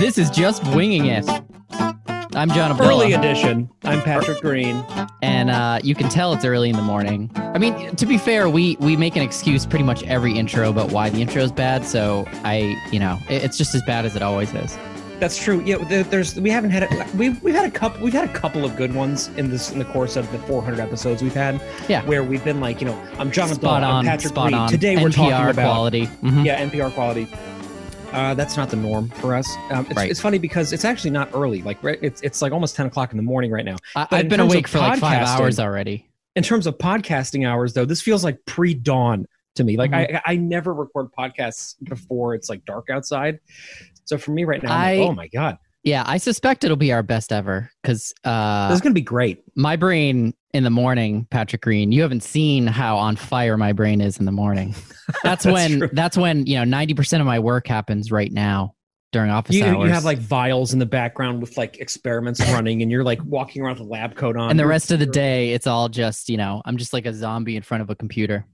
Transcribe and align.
This 0.00 0.16
is 0.18 0.30
just 0.30 0.64
winging 0.74 1.06
it. 1.06 1.28
I'm 2.32 2.48
John 2.50 2.70
Abdullah, 2.70 2.88
Early 2.88 3.12
edition. 3.12 3.68
I'm 3.84 4.00
Patrick 4.02 4.40
Green. 4.40 4.82
and 5.20 5.50
uh, 5.50 5.78
you 5.82 5.94
can 5.94 6.08
tell 6.08 6.32
it's 6.32 6.44
early 6.44 6.70
in 6.70 6.76
the 6.76 6.82
morning. 6.82 7.30
I 7.34 7.58
mean, 7.58 7.94
to 7.96 8.06
be 8.06 8.16
fair, 8.16 8.48
we 8.48 8.76
we 8.80 8.96
make 8.96 9.16
an 9.16 9.22
excuse 9.22 9.66
pretty 9.66 9.84
much 9.84 10.02
every 10.04 10.36
intro 10.38 10.70
about 10.70 10.90
why 10.92 11.10
the 11.10 11.20
intro 11.20 11.42
is 11.42 11.52
bad. 11.52 11.84
So 11.84 12.24
I, 12.44 12.80
you 12.90 12.98
know, 12.98 13.18
it- 13.28 13.44
it's 13.44 13.58
just 13.58 13.74
as 13.74 13.82
bad 13.82 14.06
as 14.06 14.16
it 14.16 14.22
always 14.22 14.52
is. 14.54 14.78
That's 15.18 15.36
true. 15.36 15.60
Yeah, 15.66 15.76
there- 15.84 16.02
there's 16.04 16.34
we 16.40 16.48
haven't 16.50 16.70
had 16.70 16.84
a, 16.84 17.06
we've 17.16 17.42
we've 17.42 17.54
had 17.54 17.66
a 17.66 17.70
couple 17.70 18.02
we've 18.02 18.14
had 18.14 18.28
a 18.28 18.32
couple 18.32 18.64
of 18.64 18.76
good 18.76 18.94
ones 18.94 19.28
in 19.36 19.50
this 19.50 19.70
in 19.70 19.78
the 19.78 19.84
course 19.84 20.16
of 20.16 20.30
the 20.32 20.38
400 20.38 20.80
episodes 20.80 21.22
we've 21.22 21.34
had. 21.34 21.60
Yeah. 21.88 22.02
where 22.06 22.22
we've 22.24 22.42
been 22.44 22.60
like, 22.60 22.80
you 22.80 22.86
know, 22.86 22.98
I'm 23.18 23.30
John 23.30 23.48
Spot 23.48 23.56
Abdullah, 23.56 23.76
on, 23.76 23.82
I'm 23.96 24.04
Patrick 24.06 24.28
spot 24.32 24.48
Green. 24.48 24.54
on. 24.60 24.68
Today 24.70 24.96
we're 24.96 25.10
NPR 25.10 25.14
talking 25.30 25.50
about 25.50 25.64
quality. 25.66 26.06
Mhm. 26.22 26.44
yeah 26.46 26.64
NPR 26.66 26.90
quality. 26.94 27.26
Uh, 28.12 28.34
that's 28.34 28.56
not 28.56 28.68
the 28.70 28.76
norm 28.76 29.08
for 29.08 29.34
us. 29.34 29.48
Um, 29.70 29.86
it's, 29.86 29.96
Right. 29.96 30.10
it's 30.10 30.20
funny 30.20 30.38
because 30.38 30.72
it's 30.72 30.84
actually 30.84 31.10
not 31.10 31.30
early. 31.32 31.62
Like 31.62 31.82
right, 31.82 31.98
it's 32.02 32.20
it's 32.22 32.42
like 32.42 32.52
almost 32.52 32.74
10 32.76 32.86
o'clock 32.86 33.12
in 33.12 33.16
the 33.16 33.22
morning 33.22 33.50
right 33.52 33.64
now. 33.64 33.76
I, 33.94 34.06
I've 34.10 34.28
been 34.28 34.40
awake 34.40 34.66
for 34.66 34.78
like 34.78 34.98
five 34.98 35.26
hours 35.26 35.60
already. 35.60 36.08
In 36.36 36.42
terms 36.42 36.66
of 36.66 36.76
podcasting 36.78 37.46
hours, 37.48 37.72
though, 37.72 37.84
this 37.84 38.02
feels 38.02 38.24
like 38.24 38.38
pre 38.46 38.74
dawn 38.74 39.26
to 39.56 39.64
me. 39.64 39.76
Like 39.76 39.90
Mm-hmm. 39.92 40.16
I 40.26 40.32
I 40.32 40.36
never 40.36 40.74
record 40.74 41.08
podcasts 41.16 41.74
before 41.84 42.34
it's 42.34 42.48
like 42.48 42.64
dark 42.64 42.90
outside. 42.90 43.38
So 44.04 44.18
for 44.18 44.32
me 44.32 44.44
right 44.44 44.62
now, 44.62 44.72
I- 44.72 44.96
like, 44.98 45.08
oh 45.08 45.12
my 45.12 45.28
god, 45.28 45.58
Yeah, 45.82 46.04
I 46.06 46.18
suspect 46.18 46.62
it'll 46.64 46.76
be 46.76 46.92
our 46.92 47.02
best 47.02 47.32
ever 47.32 47.70
because 47.82 48.12
uh, 48.24 48.68
this 48.68 48.76
is 48.76 48.80
gonna 48.82 48.92
be 48.94 49.00
great. 49.00 49.42
my 49.56 49.76
brain 49.76 50.34
in 50.52 50.64
the 50.64 50.70
morning, 50.70 51.26
Patrick 51.30 51.62
Green, 51.62 51.90
you 51.92 52.02
haven't 52.02 52.22
seen 52.22 52.66
how 52.66 52.96
on 52.98 53.16
fire 53.16 53.56
my 53.56 53.72
brain 53.72 54.00
is 54.00 54.18
in 54.18 54.24
the 54.26 54.32
morning. 54.32 54.74
That's, 55.22 55.44
That's 55.44 55.46
when 55.46 55.78
true. 55.78 55.90
that's 55.92 56.16
when, 56.16 56.46
you 56.46 56.64
know, 56.64 56.76
90% 56.78 57.20
of 57.20 57.26
my 57.26 57.38
work 57.40 57.66
happens 57.66 58.12
right 58.12 58.30
now 58.32 58.74
during 59.12 59.28
office 59.30 59.56
You, 59.56 59.64
hours. 59.64 59.86
you 59.88 59.92
have 59.92 60.04
like 60.04 60.18
vials 60.18 60.72
in 60.72 60.78
the 60.78 60.86
background 60.86 61.40
with 61.40 61.56
like 61.56 61.78
experiments 61.78 62.40
running, 62.52 62.82
and 62.82 62.90
you're 62.92 63.02
like 63.02 63.20
walking 63.24 63.62
around 63.62 63.78
with 63.78 63.88
a 63.88 63.90
lab 63.90 64.14
coat 64.14 64.36
on. 64.36 64.50
and 64.50 64.58
the 64.58 64.66
rest 64.66 64.92
of 64.92 64.98
the 65.00 65.06
day 65.06 65.52
it's 65.52 65.66
all 65.66 65.88
just, 65.88 66.28
you 66.28 66.36
know, 66.36 66.62
I'm 66.64 66.76
just 66.76 66.92
like 66.92 67.06
a 67.06 67.14
zombie 67.14 67.56
in 67.56 67.62
front 67.62 67.82
of 67.82 67.90
a 67.90 67.94
computer. 67.96 68.44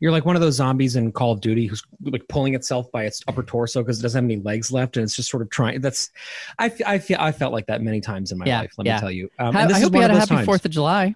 You're 0.00 0.12
like 0.12 0.26
one 0.26 0.36
of 0.36 0.42
those 0.42 0.54
zombies 0.56 0.96
in 0.96 1.10
Call 1.12 1.32
of 1.32 1.40
Duty 1.40 1.66
who's 1.66 1.82
like 2.02 2.26
pulling 2.28 2.54
itself 2.54 2.90
by 2.92 3.04
its 3.04 3.22
upper 3.28 3.42
torso 3.42 3.82
because 3.82 3.98
it 3.98 4.02
doesn't 4.02 4.24
have 4.24 4.30
any 4.30 4.42
legs 4.42 4.70
left, 4.70 4.96
and 4.96 5.04
it's 5.04 5.16
just 5.16 5.30
sort 5.30 5.42
of 5.42 5.50
trying. 5.50 5.80
That's 5.80 6.10
I 6.58 6.70
I 6.86 6.98
feel 6.98 7.16
I 7.20 7.32
felt 7.32 7.52
like 7.52 7.66
that 7.66 7.82
many 7.82 8.00
times 8.00 8.32
in 8.32 8.38
my 8.38 8.46
Yeah, 8.46 8.60
life. 8.60 8.72
Let 8.76 8.86
yeah. 8.86 8.94
me 8.96 9.00
tell 9.00 9.10
you. 9.10 9.30
Um, 9.38 9.56
I 9.56 9.72
hope 9.78 9.94
you 9.94 10.00
had 10.00 10.10
a 10.10 10.18
happy 10.18 10.34
times. 10.34 10.48
4th 10.48 10.64
of 10.64 10.70
July. 10.70 11.14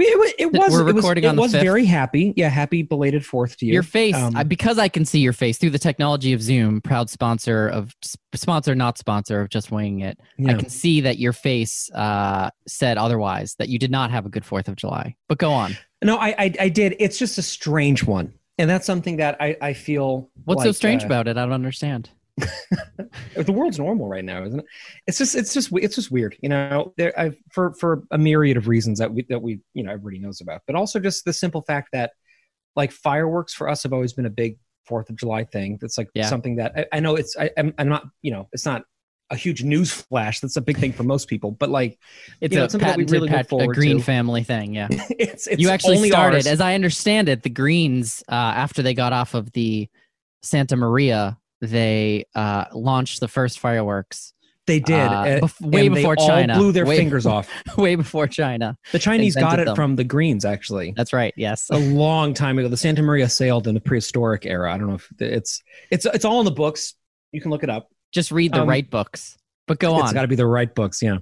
We, 0.00 0.06
it, 0.06 0.34
it 0.38 0.52
was. 0.52 0.72
We're 0.72 0.80
it 0.80 0.84
was- 0.84 0.94
recording 0.94 1.24
it 1.24 1.26
on 1.26 1.36
the 1.36 1.42
was 1.42 1.52
5th. 1.52 1.60
very 1.60 1.84
happy. 1.84 2.32
Yeah, 2.36 2.48
happy 2.48 2.82
belated 2.82 3.24
Fourth 3.26 3.58
to 3.58 3.66
you. 3.66 3.74
Your 3.74 3.82
face, 3.82 4.14
Um, 4.14 4.34
I, 4.34 4.44
because 4.44 4.78
I 4.78 4.88
can 4.88 5.04
see 5.04 5.18
your 5.20 5.34
face 5.34 5.58
through 5.58 5.70
the 5.70 5.78
technology 5.78 6.32
of 6.32 6.40
Zoom, 6.40 6.80
proud 6.80 7.10
sponsor 7.10 7.68
of 7.68 7.94
sponsor, 8.34 8.74
not 8.74 8.96
sponsor 8.96 9.42
of 9.42 9.50
Just 9.50 9.70
Winging 9.70 10.00
It. 10.00 10.18
I 10.46 10.54
can 10.54 10.70
see 10.70 11.02
that 11.02 11.18
your 11.18 11.34
face 11.34 11.90
uh, 11.94 12.48
said 12.66 12.96
otherwise, 12.96 13.56
that 13.58 13.68
you 13.68 13.78
did 13.78 13.90
not 13.90 14.10
have 14.10 14.24
a 14.24 14.30
good 14.30 14.44
4th 14.44 14.68
of 14.68 14.76
July. 14.76 15.16
But 15.28 15.36
go 15.38 15.50
on. 15.52 15.76
No, 16.02 16.16
I, 16.16 16.28
I 16.38 16.54
I 16.60 16.68
did. 16.70 16.96
It's 16.98 17.18
just 17.18 17.36
a 17.36 17.42
strange 17.42 18.02
one, 18.04 18.32
and 18.56 18.70
that's 18.70 18.86
something 18.86 19.18
that 19.18 19.36
I 19.38 19.54
I 19.60 19.72
feel. 19.74 20.30
What's 20.44 20.62
so 20.62 20.72
strange 20.72 21.02
uh, 21.02 21.06
about 21.06 21.28
it? 21.28 21.36
I 21.36 21.42
don't 21.42 21.52
understand. 21.52 22.08
The 23.36 23.52
world's 23.52 23.78
normal 23.78 24.08
right 24.08 24.24
now, 24.24 24.44
isn't 24.44 24.60
it? 24.60 24.66
It's 25.06 25.18
just 25.18 25.34
it's 25.34 25.52
just 25.54 25.70
it's 25.74 25.94
just 25.94 26.10
weird, 26.10 26.36
you 26.40 26.48
know. 26.48 26.92
There, 26.96 27.18
I've, 27.18 27.36
for 27.52 27.74
for 27.74 28.02
a 28.10 28.18
myriad 28.18 28.56
of 28.56 28.68
reasons 28.68 28.98
that 28.98 29.12
we 29.12 29.24
that 29.28 29.40
we 29.42 29.60
you 29.74 29.82
know 29.82 29.92
everybody 29.92 30.18
knows 30.18 30.40
about, 30.40 30.62
but 30.66 30.76
also 30.76 30.98
just 31.00 31.24
the 31.24 31.32
simple 31.32 31.62
fact 31.62 31.90
that 31.92 32.12
like 32.76 32.92
fireworks 32.92 33.52
for 33.54 33.68
us 33.68 33.82
have 33.82 33.92
always 33.92 34.12
been 34.12 34.26
a 34.26 34.30
big 34.30 34.58
Fourth 34.86 35.08
of 35.10 35.16
July 35.16 35.44
thing. 35.44 35.78
That's 35.80 35.96
like 35.98 36.08
Yeah. 36.14 36.26
something 36.26 36.56
that 36.56 36.72
I, 36.76 36.86
I 36.96 37.00
know 37.00 37.14
it's 37.16 37.36
I, 37.36 37.50
I'm 37.56 37.72
I'm 37.78 37.88
not 37.88 38.04
you 38.22 38.32
know 38.32 38.48
it's 38.52 38.66
not 38.66 38.82
a 39.32 39.36
huge 39.36 39.62
news 39.62 39.92
flash. 39.92 40.40
That's 40.40 40.56
a 40.56 40.60
big 40.60 40.76
thing 40.78 40.92
for 40.92 41.04
most 41.04 41.28
people, 41.28 41.52
but 41.52 41.70
like 41.70 41.96
It's 42.40 42.52
know, 42.52 42.64
it's 42.64 42.72
something 42.72 42.88
that 42.88 42.96
we 42.96 43.04
really 43.04 43.28
look 43.28 43.48
pat- 43.48 43.52
a 43.52 43.66
green 43.68 43.98
to. 43.98 44.02
family 44.02 44.42
thing. 44.42 44.74
Yeah. 44.74 44.88
it's 45.10 45.46
it's 45.46 45.62
you 45.62 45.68
actually 45.68 46.08
started, 46.08 46.38
ours. 46.38 46.46
as 46.48 46.60
I 46.60 46.74
understand 46.74 47.28
it, 47.28 47.44
the 47.44 47.50
Greens, 47.50 48.24
uh, 48.28 48.32
after 48.34 48.82
they 48.82 48.94
got 48.94 49.12
off 49.12 49.34
of 49.34 49.52
the 49.52 49.88
Santa 50.42 50.74
Maria, 50.74 51.38
they 51.60 52.24
uh, 52.34 52.64
launched 52.72 53.20
the 53.20 53.28
first 53.28 53.58
fireworks 53.58 54.32
they 54.70 54.78
did 54.78 54.94
uh, 54.94 55.24
bef- 55.40 55.60
way 55.60 55.88
before 55.88 56.14
China. 56.14 56.54
blew 56.54 56.70
their 56.70 56.86
way, 56.86 56.96
fingers 56.98 57.26
off. 57.26 57.48
way 57.76 57.96
before 57.96 58.28
China. 58.28 58.78
The 58.92 59.00
Chinese 59.00 59.34
got 59.34 59.58
it 59.58 59.64
them. 59.64 59.74
from 59.74 59.96
the 59.96 60.04
Greens, 60.04 60.44
actually. 60.44 60.94
That's 60.96 61.12
right. 61.12 61.34
Yes. 61.36 61.68
a 61.70 61.78
long 61.78 62.34
time 62.34 62.56
ago. 62.56 62.68
The 62.68 62.76
Santa 62.76 63.02
Maria 63.02 63.28
sailed 63.28 63.66
in 63.66 63.74
the 63.74 63.80
prehistoric 63.80 64.46
era. 64.46 64.72
I 64.72 64.78
don't 64.78 64.88
know 64.88 64.94
if 64.94 65.08
it's 65.18 65.60
it's 65.90 66.06
it's 66.06 66.24
all 66.24 66.38
in 66.38 66.44
the 66.44 66.52
books. 66.52 66.94
You 67.32 67.40
can 67.40 67.50
look 67.50 67.64
it 67.64 67.70
up. 67.70 67.88
Just 68.12 68.30
read 68.30 68.52
the 68.52 68.62
um, 68.62 68.68
right 68.68 68.88
books. 68.88 69.36
But 69.66 69.80
go 69.80 69.94
on. 69.94 70.02
It's 70.02 70.12
got 70.12 70.22
to 70.22 70.28
be 70.28 70.36
the 70.36 70.46
right 70.46 70.72
books. 70.72 71.02
Yeah. 71.02 71.18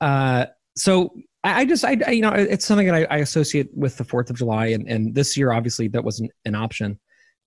Uh, 0.00 0.46
so 0.74 1.14
I, 1.44 1.60
I 1.60 1.64
just 1.66 1.84
I, 1.84 1.98
I 2.06 2.10
you 2.12 2.22
know 2.22 2.32
it's 2.32 2.64
something 2.64 2.86
that 2.86 2.94
I, 2.94 3.16
I 3.16 3.18
associate 3.18 3.68
with 3.74 3.98
the 3.98 4.04
Fourth 4.04 4.30
of 4.30 4.36
July, 4.36 4.68
and 4.68 4.88
and 4.88 5.14
this 5.14 5.36
year 5.36 5.52
obviously 5.52 5.88
that 5.88 6.04
wasn't 6.04 6.30
an 6.46 6.54
option. 6.54 6.98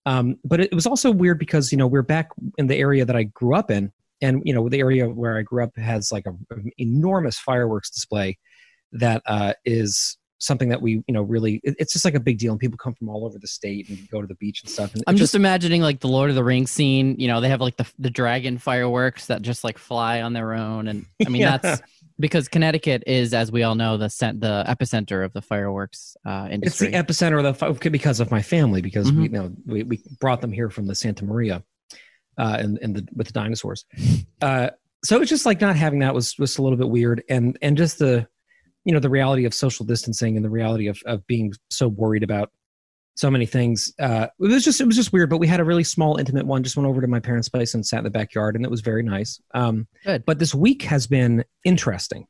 Um, 0.06 0.38
but 0.44 0.60
it 0.60 0.74
was 0.74 0.88
also 0.88 1.12
weird 1.12 1.38
because 1.40 1.72
you 1.72 1.78
know 1.78 1.88
we're 1.88 2.02
back 2.02 2.30
in 2.58 2.68
the 2.68 2.76
area 2.76 3.06
that 3.06 3.16
I 3.16 3.24
grew 3.24 3.56
up 3.56 3.70
in, 3.70 3.92
and 4.22 4.42
you 4.46 4.54
know 4.54 4.68
the 4.70 4.80
area 4.80 5.08
where 5.10 5.38
I 5.38 5.42
grew 5.44 5.64
up 5.64 5.76
has 5.78 6.12
like 6.12 6.26
a, 6.26 6.32
an 6.54 6.72
enormous 6.78 7.38
fireworks 7.38 7.90
display 7.90 8.38
that 8.94 9.22
uh, 9.26 9.54
is 9.66 10.18
something 10.40 10.70
that 10.70 10.82
we 10.82 10.94
you 11.08 11.14
know 11.14 11.22
really 11.22 11.62
it- 11.64 11.76
it's 11.78 11.94
just 11.94 12.04
like 12.04 12.16
a 12.16 12.20
big 12.20 12.40
deal 12.40 12.52
and 12.52 12.60
people 12.60 12.76
come 12.78 12.96
from 12.96 13.08
all 13.10 13.28
over 13.28 13.38
the 13.38 13.48
state 13.48 13.88
and 13.90 14.10
go 14.10 14.22
to 14.22 14.28
the 14.28 14.34
beach 14.36 14.64
and 14.64 14.72
stuff 14.72 14.92
and 14.96 15.04
I'm 15.06 15.14
it 15.14 15.20
just 15.20 15.36
imagining 15.36 15.84
like 15.84 16.00
the 16.00 16.08
Lord 16.08 16.32
of 16.32 16.36
the 16.36 16.44
Rings 16.44 16.72
scene. 16.72 17.16
You 17.20 17.28
know, 17.28 17.40
they 17.42 17.50
have 17.50 17.62
like 17.62 17.78
the 17.78 17.86
the 18.00 18.10
dragon 18.10 18.58
fireworks 18.58 19.28
that 19.28 19.44
just 19.44 19.64
like 19.64 19.78
fly 19.78 20.22
on 20.24 20.34
their 20.34 20.54
own, 20.54 20.88
and 20.88 21.06
I 21.24 21.30
mean 21.30 21.42
Yeah. 21.44 21.58
that's 21.58 21.82
because 22.22 22.48
Connecticut 22.48 23.04
is, 23.08 23.34
as 23.34 23.52
we 23.52 23.64
all 23.64 23.76
know, 23.76 23.98
the 23.98 24.10
cent- 24.10 24.40
the 24.40 24.64
epicenter 24.68 25.26
of 25.26 25.34
the 25.34 25.42
fireworks 25.42 26.16
uh, 26.26 26.48
it's 26.52 26.80
the 26.80 26.92
epicenter 26.92 27.38
of 27.38 27.44
the 27.44 27.54
fi- 27.54 27.90
because 27.90 28.20
of 28.22 28.32
my 28.32 28.42
family 28.42 28.82
because 28.82 29.12
we 29.12 29.18
Mhm. 29.18 29.24
you 29.24 29.30
know 29.30 29.52
we, 29.66 29.84
we 29.84 30.02
brought 30.20 30.40
them 30.42 30.52
here 30.54 30.70
from 30.70 30.88
the 30.88 30.96
Santa 30.96 31.26
Maria, 31.26 31.64
uh, 32.38 32.56
and 32.60 32.80
and 32.82 32.96
the 32.96 33.08
with 33.16 33.28
the 33.28 33.34
dinosaurs. 33.34 33.86
Uh, 34.42 34.70
so 35.04 35.20
it's 35.22 35.30
just 35.30 35.46
like 35.46 35.62
not 35.62 35.76
having 35.76 36.00
that 36.00 36.16
was 36.16 36.38
was 36.40 36.58
a 36.58 36.62
little 36.64 36.78
bit 36.78 36.90
weird, 36.90 37.24
and 37.30 37.58
and 37.62 37.78
just 37.78 38.00
the, 38.00 38.28
you 38.86 38.92
know, 38.94 39.00
the 39.00 39.10
reality 39.10 39.46
of 39.46 39.54
social 39.54 39.86
distancing 39.86 40.36
and 40.36 40.44
the 40.46 40.50
reality 40.50 40.88
of 40.88 41.00
of 41.06 41.26
being 41.28 41.54
so 41.70 41.88
worried 41.88 42.24
about 42.24 42.50
so 43.16 43.30
many 43.30 43.46
things. 43.46 43.94
Uh, 44.00 44.28
it 44.40 44.44
was 44.48 44.64
just 44.64 44.80
it 44.82 44.86
was 44.86 44.96
just 44.96 45.12
weird, 45.14 45.30
but 45.30 45.38
we 45.38 45.48
had 45.48 45.60
a 45.60 45.64
really 45.64 45.84
small 45.84 46.18
intimate 46.18 46.46
one. 46.46 46.64
Just 46.64 46.78
went 46.78 46.88
over 46.88 47.02
to 47.02 47.08
my 47.08 47.20
parents' 47.20 47.50
place 47.50 47.74
and 47.74 47.86
sat 47.86 48.00
in 48.00 48.04
the 48.04 48.10
backyard, 48.10 48.56
and 48.56 48.64
it 48.66 48.72
was 48.72 48.82
very 48.82 49.04
nice. 49.04 49.40
Um, 49.54 49.88
Good. 50.06 50.26
But 50.26 50.40
this 50.40 50.56
week 50.56 50.84
has 50.84 51.08
been 51.08 51.44
interesting 51.66 52.26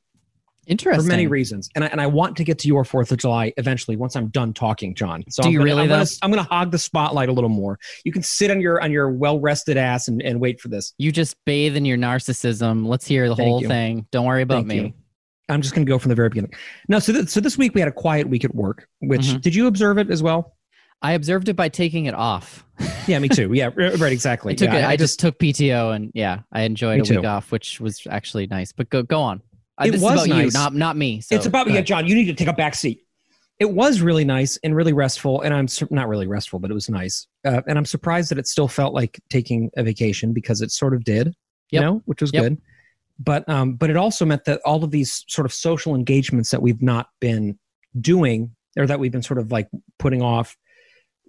Interesting. 0.68 1.04
for 1.04 1.08
many 1.08 1.26
reasons, 1.28 1.70
and 1.76 1.84
I, 1.84 1.88
and 1.88 2.00
I 2.00 2.06
want 2.06 2.38
to 2.38 2.44
get 2.44 2.60
to 2.60 2.68
your 2.68 2.86
Fourth 2.86 3.12
of 3.12 3.18
July 3.18 3.52
eventually 3.58 3.98
once 3.98 4.16
I'm 4.16 4.28
done 4.28 4.54
talking, 4.54 4.94
John. 4.94 5.24
So 5.30 5.42
Do 5.42 5.48
I'm 5.48 5.54
you 5.54 5.58
gonna, 5.60 5.66
really, 5.66 5.82
I'm 5.84 5.90
gonna. 5.90 6.06
I'm 6.22 6.30
gonna 6.30 6.44
hog 6.44 6.70
the 6.72 6.78
spotlight 6.78 7.30
a 7.30 7.34
little 7.34 7.50
more. 7.50 7.80
You 8.06 8.12
can 8.12 8.22
sit 8.22 8.52
on 8.52 8.62
your 8.62 8.82
on 8.82 8.92
your 8.92 9.10
well 9.10 9.40
rested 9.40 9.76
ass 9.78 10.08
and, 10.08 10.22
and 10.22 10.40
wait 10.40 10.62
for 10.62 10.68
this. 10.68 10.94
You 11.00 11.12
just 11.12 11.36
bathe 11.46 11.76
in 11.76 11.84
your 11.86 11.98
narcissism. 11.98 12.86
Let's 12.86 13.08
hear 13.08 13.28
the 13.28 13.36
Thank 13.36 13.48
whole 13.50 13.62
you. 13.62 13.68
thing. 13.68 14.06
Don't 14.12 14.26
worry 14.26 14.44
about 14.44 14.56
Thank 14.66 14.68
me. 14.68 14.76
you. 14.82 14.94
I'm 15.50 15.62
just 15.64 15.74
gonna 15.74 15.86
go 15.86 15.98
from 15.98 16.10
the 16.10 16.16
very 16.16 16.30
beginning. 16.30 16.54
No, 16.88 17.00
so 17.00 17.12
th- 17.12 17.28
so 17.30 17.40
this 17.42 17.58
week 17.58 17.74
we 17.74 17.82
had 17.82 17.88
a 17.90 17.92
quiet 17.94 18.30
week 18.30 18.46
at 18.46 18.54
work. 18.54 18.88
Which 19.00 19.22
Mhm. 19.22 19.42
did 19.42 19.56
you 19.56 19.66
observe 19.68 19.98
it 19.98 20.10
as 20.12 20.22
well? 20.22 20.56
I 21.02 21.14
observed 21.14 21.50
it 21.50 21.56
by 21.56 21.70
taking 21.70 22.06
it 22.06 22.14
off. 22.14 22.66
Yeah, 23.08 23.20
me 23.20 23.30
too. 23.30 23.52
Yeah, 23.54 23.70
right, 23.76 24.12
exactly. 24.12 24.54
I 24.54 24.56
took 24.56 24.70
yeah, 24.70 24.80
it. 24.80 24.86
I, 24.86 24.98
just 24.98 25.20
took 25.20 25.40
PTO 25.40 25.96
and 25.96 26.12
yeah, 26.14 26.42
I 26.52 26.62
enjoyed 26.62 27.10
a 27.10 27.16
week 27.16 27.26
off, 27.26 27.52
which 27.52 27.80
was 27.80 28.06
actually 28.10 28.48
nice. 28.48 28.72
But 28.72 28.90
go 28.90 29.04
go 29.04 29.22
on. 29.22 29.42
Uh, 29.78 29.86
It 29.88 29.92
this 29.92 30.02
was 30.02 30.22
is 30.22 30.28
about 30.28 30.44
you, 30.44 30.52
not 30.52 30.76
not 30.76 30.98
me. 30.98 31.22
So 31.22 31.36
it's 31.36 31.46
about 31.46 31.70
yeah. 31.70 31.82
John. 31.82 32.08
You 32.08 32.16
need 32.16 32.26
to 32.26 32.34
take 32.34 32.48
a 32.48 32.54
back 32.54 32.76
seat. 32.76 33.04
It 33.60 33.72
was 33.72 34.02
really 34.02 34.26
nice 34.26 34.58
and 34.64 34.76
really 34.76 34.94
restful, 34.94 35.42
and 35.42 35.54
I'm 35.54 35.68
sur- 35.68 35.88
not 35.92 36.08
really 36.08 36.26
restful, 36.28 36.60
but 36.60 36.72
it 36.72 36.74
was 36.74 36.90
nice. 36.90 37.28
Uh, 37.46 37.62
and 37.68 37.78
I'm 37.78 37.86
surprised 37.86 38.32
that 38.32 38.40
it 38.40 38.48
still 38.48 38.68
felt 38.68 38.94
like 38.94 39.20
taking 39.30 39.70
a 39.78 39.84
vacation 39.84 40.34
because 40.34 40.62
it 40.62 40.72
sort 40.72 40.96
of 40.96 41.04
did, 41.04 41.36
you 41.70 41.80
know, 41.80 42.02
which 42.06 42.22
was 42.22 42.34
Yep. 42.34 42.44
good. 42.44 42.62
But 43.20 43.48
um, 43.48 43.74
but 43.76 43.92
it 43.92 43.98
also 43.98 44.26
meant 44.26 44.46
that 44.46 44.62
all 44.66 44.84
of 44.84 44.90
these 44.90 45.24
sort 45.28 45.46
of 45.46 45.54
social 45.54 45.94
engagements 45.94 46.50
that 46.50 46.62
we've 46.62 46.82
not 46.82 47.10
been 47.20 47.58
doing, 48.00 48.56
or 48.78 48.88
that 48.88 49.00
we've 49.00 49.12
been 49.12 49.22
sort 49.22 49.38
of 49.38 49.52
like 49.52 49.68
putting 50.00 50.24
off, 50.24 50.58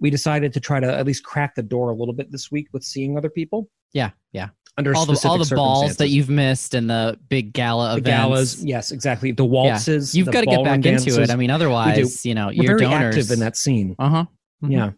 we 0.03 0.09
decided 0.11 0.53
to 0.53 0.59
try 0.59 0.79
to 0.79 0.93
at 0.93 1.07
least 1.07 1.23
crack 1.23 1.55
the 1.55 1.63
door 1.63 1.89
a 1.89 1.95
little 1.95 2.13
bit 2.13 2.31
this 2.31 2.51
week 2.51 2.67
with 2.73 2.83
seeing 2.83 3.17
other 3.17 3.29
people 3.29 3.69
Yeah, 3.93 4.11
yeah. 4.33 4.49
under 4.77 4.93
All 4.95 5.05
the 5.05 5.19
all 5.27 5.37
the 5.37 5.55
balls 5.55 5.95
that 5.97 6.09
you've 6.09 6.29
missed 6.29 6.73
and 6.75 6.89
the 6.89 7.17
big 7.29 7.53
gala 7.53 7.91
the 7.93 7.97
events. 7.99 8.09
galas, 8.09 8.63
yes, 8.65 8.91
exactly. 8.91 9.31
The 9.31 9.45
waltzes, 9.45 10.13
You've 10.13 10.25
the 10.27 10.31
got 10.33 10.41
to 10.41 10.45
get 10.47 10.63
back 10.63 10.85
into 10.85 11.21
it. 11.21 11.29
I 11.31 11.35
mean, 11.37 11.49
otherwise, 11.49 12.25
you 12.25 12.35
know, 12.35 12.47
We're 12.47 12.53
your 12.53 12.77
very 12.77 12.91
donors. 12.91 13.15
active 13.15 13.31
in 13.31 13.39
that 13.39 13.55
scene. 13.57 13.95
Uh 13.97 14.09
huh. 14.09 14.25
Mhm. 14.63 14.71
Yeah. 14.71 14.91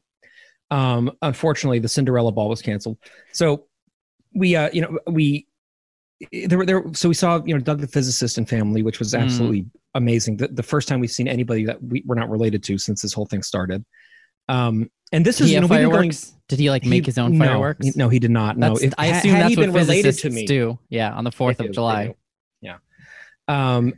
Um, 0.71 1.11
unfortunately, 1.21 1.77
the 1.79 1.87
Cinderella 1.87 2.31
ball 2.31 2.49
was 2.49 2.61
canceled. 2.63 2.97
So 3.31 3.67
we, 4.33 4.55
uh, 4.55 4.69
you 4.73 4.81
know, 4.81 4.97
we 5.07 5.47
there 6.47 6.57
were 6.57 6.65
there. 6.65 6.83
So 6.93 7.07
we 7.09 7.13
saw, 7.15 7.41
you 7.45 7.53
know, 7.53 7.59
Doug 7.59 7.79
the 7.79 7.87
physicist 7.87 8.39
and 8.39 8.49
family, 8.49 8.81
which 8.81 8.97
was 8.99 9.13
Mm. 9.13 9.21
absolutely 9.21 9.65
amazing. 9.93 10.37
The, 10.37 10.47
the 10.47 10.63
first 10.63 10.87
time 10.87 10.99
we've 10.99 11.11
seen 11.11 11.27
anybody 11.27 11.63
that 11.65 11.81
we, 11.83 12.01
we're 12.07 12.15
not 12.15 12.29
related 12.29 12.63
to 12.63 12.77
since 12.79 13.01
this 13.03 13.13
whole 13.13 13.27
thing 13.27 13.43
started. 13.43 13.85
Um, 14.47 14.89
and 15.11 15.25
this 15.25 15.41
is 15.41 15.51
you 15.51 15.59
know 15.61 15.67
going. 15.67 16.11
Did 16.47 16.59
he 16.59 16.69
like 16.69 16.83
he- 16.83 16.89
make 16.89 17.05
his 17.05 17.17
own 17.17 17.37
fireworks? 17.39 17.85
he- 17.85 17.93
No, 17.95 18.09
he 18.09 18.19
did 18.19 18.31
not. 18.31 18.57
No, 18.57 18.75
if, 18.75 18.93
I 18.97 19.07
assume 19.07 19.31
had 19.31 19.43
that's 19.45 19.55
he 19.55 19.59
what 19.59 19.69
related 19.73 20.17
to 20.19 20.29
me. 20.29 20.45
do. 20.45 20.77
Yeah, 20.89 21.11
on 21.13 21.23
the 21.23 21.31
Fourth 21.31 21.59
of 21.59 21.71
July. 21.71 22.13
Yeah. 22.61 22.77
Um, 23.47 23.93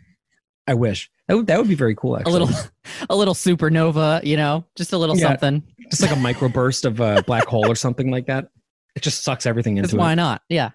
I 0.66 0.74
wish 0.74 1.10
that 1.28 1.36
would, 1.36 1.48
that 1.48 1.58
would 1.58 1.68
be 1.68 1.76
very 1.76 1.96
cool. 1.96 2.16
A 2.16 2.20
Actually, 2.20 2.34
little, 2.40 2.50
a 3.10 3.16
little 3.16 3.34
supernova. 3.34 4.24
You 4.24 4.38
know, 4.38 4.66
just 4.76 4.94
a 4.94 4.98
little 4.98 5.18
Yeah. 5.18 5.30
something. 5.30 5.64
just 5.90 6.02
like 6.02 6.12
a 6.12 6.16
microburst 6.16 6.86
of 6.86 7.00
a 7.00 7.24
black 7.24 7.46
hole 7.46 7.70
or 7.70 7.76
something 7.76 8.12
like 8.12 8.28
that. 8.28 8.50
It 8.96 9.02
just 9.04 9.24
sucks 9.24 9.46
everything 9.46 9.78
into 9.78 9.96
it. 9.96 10.00
why 10.00 10.16
not? 10.16 10.42
Yeah. 10.50 10.72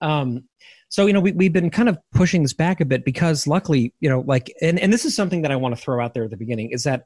Um, 0.00 0.44
so 0.88 1.06
you 1.06 1.12
know 1.12 1.20
we 1.20 1.32
we've 1.32 1.52
been 1.52 1.70
kind 1.70 1.88
of 1.88 1.98
pushing 2.12 2.42
this 2.42 2.52
back 2.54 2.80
a 2.80 2.84
bit 2.84 3.04
because 3.04 3.46
luckily 3.46 3.94
you 4.00 4.08
know 4.08 4.20
like 4.20 4.52
and 4.60 4.78
and 4.80 4.92
this 4.92 5.04
is 5.04 5.14
something 5.14 5.42
that 5.42 5.52
I 5.52 5.56
want 5.56 5.76
to 5.76 5.80
throw 5.80 6.02
out 6.02 6.14
there 6.14 6.24
at 6.24 6.30
the 6.30 6.36
beginning 6.36 6.70
is 6.70 6.84
that 6.84 7.04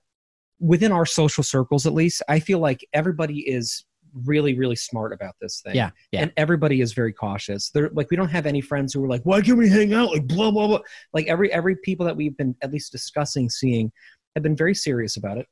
within 0.64 0.92
our 0.92 1.04
social 1.04 1.44
circles 1.44 1.86
at 1.86 1.92
least 1.92 2.22
I 2.28 2.40
feel 2.40 2.58
like 2.58 2.86
everybody 2.94 3.40
is 3.40 3.84
really 4.24 4.56
really 4.56 4.76
smart 4.76 5.12
about 5.12 5.34
this 5.40 5.60
thing. 5.60 5.74
Yeah, 5.74 5.90
yeah. 6.12 6.22
And 6.22 6.32
everybody 6.36 6.80
is 6.80 6.92
very 6.92 7.12
cautious. 7.12 7.70
They're 7.70 7.90
like 7.90 8.10
we 8.10 8.16
don't 8.16 8.28
have 8.28 8.46
any 8.46 8.60
friends 8.60 8.94
who 8.94 9.04
are 9.04 9.08
like 9.08 9.22
why 9.24 9.40
can't 9.42 9.58
we 9.58 9.68
hang 9.68 9.92
out 9.92 10.10
like 10.10 10.26
blah 10.26 10.50
blah 10.50 10.66
blah 10.68 10.80
like 11.12 11.26
every 11.26 11.52
every 11.52 11.76
people 11.76 12.06
that 12.06 12.16
we've 12.16 12.36
been 12.36 12.54
at 12.62 12.72
least 12.72 12.92
discussing 12.92 13.50
seeing 13.50 13.92
have 14.34 14.42
been 14.42 14.56
very 14.56 14.74
serious 14.74 15.16
about 15.16 15.38
it. 15.38 15.46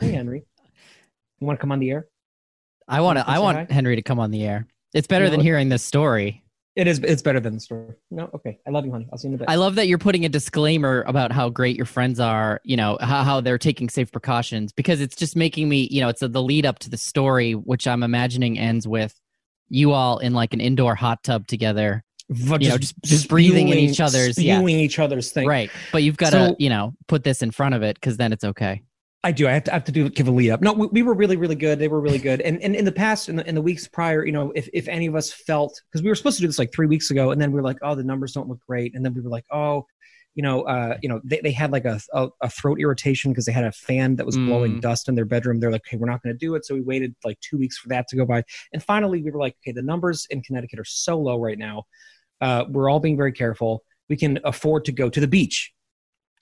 Hey 0.00 0.12
Henry, 0.18 0.44
you 1.40 1.46
want 1.46 1.58
to 1.58 1.60
come 1.60 1.72
on 1.72 1.78
the 1.78 1.90
air? 1.90 2.08
I 2.88 3.02
want 3.02 3.18
to. 3.18 3.28
I 3.28 3.38
want 3.38 3.56
hi? 3.56 3.66
Henry 3.70 3.96
to 3.96 4.02
come 4.02 4.18
on 4.18 4.30
the 4.30 4.44
air. 4.44 4.66
It's 4.94 5.06
better 5.06 5.26
know 5.26 5.30
than 5.30 5.40
hearing 5.40 5.68
this 5.68 5.84
story. 5.84 6.42
It 6.80 6.86
is. 6.86 6.98
It's 7.00 7.20
better 7.20 7.40
than 7.40 7.52
the 7.52 7.60
story. 7.60 7.92
No, 8.10 8.30
okay. 8.34 8.58
I 8.66 8.70
love 8.70 8.86
you, 8.86 8.90
honey. 8.92 9.06
I'll 9.12 9.18
see 9.18 9.28
you 9.28 9.32
in 9.32 9.34
a 9.34 9.38
bit. 9.38 9.50
I 9.50 9.56
love 9.56 9.74
that 9.74 9.86
you're 9.86 9.98
putting 9.98 10.24
a 10.24 10.30
disclaimer 10.30 11.04
about 11.06 11.30
how 11.30 11.50
great 11.50 11.76
your 11.76 11.84
friends 11.84 12.18
are, 12.18 12.58
you 12.64 12.74
know, 12.74 12.96
how, 13.02 13.22
how 13.22 13.40
they're 13.42 13.58
taking 13.58 13.90
safe 13.90 14.10
precautions 14.10 14.72
because 14.72 15.02
it's 15.02 15.14
just 15.14 15.36
making 15.36 15.68
me, 15.68 15.88
you 15.90 16.00
know, 16.00 16.08
it's 16.08 16.22
a, 16.22 16.28
the 16.28 16.42
lead 16.42 16.64
up 16.64 16.78
to 16.78 16.88
the 16.88 16.96
story, 16.96 17.52
which 17.52 17.86
I'm 17.86 18.02
imagining 18.02 18.58
ends 18.58 18.88
with 18.88 19.14
you 19.68 19.92
all 19.92 20.16
in 20.20 20.32
like 20.32 20.54
an 20.54 20.60
indoor 20.62 20.94
hot 20.94 21.22
tub 21.22 21.46
together. 21.46 22.02
You 22.30 22.46
know, 22.70 22.78
just- 22.78 22.94
just 23.04 23.28
breathing 23.28 23.68
in 23.68 23.76
each 23.78 24.00
other's- 24.00 24.38
yeah. 24.38 24.56
spewing 24.56 24.80
each 24.80 24.98
other's 24.98 25.32
thing. 25.32 25.46
Right. 25.46 25.70
But 25.92 26.02
you've 26.02 26.16
got 26.16 26.32
So- 26.32 26.54
to, 26.54 26.56
you 26.58 26.70
know, 26.70 26.94
put 27.08 27.24
this 27.24 27.42
in 27.42 27.50
front 27.50 27.74
of 27.74 27.82
it 27.82 27.96
because 27.96 28.16
then 28.16 28.32
it's 28.32 28.44
okay. 28.44 28.82
I 29.22 29.32
do. 29.32 29.46
I 29.46 29.52
have 29.52 29.64
to, 29.64 29.72
I 29.72 29.74
have 29.74 29.84
to 29.84 29.92
do 29.92 30.08
give 30.08 30.28
a 30.28 30.30
lead 30.30 30.50
up. 30.50 30.62
No, 30.62 30.72
we, 30.72 30.86
we 30.86 31.02
were 31.02 31.12
really, 31.12 31.36
really 31.36 31.54
good. 31.54 31.78
They 31.78 31.88
were 31.88 32.00
really 32.00 32.18
good. 32.18 32.40
And, 32.40 32.62
and 32.62 32.74
in 32.74 32.86
the 32.86 32.92
past, 32.92 33.28
in 33.28 33.36
the, 33.36 33.46
in 33.46 33.54
the 33.54 33.60
weeks 33.60 33.86
prior, 33.86 34.24
you 34.24 34.32
know, 34.32 34.50
if, 34.54 34.68
if 34.72 34.88
any 34.88 35.06
of 35.06 35.14
us 35.14 35.30
felt 35.30 35.78
because 35.90 36.02
we 36.02 36.08
were 36.08 36.14
supposed 36.14 36.36
to 36.38 36.40
do 36.42 36.46
this 36.46 36.58
like 36.58 36.72
three 36.72 36.86
weeks 36.86 37.10
ago, 37.10 37.30
and 37.30 37.40
then 37.40 37.52
we 37.52 37.56
were 37.56 37.62
like, 37.62 37.76
oh, 37.82 37.94
the 37.94 38.02
numbers 38.02 38.32
don't 38.32 38.48
look 38.48 38.60
great, 38.66 38.94
and 38.94 39.04
then 39.04 39.12
we 39.12 39.20
were 39.20 39.28
like, 39.28 39.44
oh, 39.50 39.86
you 40.34 40.42
know, 40.42 40.62
uh, 40.62 40.96
you 41.02 41.08
know, 41.08 41.20
they, 41.22 41.40
they 41.42 41.50
had 41.52 41.70
like 41.70 41.84
a, 41.84 42.00
a, 42.14 42.28
a 42.40 42.48
throat 42.48 42.80
irritation 42.80 43.30
because 43.30 43.44
they 43.44 43.52
had 43.52 43.64
a 43.64 43.72
fan 43.72 44.16
that 44.16 44.24
was 44.24 44.38
blowing 44.38 44.76
Mm. 44.76 44.80
dust 44.80 45.08
in 45.08 45.16
their 45.16 45.24
bedroom. 45.26 45.60
They're 45.60 45.72
like, 45.72 45.82
okay, 45.86 45.96
we're 45.98 46.08
not 46.08 46.22
going 46.22 46.32
to 46.34 46.38
do 46.38 46.54
it. 46.54 46.64
So 46.64 46.74
we 46.74 46.80
waited 46.80 47.14
like 47.22 47.38
two 47.40 47.58
weeks 47.58 47.76
for 47.76 47.88
that 47.88 48.08
to 48.08 48.16
go 48.16 48.24
by, 48.24 48.44
and 48.72 48.82
finally 48.82 49.22
we 49.22 49.30
were 49.30 49.40
like, 49.40 49.56
okay, 49.62 49.72
the 49.72 49.82
numbers 49.82 50.26
in 50.30 50.40
Connecticut 50.40 50.78
are 50.78 50.84
so 50.84 51.18
low 51.18 51.38
right 51.38 51.58
now. 51.58 51.84
Uh, 52.40 52.64
we're 52.70 52.88
all 52.88 53.00
being 53.00 53.18
very 53.18 53.32
careful. 53.32 53.84
We 54.08 54.16
can 54.16 54.38
afford 54.44 54.86
to 54.86 54.92
go 54.92 55.10
to 55.10 55.20
the 55.20 55.28
beach. 55.28 55.74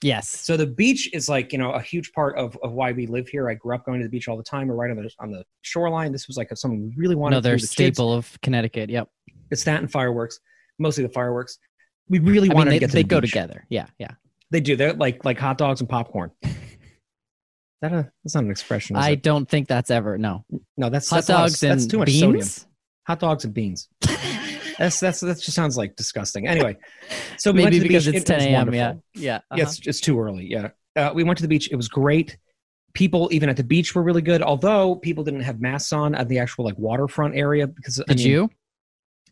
Yes. 0.03 0.29
So 0.29 0.57
the 0.57 0.67
beach 0.67 1.11
is 1.13 1.29
like 1.29 1.53
you 1.53 1.59
know 1.59 1.73
a 1.73 1.81
huge 1.81 2.13
part 2.13 2.37
of, 2.39 2.57
of 2.63 2.73
why 2.73 2.93
we 2.93 3.07
live 3.07 3.29
here. 3.29 3.51
I 3.51 3.55
grew 3.55 3.75
up 3.75 3.85
going 3.85 3.99
to 4.01 4.05
the 4.07 4.11
beach 4.11 4.29
all 4.29 4.37
the 4.37 4.43
time. 4.45 4.69
We're 4.69 4.75
right 4.77 4.91
on 4.91 4.97
the 4.97 5.11
on 5.19 5.31
the 5.33 5.45
shoreline. 5.63 6.13
This 6.13 6.29
was 6.29 6.37
like 6.37 6.51
something 6.57 6.83
we 6.83 6.95
really 6.97 7.17
wanted 7.17 7.37
Another 7.37 7.57
to 7.57 7.57
do. 7.57 7.61
The 7.63 7.67
kids- 7.67 7.97
staple 7.97 8.13
of 8.13 8.41
Connecticut. 8.41 8.91
Yep. 8.91 9.09
It's 9.51 9.65
that 9.65 9.81
and 9.81 9.91
fireworks, 9.91 10.39
mostly 10.79 11.03
the 11.05 11.11
fireworks. 11.13 11.59
We 12.09 12.21
really 12.21 12.49
I 12.49 12.51
mean, 12.51 12.57
wanted 12.59 12.71
they, 12.71 12.77
to 12.77 12.81
get 12.81 12.91
to 12.91 12.97
they 12.97 13.03
the 13.03 13.09
go 13.09 13.21
beach. 13.21 13.31
together. 13.31 13.67
Yeah. 13.71 13.87
Yeah. 13.99 14.13
They 14.51 14.61
do. 14.61 14.77
They're 14.77 14.93
like 14.95 15.25
like 15.25 15.39
hot 15.39 15.59
dogs 15.59 15.81
and 15.81 15.89
popcorn. 15.89 16.31
that 17.83 17.93
a, 17.93 18.11
that's 18.25 18.35
not 18.35 18.45
an 18.45 18.51
expression. 18.51 18.97
I 18.97 19.11
it? 19.11 19.23
don't 19.23 19.49
think 19.49 19.69
that's 19.69 19.91
ever, 19.91 20.17
no. 20.19 20.45
no, 20.77 20.91
that's 20.91 21.09
Hot 21.11 21.17
that's 21.17 21.29
a 21.29 21.33
lot 21.33 21.39
of- 21.45 21.51
dogs 21.51 21.63
and 21.63 21.73
that's 21.73 21.87
too 21.87 21.99
much 21.99 22.11
sodium. 22.11 22.33
beans? 22.33 22.67
Hot 23.07 23.19
dogs 23.21 23.45
and 23.45 23.55
beans. 23.55 23.89
That's 24.79 25.01
that's 25.01 25.21
that 25.21 25.41
just 25.41 25.53
sounds 25.55 25.77
like 25.77 25.97
disgusting. 25.97 26.47
Anyway, 26.47 26.77
so 27.39 27.51
we 27.53 27.65
Maybe 27.65 27.81
because 27.81 28.07
beach. 28.07 28.15
it's 28.17 28.31
It 28.31 28.39
10 28.41 28.49
a.m. 28.49 28.73
Yeah. 28.75 28.95
Yeah. 29.15 29.37
uh-huh. 29.37 29.57
Yeah, 29.57 29.63
it's, 29.65 29.87
it's 29.87 30.01
too 30.01 30.21
early. 30.21 30.47
Yeah. 30.47 30.69
Uh, 30.97 31.11
we 31.15 31.25
went 31.25 31.37
to 31.39 31.43
the 31.43 31.49
beach. 31.49 31.69
It 31.71 31.77
was 31.77 31.89
great. 31.89 32.39
People, 32.95 33.29
even 33.33 33.49
at 33.49 33.57
the 33.57 33.65
beach, 33.65 33.95
were 33.95 34.03
really 34.03 34.23
good. 34.23 34.43
Although 34.43 34.97
people 34.97 35.23
didn't 35.25 35.43
have 35.43 35.61
masks 35.61 35.93
on 35.93 36.15
at 36.15 36.29
the 36.29 36.39
actual 36.39 36.65
like 36.65 36.79
waterfront 36.79 37.37
area 37.37 37.67
because 37.67 38.01
I 38.01 38.05
Did 38.15 38.19
mean, 38.19 38.27
you? 38.27 38.51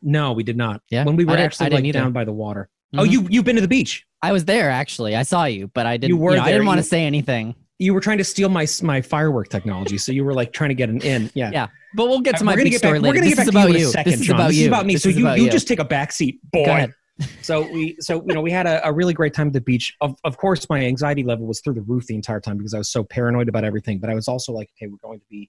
No, 0.02 0.32
we 0.32 0.42
did 0.42 0.56
not. 0.56 0.82
Yeah? 0.90 1.04
when 1.04 1.16
we 1.16 1.24
I 1.24 1.26
were 1.26 1.32
didn't- 1.36 1.46
actually 1.46 1.66
I 1.66 1.68
like 1.70 1.84
either. 1.84 1.98
down 2.00 2.12
by 2.12 2.24
the 2.24 2.32
water. 2.32 2.68
Oh, 2.94 2.98
Mhm. 3.02 3.10
you 3.10 3.26
you've 3.30 3.44
been 3.44 3.56
to 3.56 3.62
the 3.62 3.68
beach. 3.68 4.04
I 4.22 4.32
was 4.32 4.44
there 4.44 4.70
actually. 4.70 5.16
I 5.16 5.22
saw 5.22 5.44
you, 5.44 5.68
but 5.68 5.86
I 5.86 5.96
didn't. 5.96 6.10
You 6.10 6.16
were 6.16 6.36
know, 6.36 6.42
I 6.42 6.52
didn't 6.52 6.66
want 6.66 6.78
to 6.78 6.84
say 6.84 7.04
anything. 7.04 7.54
You 7.78 7.92
were 7.94 8.00
trying 8.00 8.18
to 8.18 8.24
steal 8.24 8.48
my 8.48 8.66
my 8.82 9.00
firework 9.02 9.48
technology, 9.48 9.98
so 9.98 10.12
you 10.12 10.24
were 10.24 10.34
like 10.34 10.52
trying 10.52 10.70
to 10.70 10.74
get 10.74 10.88
an 10.88 11.00
in. 11.00 11.30
Yeah. 11.34 11.50
Yeah, 11.52 11.66
But 11.96 12.08
we'll 12.08 12.20
get 12.20 12.36
to 12.36 12.44
my 12.44 12.52
we're 12.52 12.56
gonna 12.58 12.64
big 12.64 12.72
get 12.72 12.78
story 12.78 12.98
back. 12.98 13.02
later. 13.02 13.10
We're 13.10 13.20
gonna 13.20 13.30
this 13.30 13.36
get 13.36 13.48
is 13.48 13.54
back 13.54 13.64
to 13.64 13.68
about 13.68 13.70
you 13.70 13.76
in 13.76 13.82
a 13.82 13.90
second, 13.90 14.12
this 14.12 14.20
is 14.20 14.26
John. 14.26 14.36
about 14.36 14.48
this 14.48 14.58
is 14.58 14.66
about 14.66 14.86
me. 14.86 14.94
This 14.94 15.02
so 15.02 15.08
you 15.08 15.26
about 15.26 15.38
you 15.40 15.50
just 15.50 15.66
take 15.66 15.78
a 15.78 15.84
back 15.84 16.12
seat, 16.12 16.38
boy. 16.52 16.64
Go 16.66 16.70
ahead. 16.70 16.92
So 17.40 17.62
we 17.72 17.96
so 18.00 18.22
you 18.26 18.34
know 18.34 18.42
we 18.42 18.50
had 18.50 18.66
a, 18.66 18.86
a 18.86 18.92
really 18.92 19.14
great 19.14 19.32
time 19.32 19.46
at 19.46 19.54
the 19.54 19.62
beach. 19.62 19.96
Of 20.02 20.14
of 20.24 20.36
course, 20.36 20.68
my 20.68 20.80
anxiety 20.80 21.22
level 21.22 21.46
was 21.46 21.60
through 21.62 21.74
the 21.74 21.82
roof 21.82 22.06
the 22.06 22.14
entire 22.14 22.40
time 22.40 22.58
because 22.58 22.74
I 22.74 22.78
was 22.78 22.90
so 22.90 23.02
paranoid 23.02 23.48
about 23.48 23.64
everything. 23.64 23.98
But 23.98 24.10
I 24.10 24.14
was 24.14 24.28
also 24.28 24.52
like, 24.52 24.68
okay, 24.76 24.90
we're 24.90 24.98
going 25.02 25.20
to 25.20 25.26
be, 25.30 25.48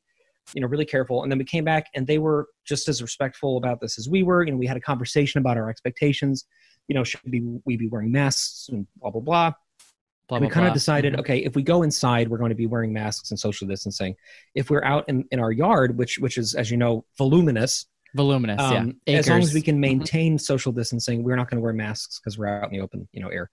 you 0.53 0.61
know, 0.61 0.67
really 0.67 0.85
careful. 0.85 1.23
And 1.23 1.31
then 1.31 1.37
we 1.37 1.43
came 1.43 1.65
back, 1.65 1.87
and 1.93 2.07
they 2.07 2.19
were 2.19 2.47
just 2.65 2.87
as 2.87 3.01
respectful 3.01 3.57
about 3.57 3.81
this 3.81 3.99
as 3.99 4.07
we 4.07 4.23
were. 4.23 4.45
You 4.45 4.51
know, 4.51 4.57
we 4.57 4.67
had 4.67 4.77
a 4.77 4.81
conversation 4.81 5.39
about 5.39 5.57
our 5.57 5.69
expectations. 5.69 6.45
You 6.87 6.95
know, 6.95 7.03
should 7.03 7.19
we 7.25 7.43
we 7.65 7.75
be 7.75 7.89
wearing 7.89 8.13
masks 8.13 8.69
and 8.71 8.87
blah 9.01 9.09
blah 9.11 9.21
blah. 9.21 9.53
Blah, 10.27 10.39
we 10.39 10.47
kind 10.49 10.63
blah. 10.63 10.67
of 10.67 10.73
decided, 10.73 11.13
Mhm. 11.13 11.19
okay, 11.19 11.37
if 11.39 11.55
we 11.55 11.63
go 11.63 11.83
inside, 11.83 12.27
we're 12.27 12.37
going 12.37 12.49
to 12.49 12.55
be 12.55 12.67
wearing 12.67 12.91
masks 12.91 13.31
and 13.31 13.39
social 13.39 13.65
distancing. 13.67 14.15
If 14.55 14.69
we're 14.69 14.83
out 14.83 15.05
in, 15.07 15.23
in 15.31 15.39
our 15.39 15.51
yard, 15.51 15.97
which 15.97 16.17
which 16.19 16.37
is 16.37 16.53
as 16.53 16.69
you 16.69 16.75
know 16.77 17.05
voluminous, 17.17 17.85
voluminous. 18.15 18.59
um, 18.61 18.97
yeah, 19.05 19.17
as 19.19 19.29
long 19.29 19.39
as 19.41 19.53
we 19.53 19.61
can 19.61 19.77
Mhm. 19.77 19.79
maintain 19.79 20.37
social 20.37 20.71
distancing, 20.73 21.23
we're 21.23 21.35
not 21.37 21.49
going 21.49 21.57
to 21.57 21.63
wear 21.63 21.73
masks 21.73 22.19
because 22.19 22.37
we're 22.37 22.47
out 22.47 22.65
in 22.65 22.71
the 22.77 22.81
open, 22.81 23.07
you 23.13 23.21
know, 23.21 23.29
air. 23.29 23.49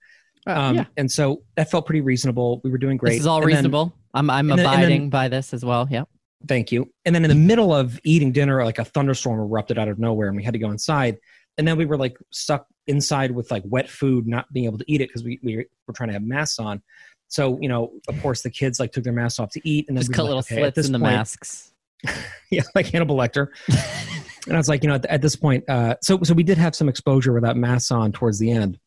Uh, 0.47 0.51
Um, 0.51 0.75
yeah, 0.75 0.85
And 0.97 1.09
so 1.09 1.43
that 1.55 1.71
felt 1.71 1.85
pretty 1.87 2.01
reasonable. 2.01 2.61
We 2.63 2.69
were 2.69 2.77
doing 2.77 2.97
great. 2.97 3.11
this 3.13 3.21
is 3.21 3.27
all 3.27 3.37
And 3.37 3.43
then- 3.49 3.55
reasonable. 3.57 3.95
I'm 4.13 4.29
I'm 4.29 4.51
and 4.51 4.59
then- 4.59 4.65
then- 4.65 4.73
abiding 4.75 5.09
by 5.09 5.27
this 5.29 5.53
as 5.53 5.63
well. 5.65 5.87
Yeah. 5.89 6.03
thank 6.47 6.71
you. 6.71 6.87
And 7.05 7.15
then 7.15 7.23
in 7.25 7.29
the 7.29 7.35
middle 7.35 7.73
of 7.73 7.99
eating 8.03 8.31
dinner, 8.31 8.63
like 8.63 8.77
a 8.77 8.85
thunderstorm 8.85 9.39
erupted 9.39 9.79
out 9.79 9.87
of 9.87 9.97
nowhere, 9.97 10.27
and 10.27 10.37
we 10.37 10.43
had 10.43 10.53
to 10.53 10.59
go 10.59 10.69
inside. 10.69 11.17
And 11.57 11.67
then 11.67 11.75
we 11.75 11.85
were 11.85 11.97
like 11.97 12.17
stuck 12.31 12.67
inside 12.87 13.31
with 13.31 13.51
like 13.51 13.63
wet 13.65 13.89
food, 13.89 14.27
not 14.27 14.51
being 14.53 14.65
able 14.65 14.77
to 14.77 14.85
eat 14.87 15.01
it 15.01 15.09
because 15.09 15.23
we, 15.23 15.39
we 15.43 15.65
were 15.87 15.93
trying 15.93 16.09
to 16.09 16.13
have 16.13 16.23
masks 16.23 16.59
on. 16.59 16.81
So 17.27 17.57
you 17.61 17.67
know, 17.69 17.91
of 18.07 18.21
course, 18.21 18.41
the 18.41 18.49
kids 18.51 18.79
like 18.79 18.91
took 18.91 19.03
their 19.03 19.13
masks 19.13 19.39
off 19.39 19.51
to 19.51 19.61
eat, 19.67 19.85
and 19.87 19.97
then 19.97 20.01
Just 20.01 20.09
we 20.09 20.15
cut 20.15 20.23
like, 20.23 20.29
little 20.29 20.39
okay, 20.39 20.55
slits 20.71 20.87
in 20.87 20.93
the 20.93 20.99
point- 20.99 21.13
masks. 21.13 21.71
yeah, 22.51 22.61
like 22.75 22.87
Hannibal 22.87 23.15
Lecter. 23.17 23.47
and 24.47 24.53
I 24.53 24.57
was 24.57 24.69
like, 24.69 24.83
you 24.83 24.89
know, 24.89 24.95
at, 24.95 25.05
at 25.07 25.21
this 25.23 25.35
point, 25.35 25.63
uh, 25.67 25.95
so 26.01 26.19
so 26.23 26.33
we 26.33 26.43
did 26.43 26.57
have 26.57 26.75
some 26.75 26.87
exposure 26.89 27.33
without 27.33 27.57
masks 27.57 27.89
on 27.91 28.11
towards 28.11 28.37
the 28.39 28.51
end, 28.51 28.77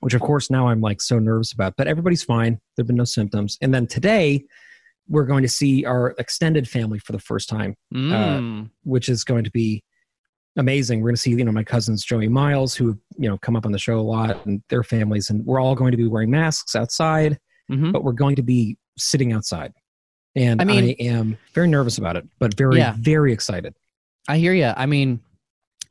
which 0.00 0.14
of 0.14 0.20
course 0.20 0.48
now 0.50 0.68
I'm 0.68 0.80
like 0.80 1.00
so 1.00 1.18
nervous 1.18 1.52
about. 1.52 1.74
But 1.76 1.88
everybody's 1.88 2.22
fine. 2.22 2.60
There've 2.76 2.86
been 2.86 2.96
no 2.96 3.04
symptoms. 3.04 3.58
And 3.60 3.74
then 3.74 3.86
today, 3.88 4.44
we're 5.08 5.24
going 5.24 5.42
to 5.42 5.48
see 5.48 5.84
our 5.84 6.14
extended 6.18 6.68
family 6.68 6.98
for 7.00 7.12
the 7.12 7.18
first 7.20 7.48
time, 7.48 7.76
Mm. 7.94 8.70
which 8.84 9.08
is 9.08 9.24
going 9.24 9.44
to 9.44 9.50
be 9.50 9.82
amazing. 10.56 11.00
We're 11.00 11.08
going 11.10 11.16
to 11.16 11.20
see, 11.20 11.30
you 11.30 11.44
know, 11.44 11.52
my 11.52 11.64
cousins 11.64 12.04
Joey 12.04 12.28
Miles, 12.28 12.74
who 12.74 12.98
you 13.18 13.28
know 13.28 13.38
come 13.38 13.56
up 13.56 13.66
on 13.66 13.72
the 13.72 13.78
show 13.78 13.98
a 13.98 14.00
lot, 14.02 14.44
and 14.46 14.62
their 14.68 14.82
families, 14.82 15.30
and 15.30 15.44
we're 15.44 15.60
all 15.60 15.74
going 15.74 15.90
to 15.90 15.96
be 15.96 16.06
wearing 16.06 16.30
masks 16.30 16.74
outside, 16.74 17.38
Mhm. 17.70 17.92
but 17.92 18.04
we're 18.04 18.12
going 18.12 18.36
to 18.36 18.42
be 18.42 18.76
sitting 18.98 19.32
outside. 19.32 19.72
And 20.34 20.60
I 20.60 20.64
mean, 20.64 20.84
I, 21.00 21.02
am 21.02 21.38
very 21.54 21.68
nervous 21.68 21.98
about 21.98 22.16
it, 22.16 22.26
but 22.38 22.54
very, 22.56 22.76
Yeah. 22.78 22.94
very 22.98 23.32
excited. 23.32 23.74
I 24.28 24.38
hear 24.38 24.52
you. 24.52 24.72
I 24.76 24.86
mean, 24.86 25.20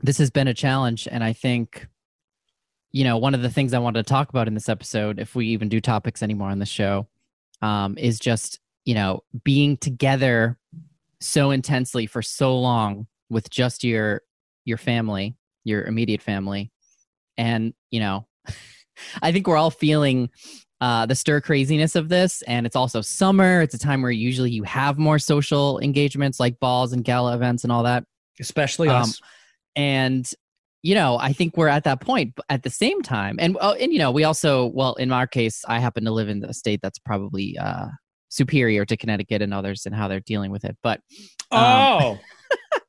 this 0.02 0.18
has 0.20 0.30
been 0.30 0.48
a 0.48 0.54
challenge, 0.54 1.08
and 1.10 1.24
I 1.24 1.34
think, 1.34 1.88
you 2.92 3.04
know, 3.04 3.18
one 3.18 3.34
of 3.34 3.42
the 3.42 3.50
things 3.50 3.74
I 3.74 3.80
wanted 3.80 4.06
to 4.06 4.10
talk 4.10 4.30
about 4.30 4.48
in 4.48 4.54
this 4.54 4.70
episode, 4.70 5.20
if 5.20 5.36
we 5.36 5.48
even 5.48 5.68
do 5.70 5.82
topics 5.82 6.22
anymore 6.22 6.50
on 6.50 6.60
the 6.60 6.66
show, 6.66 7.08
um, 7.62 7.98
is 7.98 8.20
just 8.20 8.60
you 8.84 8.94
know 8.94 9.24
being 9.44 9.78
together 9.78 10.60
so 11.20 11.50
intensely 11.52 12.06
for 12.06 12.22
so 12.22 12.60
long 12.60 13.08
with 13.30 13.50
just 13.50 13.84
your 13.84 14.22
your 14.66 14.78
family, 14.78 15.36
your 15.64 15.84
immediate 15.84 16.22
family, 16.22 16.72
and 17.38 17.74
you 17.92 18.00
know, 18.00 18.28
I 19.22 19.32
think 19.32 19.48
we're 19.48 19.58
all 19.58 19.72
feeling 19.72 20.30
uh, 20.82 21.06
the 21.06 21.16
stir 21.16 21.42
craziness 21.42 21.96
of 21.96 22.10
this. 22.10 22.42
And 22.44 22.66
it's 22.66 22.76
also 22.76 23.02
summer. 23.02 23.62
It's 23.62 23.74
a 23.74 23.80
time 23.80 24.02
where 24.02 24.12
usually 24.12 24.52
you 24.52 24.64
have 24.64 24.98
more 24.98 25.20
social 25.20 25.80
engagements 25.80 26.40
like 26.40 26.60
balls 26.60 26.94
and 26.94 27.04
gala 27.04 27.34
events 27.34 27.64
and 27.64 27.72
all 27.72 27.84
that. 27.84 28.04
especially 28.40 28.90
Um, 28.90 29.04
us. 29.04 29.20
And 29.76 30.30
you 30.84 30.94
know, 30.94 31.18
I 31.18 31.34
think 31.34 31.58
we're 31.58 31.68
at 31.68 31.86
that 31.86 32.00
point. 32.00 32.36
But 32.36 32.46
at 32.50 32.62
the 32.62 32.70
same 32.70 33.02
time, 33.02 33.38
and 33.40 33.58
oh, 33.60 33.74
and 33.74 33.92
you 33.92 33.98
know, 33.98 34.12
we 34.12 34.24
also 34.24 34.68
well, 34.68 34.94
in 34.96 35.12
our 35.12 35.26
case, 35.26 35.66
I 35.68 35.80
happen 35.80 36.06
to 36.06 36.12
live 36.12 36.30
in 36.30 36.42
the 36.42 36.54
state 36.54 36.80
that's 36.84 37.00
probably 37.00 37.58
uh, 37.58 37.88
superior 38.30 38.86
to 38.86 38.96
Connecticut 38.96 39.42
and 39.42 39.54
others 39.54 39.88
and 39.88 39.96
how 39.96 40.08
they're 40.08 40.20
dealing 40.20 40.52
with 40.52 40.64
it. 40.64 40.78
But 40.84 41.00
um, 41.52 41.60
oh, 41.62 42.20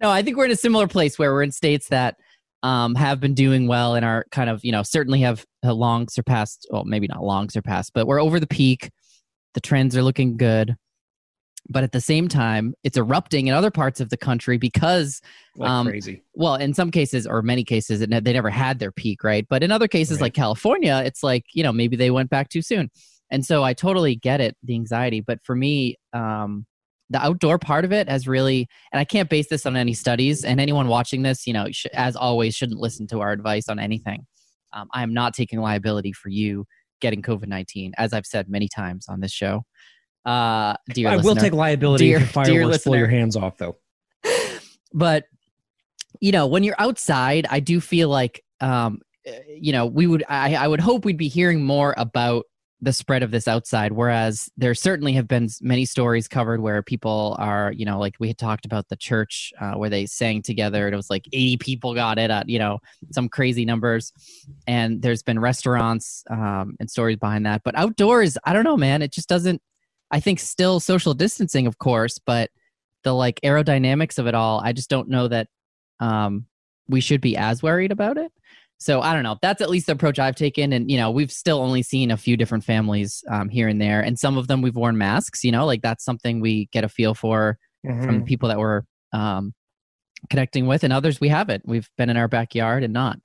no, 0.00 0.10
I 0.10 0.22
think 0.22 0.36
we're 0.36 0.46
in 0.46 0.50
a 0.50 0.56
similar 0.56 0.86
place 0.88 1.18
where 1.18 1.32
we're 1.32 1.42
in 1.42 1.52
states 1.52 1.88
that 1.88 2.16
um, 2.62 2.94
have 2.94 3.20
been 3.20 3.34
doing 3.34 3.66
well 3.68 3.94
and 3.94 4.04
are 4.04 4.26
kind 4.30 4.50
of, 4.50 4.64
you 4.64 4.72
know, 4.72 4.82
certainly 4.82 5.20
have 5.20 5.44
uh, 5.64 5.72
long 5.72 6.08
surpassed, 6.08 6.66
well, 6.70 6.84
maybe 6.84 7.06
not 7.06 7.22
long 7.22 7.48
surpassed, 7.50 7.92
but 7.94 8.06
we're 8.06 8.20
over 8.20 8.38
the 8.38 8.46
peak. 8.46 8.90
The 9.54 9.60
trends 9.60 9.96
are 9.96 10.02
looking 10.02 10.36
good. 10.36 10.76
but 11.68 11.84
at 11.84 11.92
the 11.92 12.00
same 12.00 12.26
time, 12.26 12.74
it's 12.84 12.96
erupting 12.96 13.46
in 13.46 13.54
other 13.54 13.70
parts 13.70 14.00
of 14.00 14.08
the 14.08 14.16
country 14.16 14.56
because 14.58 15.20
like 15.56 15.70
Um, 15.70 15.86
crazy. 15.88 16.22
well, 16.34 16.54
in 16.56 16.72
some 16.74 16.90
cases 16.90 17.26
or 17.26 17.42
many 17.42 17.64
cases, 17.64 18.00
it, 18.00 18.08
ne- 18.10 18.20
they 18.20 18.32
never 18.32 18.50
had 18.50 18.78
their 18.78 18.90
peak, 18.90 19.22
right? 19.22 19.46
But 19.48 19.62
in 19.62 19.70
other 19.70 19.86
cases, 19.86 20.16
Right. 20.16 20.22
like 20.26 20.34
California, 20.34 21.02
it's 21.04 21.22
like 21.22 21.44
you 21.52 21.62
know 21.62 21.72
maybe 21.72 21.96
they 21.96 22.10
went 22.10 22.30
back 22.30 22.48
too 22.48 22.62
soon, 22.62 22.90
and 23.30 23.44
so 23.44 23.62
I 23.62 23.74
totally 23.74 24.16
get 24.16 24.40
it, 24.40 24.56
the 24.64 24.74
anxiety. 24.74 25.20
But 25.20 25.38
for 25.44 25.54
me, 25.54 25.96
um, 26.14 26.64
the 27.10 27.22
outdoor 27.22 27.58
part 27.58 27.84
of 27.84 27.92
it 27.92 28.08
has 28.08 28.26
really, 28.26 28.68
and 28.92 29.00
I 29.00 29.04
can't 29.04 29.28
base 29.28 29.48
this 29.48 29.66
on 29.66 29.76
any 29.76 29.94
studies. 29.94 30.44
And 30.44 30.60
anyone 30.60 30.88
watching 30.88 31.22
this, 31.22 31.46
you 31.46 31.52
know, 31.52 31.66
sh- 31.70 31.86
as 31.92 32.16
always, 32.16 32.54
shouldn't 32.54 32.80
listen 32.80 33.06
to 33.08 33.20
our 33.20 33.32
advice 33.32 33.68
on 33.68 33.78
anything. 33.78 34.26
Um, 34.72 34.88
I 34.94 35.02
am 35.02 35.12
not 35.12 35.34
taking 35.34 35.60
liability 35.60 36.12
for 36.12 36.28
you 36.28 36.64
getting 37.00 37.22
COVID 37.22 37.48
nineteen, 37.48 37.92
as 37.98 38.12
I've 38.12 38.26
said 38.26 38.48
many 38.48 38.68
times 38.68 39.06
on 39.08 39.20
this 39.20 39.32
show. 39.32 39.64
Uh, 40.24 40.74
dear 40.92 41.08
I 41.08 41.16
will 41.16 41.34
take 41.34 41.52
liability 41.52 42.08
Dear- 42.08 42.18
if 42.18 42.30
fireworks 42.30 42.84
blow 42.84 42.96
your 42.96 43.08
hands 43.08 43.36
off, 43.36 43.56
though. 43.58 43.76
but 44.92 45.24
you 46.20 46.32
know 46.32 46.46
when 46.46 46.62
you're 46.62 46.76
outside 46.78 47.46
i 47.50 47.60
do 47.60 47.80
feel 47.80 48.08
like 48.08 48.42
um 48.60 49.00
uh, 49.26 49.32
you 49.48 49.72
know 49.72 49.86
we 49.86 50.06
would 50.06 50.24
I, 50.28 50.54
I 50.54 50.68
would 50.68 50.80
hope 50.80 51.04
we'd 51.04 51.16
be 51.16 51.28
hearing 51.28 51.62
more 51.62 51.94
about 51.96 52.44
the 52.82 52.92
spread 52.92 53.22
of 53.22 53.30
this 53.30 53.46
outside 53.46 53.92
whereas 53.92 54.48
there 54.56 54.74
certainly 54.74 55.12
have 55.12 55.28
been 55.28 55.48
many 55.60 55.84
stories 55.84 56.26
covered 56.26 56.60
where 56.60 56.82
people 56.82 57.36
are 57.38 57.72
you 57.72 57.84
know 57.84 57.98
like 57.98 58.14
we 58.18 58.28
had 58.28 58.38
talked 58.38 58.64
about 58.64 58.88
the 58.88 58.96
church 58.96 59.52
uh, 59.60 59.72
where 59.72 59.90
they 59.90 60.06
sang 60.06 60.40
together 60.40 60.86
and 60.86 60.94
it 60.94 60.96
was 60.96 61.10
like 61.10 61.26
80 61.32 61.56
people 61.58 61.94
got 61.94 62.18
it 62.18 62.30
at 62.30 62.48
you 62.48 62.58
know 62.58 62.78
some 63.12 63.28
crazy 63.28 63.64
numbers. 63.64 64.12
And 64.66 65.02
there's 65.02 65.22
been 65.22 65.38
restaurants 65.38 66.24
um, 66.30 66.76
and 66.78 66.90
stories 66.90 67.18
behind 67.18 67.46
that. 67.46 67.62
But 67.64 67.76
outdoors 67.76 68.36
i 68.44 68.52
don't 68.52 68.64
know 68.64 68.76
man 68.76 69.02
it 69.02 69.12
just 69.12 69.28
doesn't 69.28 69.60
i 70.10 70.20
think 70.20 70.38
still 70.38 70.80
social 70.80 71.14
distancing 71.14 71.66
of 71.66 71.78
course 71.78 72.18
but 72.18 72.50
the 73.04 73.12
like 73.12 73.40
aerodynamics 73.42 74.18
of 74.18 74.26
it 74.26 74.34
all 74.34 74.60
i 74.64 74.72
just 74.72 74.90
don't 74.90 75.08
know 75.08 75.28
that 75.28 75.48
um, 76.00 76.46
we 76.88 77.00
should 77.00 77.20
be 77.20 77.36
as 77.36 77.62
worried 77.62 77.92
about 77.92 78.16
it 78.16 78.32
so 78.80 79.00
i 79.02 79.12
don't 79.12 79.22
know. 79.22 79.36
That's 79.42 79.60
at 79.62 79.70
least 79.70 79.86
the 79.86 79.92
approach 79.92 80.18
i've 80.18 80.34
taken. 80.36 80.72
And 80.72 80.90
you 80.90 80.96
know 80.96 81.10
we've 81.10 81.30
still 81.30 81.58
only 81.60 81.82
seen 81.82 82.10
a 82.10 82.16
few 82.16 82.36
different 82.36 82.64
families 82.64 83.22
um, 83.30 83.48
here 83.48 83.68
and 83.68 83.80
there. 83.80 84.00
And 84.00 84.18
some 84.18 84.36
of 84.38 84.48
them 84.48 84.62
we've 84.62 84.74
worn 84.74 84.98
masks 84.98 85.44
you 85.44 85.52
know 85.52 85.66
like 85.66 85.82
that's 85.82 86.04
something 86.04 86.40
we 86.40 86.66
get 86.72 86.82
a 86.84 86.88
feel 86.88 87.14
for 87.14 87.58
Mm-hmm. 87.86 88.04
from 88.04 88.24
people 88.24 88.50
that 88.50 88.58
we're 88.58 88.82
um, 89.14 89.54
connecting 90.28 90.66
with. 90.66 90.84
And 90.84 90.92
others 90.92 91.18
we 91.18 91.28
haven't. 91.28 91.62
We've 91.66 91.88
been 91.96 92.10
in 92.10 92.18
our 92.18 92.28
backyard 92.28 92.82
and 92.84 92.92
not. 92.92 93.18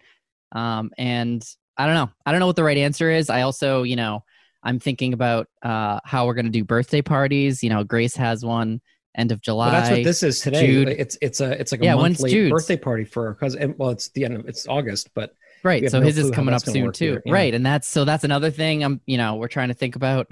Um, 0.53 0.91
and 0.97 1.43
i 1.77 1.85
don't 1.85 1.95
know. 1.95 2.09
I 2.25 2.31
don't 2.31 2.39
know 2.39 2.47
what 2.47 2.55
the 2.55 2.63
right 2.63 2.77
answer 2.77 3.11
is. 3.11 3.29
I 3.29 3.41
also 3.41 3.83
you 3.83 3.97
know 3.97 4.23
i'm 4.63 4.79
thinking 4.79 5.11
about 5.13 5.47
uh, 5.61 5.99
how 6.05 6.25
we're 6.25 6.35
going 6.35 6.45
to 6.45 6.51
do 6.51 6.63
birthday 6.63 7.01
parties. 7.01 7.61
You 7.63 7.69
know 7.69 7.83
grace 7.83 8.15
has 8.15 8.45
one 8.45 8.79
end 9.17 9.31
of 9.33 9.41
july 9.41 9.67
Well, 9.71 9.75
that's 9.81 9.89
what 9.91 10.03
this 10.05 10.23
is 10.23 10.39
today. 10.39 10.65
Jude. 10.65 10.87
It's 10.89 11.17
it's 11.21 11.41
a 11.41 11.59
it's 11.59 11.71
like 11.73 11.81
a 11.81 11.85
Yeah, 11.85 11.95
monthly 11.95 12.49
birthday 12.49 12.77
party 12.77 13.03
for 13.03 13.25
her 13.25 13.33
cousin. 13.33 13.75
Well, 13.77 13.89
it's 13.89 14.09
the 14.09 14.23
end 14.25 14.35
of 14.35 14.47
it's 14.47 14.67
August, 14.67 15.09
but 15.13 15.33
right 15.65 15.89
so 15.91 15.99
no 15.99 16.05
his 16.05 16.17
is 16.17 16.31
coming 16.31 16.53
up 16.55 16.61
soon 16.61 16.91
too 16.93 17.19
yeah. 17.25 17.33
right 17.33 17.53
and 17.53 17.65
that's 17.65 17.87
so 17.87 18.05
that's 18.05 18.23
another 18.23 18.49
thing 18.51 18.83
i'm 18.83 19.01
you 19.05 19.17
know 19.17 19.35
we're 19.35 19.49
trying 19.49 19.67
to 19.67 19.73
think 19.73 19.95
about 19.97 20.31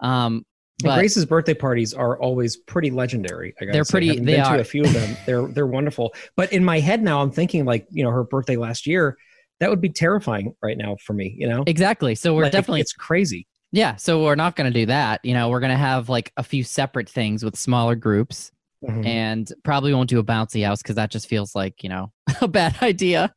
um 0.00 0.44
but 0.82 0.96
Grace's 0.98 1.24
birthday 1.24 1.54
parties 1.54 1.94
are 1.94 2.18
always 2.18 2.56
pretty 2.56 2.90
legendary. 2.90 3.54
I 3.62 3.66
They're 3.66 3.84
say. 3.84 3.90
pretty- 3.92 4.08
Having 4.08 4.24
they 4.24 4.32
been 4.32 4.40
are. 4.44 4.56
to 4.56 4.60
a 4.60 4.64
few 4.64 4.82
of 4.82 4.92
them. 4.92 5.16
They're 5.24 5.46
they're 5.46 5.68
wonderful. 5.68 6.12
But 6.36 6.52
in 6.52 6.64
my 6.64 6.80
head 6.80 7.00
now, 7.00 7.22
I'm 7.22 7.30
thinking 7.30 7.64
like 7.64 7.86
you 7.92 8.02
know 8.02 8.10
her 8.10 8.24
birthday 8.24 8.56
last 8.56 8.84
year. 8.84 9.16
That 9.60 9.70
would 9.70 9.80
be 9.80 9.88
terrifying 9.88 10.52
right 10.64 10.76
now 10.76 10.96
for 11.06 11.12
me. 11.12 11.32
You 11.38 11.48
know, 11.48 11.62
exactly 11.68 12.16
so 12.16 12.34
we're 12.34 12.42
Like, 12.42 12.52
definitely 12.52 12.80
it's 12.80 12.92
crazy. 12.92 13.46
yeah 13.70 13.94
so 13.94 14.24
we're 14.24 14.34
not 14.34 14.56
going 14.56 14.70
to 14.70 14.76
do 14.80 14.86
that 14.86 15.20
you 15.22 15.32
know 15.32 15.48
we're 15.48 15.60
going 15.60 15.70
to 15.70 15.76
have 15.76 16.08
like 16.08 16.32
a 16.36 16.42
few 16.42 16.64
separate 16.64 17.08
things 17.08 17.44
with 17.44 17.56
smaller 17.56 17.94
groups 17.94 18.50
Mhm. 18.84 19.06
and 19.06 19.52
probably 19.62 19.94
won't 19.94 20.10
do 20.10 20.18
a 20.18 20.24
bouncy 20.24 20.66
house 20.66 20.82
because 20.82 20.96
that 20.96 21.10
just 21.12 21.28
feels 21.28 21.54
like 21.54 21.84
you 21.84 21.88
know 21.88 22.10
a 22.42 22.48
bad 22.48 22.76
idea 22.82 23.32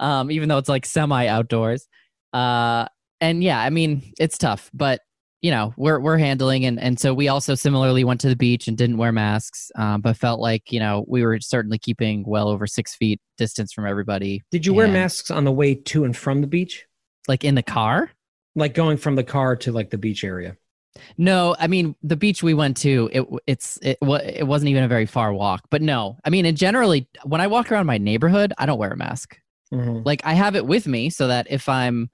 um 0.00 0.30
even 0.30 0.48
though 0.48 0.58
it's 0.58 0.68
like 0.68 0.84
semi 0.86 1.26
outdoors 1.26 1.86
uh 2.32 2.86
and 3.20 3.42
yeah 3.42 3.60
i 3.60 3.70
mean 3.70 4.02
it's 4.18 4.38
tough 4.38 4.70
but 4.72 5.00
you 5.42 5.50
know 5.50 5.74
we're 5.76 5.98
we're 6.00 6.18
handling 6.18 6.64
and 6.64 6.78
and 6.80 6.98
so 7.00 7.12
we 7.12 7.28
also 7.28 7.54
similarly 7.54 8.04
went 8.04 8.20
to 8.20 8.28
the 8.28 8.36
beach 8.36 8.68
and 8.68 8.78
didn't 8.78 8.96
wear 8.96 9.10
masks 9.12 9.70
um, 9.76 10.00
but 10.00 10.16
felt 10.16 10.40
like 10.40 10.70
you 10.70 10.78
know 10.80 11.04
we 11.08 11.24
were 11.24 11.38
certainly 11.40 11.78
keeping 11.78 12.24
well 12.26 12.48
over 12.48 12.66
six 12.66 12.94
feet 12.94 13.20
distance 13.38 13.72
from 13.72 13.86
everybody 13.86 14.40
Did 14.52 14.64
you 14.66 14.72
wear 14.74 14.84
and- 14.86 14.94
masks 14.94 15.30
on 15.30 15.44
the 15.44 15.52
way 15.52 15.74
to 15.74 16.04
and 16.04 16.16
from 16.16 16.40
the 16.40 16.46
beach? 16.46 16.86
like 17.28 17.44
in 17.44 17.54
the 17.54 17.62
car 17.62 18.10
Like 18.54 18.74
going 18.74 18.96
from 18.98 19.16
the 19.16 19.24
car 19.24 19.56
to 19.56 19.72
like 19.72 19.90
the 19.90 19.98
beach 19.98 20.22
area? 20.24 20.56
No, 21.16 21.56
I 21.58 21.66
mean 21.68 21.94
the 22.02 22.16
beach 22.16 22.42
we 22.42 22.52
went 22.54 22.76
to. 22.78 23.08
It 23.12 23.24
it's 23.46 23.78
it 23.82 23.96
it 24.02 24.46
wasn't 24.46 24.68
even 24.68 24.82
a 24.84 24.88
very 24.88 25.06
far 25.06 25.32
walk. 25.32 25.62
But 25.70 25.80
no, 25.82 26.18
I 26.24 26.28
mean, 26.30 26.44
and 26.44 26.56
generally 26.56 27.08
when 27.24 27.40
I 27.40 27.46
walk 27.46 27.72
around 27.72 27.86
my 27.86 27.96
neighborhood, 27.96 28.52
I 28.58 28.66
don't 28.66 28.78
wear 28.78 28.90
a 28.90 28.96
mask. 28.96 29.38
Mhm. 29.72 30.04
Like 30.04 30.20
I 30.24 30.34
have 30.34 30.54
it 30.56 30.66
with 30.66 30.86
me 30.86 31.10
so 31.10 31.26
that 31.28 31.46
if 31.50 31.68
I'm 31.68 32.10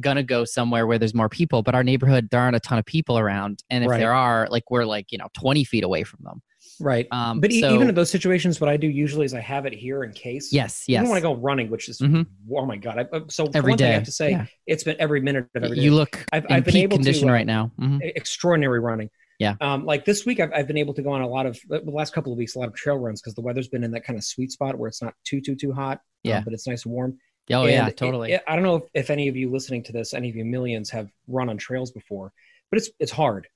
gonna 0.00 0.22
go 0.22 0.44
somewhere 0.44 0.86
where 0.86 0.98
there's 0.98 1.14
more 1.14 1.28
people, 1.28 1.62
but 1.62 1.74
our 1.74 1.82
neighborhood 1.84 2.28
there 2.30 2.40
aren't 2.40 2.56
a 2.56 2.60
ton 2.60 2.78
of 2.78 2.84
people 2.84 3.18
around, 3.18 3.62
and 3.70 3.84
if 3.84 3.90
Right. 3.90 3.98
there 3.98 4.12
are, 4.12 4.46
like 4.50 4.70
we're 4.70 4.84
like 4.84 5.10
you 5.12 5.18
know 5.18 5.28
20 5.34 5.64
feet 5.64 5.84
away 5.84 6.04
from 6.04 6.20
them. 6.24 6.42
Right. 6.78 7.06
Um, 7.10 7.40
But 7.40 7.52
so- 7.52 7.74
even 7.74 7.88
in 7.88 7.94
those 7.94 8.10
situations, 8.10 8.60
what 8.60 8.68
I 8.68 8.76
do 8.76 8.86
usually 8.86 9.24
is 9.24 9.32
I 9.32 9.40
have 9.40 9.64
it 9.64 9.72
here 9.72 10.04
in 10.04 10.12
case. 10.12 10.52
yes, 10.52 10.84
yes, 10.86 11.00
Even 11.00 11.08
when 11.10 11.16
I 11.18 11.22
go 11.22 11.34
running, 11.36 11.70
which 11.70 11.88
is 11.88 11.98
Mhm. 12.00 12.26
oh 12.52 12.66
my 12.66 12.76
god! 12.76 12.98
I, 13.10 13.20
so 13.28 13.46
for 13.46 13.52
every 13.56 13.70
one 13.72 13.78
thing, 13.78 13.88
I 13.90 13.94
have 13.94 14.04
to 14.04 14.12
say 14.12 14.32
Yeah. 14.32 14.46
it's 14.66 14.84
been 14.84 14.96
every 14.98 15.20
minute 15.20 15.48
of 15.54 15.64
every 15.64 15.76
day. 15.76 15.82
you 15.82 15.94
look 15.94 16.26
I've- 16.32 16.46
in 16.50 16.56
I've 16.56 16.64
been 16.64 16.76
able 16.76 16.98
to, 16.98 17.02
condition 17.04 17.30
uh, 17.30 17.32
right 17.32 17.46
now. 17.46 17.70
Mhm. 17.80 18.00
extraordinary 18.16 18.80
running. 18.80 19.08
Yeah. 19.38 19.54
Um, 19.60 19.84
like 19.84 20.04
this 20.04 20.24
week, 20.24 20.40
I've, 20.40 20.52
I've 20.54 20.66
been 20.66 20.78
able 20.78 20.94
to 20.94 21.02
go 21.02 21.10
on 21.10 21.20
a 21.22 21.28
lot 21.28 21.46
of 21.46 21.58
the 21.68 21.82
last 21.90 22.12
couple 22.14 22.32
of 22.32 22.38
weeks, 22.38 22.54
a 22.54 22.58
lot 22.58 22.68
of 22.68 22.74
trail 22.74 22.96
runs 22.96 23.20
because 23.20 23.34
the 23.34 23.42
weather's 23.42 23.68
been 23.68 23.84
in 23.84 23.90
that 23.92 24.04
kind 24.04 24.18
of 24.18 24.24
sweet 24.24 24.50
spot 24.50 24.78
where 24.78 24.88
it's 24.88 25.02
not 25.02 25.14
too 25.24 25.40
too 25.40 25.54
too 25.54 25.72
hot. 25.72 25.98
um, 25.98 26.00
Yeah. 26.24 26.40
but 26.40 26.52
it's 26.52 26.66
nice 26.66 26.84
and 26.84 26.94
warm. 26.94 27.18
Oh 27.50 27.62
And 27.62 27.70
yeah, 27.72 27.86
it- 27.88 27.96
totally. 27.96 28.32
it- 28.32 28.42
I 28.48 28.54
don't 28.56 28.64
know 28.64 28.76
if, 28.76 28.82
if 28.94 29.10
any 29.10 29.28
of 29.28 29.36
you 29.36 29.50
listening 29.50 29.82
to 29.84 29.92
this, 29.92 30.14
any 30.14 30.28
of 30.30 30.36
you 30.36 30.44
millions 30.44 30.90
have 30.90 31.10
run 31.28 31.48
on 31.48 31.58
trails 31.58 31.90
before, 31.92 32.32
but 32.70 32.78
it's 32.78 32.90
it's 32.98 33.12
hard. 33.12 33.46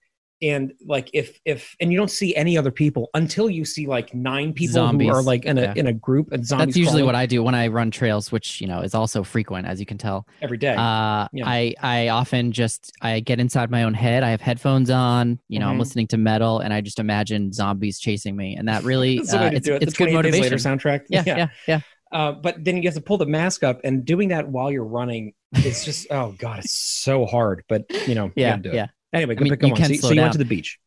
And 0.43 0.73
like 0.87 1.11
if 1.13 1.39
if 1.45 1.77
and 1.81 1.93
you 1.93 1.99
don't 1.99 2.11
see 2.11 2.35
any 2.35 2.57
other 2.57 2.71
people 2.71 3.11
until 3.13 3.51
you 3.51 3.65
see 3.67 3.87
like 3.87 4.15
nine 4.15 4.55
people 4.55 4.73
Zombies. 4.75 5.09
who 5.09 5.15
are 5.15 5.23
like 5.23 5.45
in 5.45 5.59
a 5.59 5.63
Yeah. 5.63 5.73
in 5.77 5.87
a 5.87 5.93
group 5.93 6.33
and 6.33 6.47
zombies. 6.47 6.69
That's 6.69 6.77
usually 6.79 6.93
crawling 7.03 7.07
what 7.07 7.15
I 7.15 7.27
do 7.27 7.43
when 7.43 7.55
I 7.55 7.67
run 7.69 7.91
trails, 7.91 8.33
which 8.33 8.61
you 8.61 8.67
know 8.67 8.81
is 8.81 8.95
also 8.95 9.23
frequent, 9.23 9.67
as 9.67 9.81
you 9.81 9.87
can 9.87 9.99
tell. 9.99 10.27
every 10.41 10.57
day. 10.57 10.75
Uh, 10.75 11.29
Yeah. 11.33 11.45
I 11.47 11.75
I 11.83 12.09
often 12.09 12.53
just 12.53 12.91
I 13.03 13.21
get 13.21 13.39
inside 13.39 13.71
my 13.71 13.83
own 13.83 13.93
head. 13.95 14.23
I 14.23 14.31
have 14.31 14.41
headphones 14.41 14.89
on. 14.89 15.39
You 15.49 15.59
know, 15.59 15.69
I'm 15.69 15.77
Mhm. 15.77 15.81
listening 15.81 16.07
to 16.09 16.17
metal, 16.17 16.61
and 16.61 16.73
I 16.73 16.81
just 16.81 16.99
imagine 16.99 17.53
zombies 17.53 17.99
chasing 17.99 18.35
me, 18.35 18.57
and 18.57 18.67
that 18.69 18.83
really 18.91 19.19
That's 19.19 19.33
the 19.33 19.37
way 19.39 19.47
uh, 19.49 19.51
it's, 19.53 19.69
it. 19.69 19.83
it's 19.83 19.93
good 19.97 20.13
motivation. 20.13 20.43
Later 20.43 20.57
soundtrack. 20.57 21.01
yeah, 21.11 21.25
yeah, 21.27 21.49
yeah, 21.69 21.81
Uh, 22.13 22.33
but 22.33 22.65
then 22.65 22.77
you 22.79 22.85
have 22.85 22.95
to 22.95 23.01
pull 23.03 23.19
the 23.19 23.27
mask 23.27 23.63
up, 23.63 23.81
and 23.85 24.05
doing 24.07 24.29
that 24.31 24.49
while 24.49 24.73
you're 24.73 24.85
running, 24.85 25.35
it's 25.53 25.85
just 25.85 26.07
oh 26.11 26.35
god, 26.39 26.61
it's 26.61 26.73
so 26.73 27.27
hard. 27.27 27.63
But 27.69 27.85
you 28.09 28.15
know, 28.15 28.27
you 28.27 28.33
yeah, 28.37 28.57
do 28.57 28.71
it. 28.71 28.91
Anyway, 29.12 29.35
I 29.35 29.37
go 29.37 29.45
mean, 29.45 29.57
you 29.61 29.71
on. 29.71 29.76
can 29.76 29.87
So, 29.87 29.95
slow 29.95 30.09
so 30.11 30.14
you 30.14 30.21
went 30.21 30.33
to 30.33 30.38
the 30.38 30.45
beach. 30.45 30.79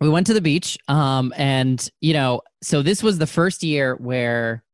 We 0.00 0.08
went 0.08 0.26
to 0.26 0.34
the 0.34 0.40
beach, 0.40 0.76
um, 0.88 1.32
and 1.36 1.88
you 2.00 2.12
know, 2.12 2.42
so 2.62 2.82
this 2.82 3.02
was 3.02 3.18
the 3.18 3.26
first 3.26 3.62
year 3.62 3.94
where 3.96 4.64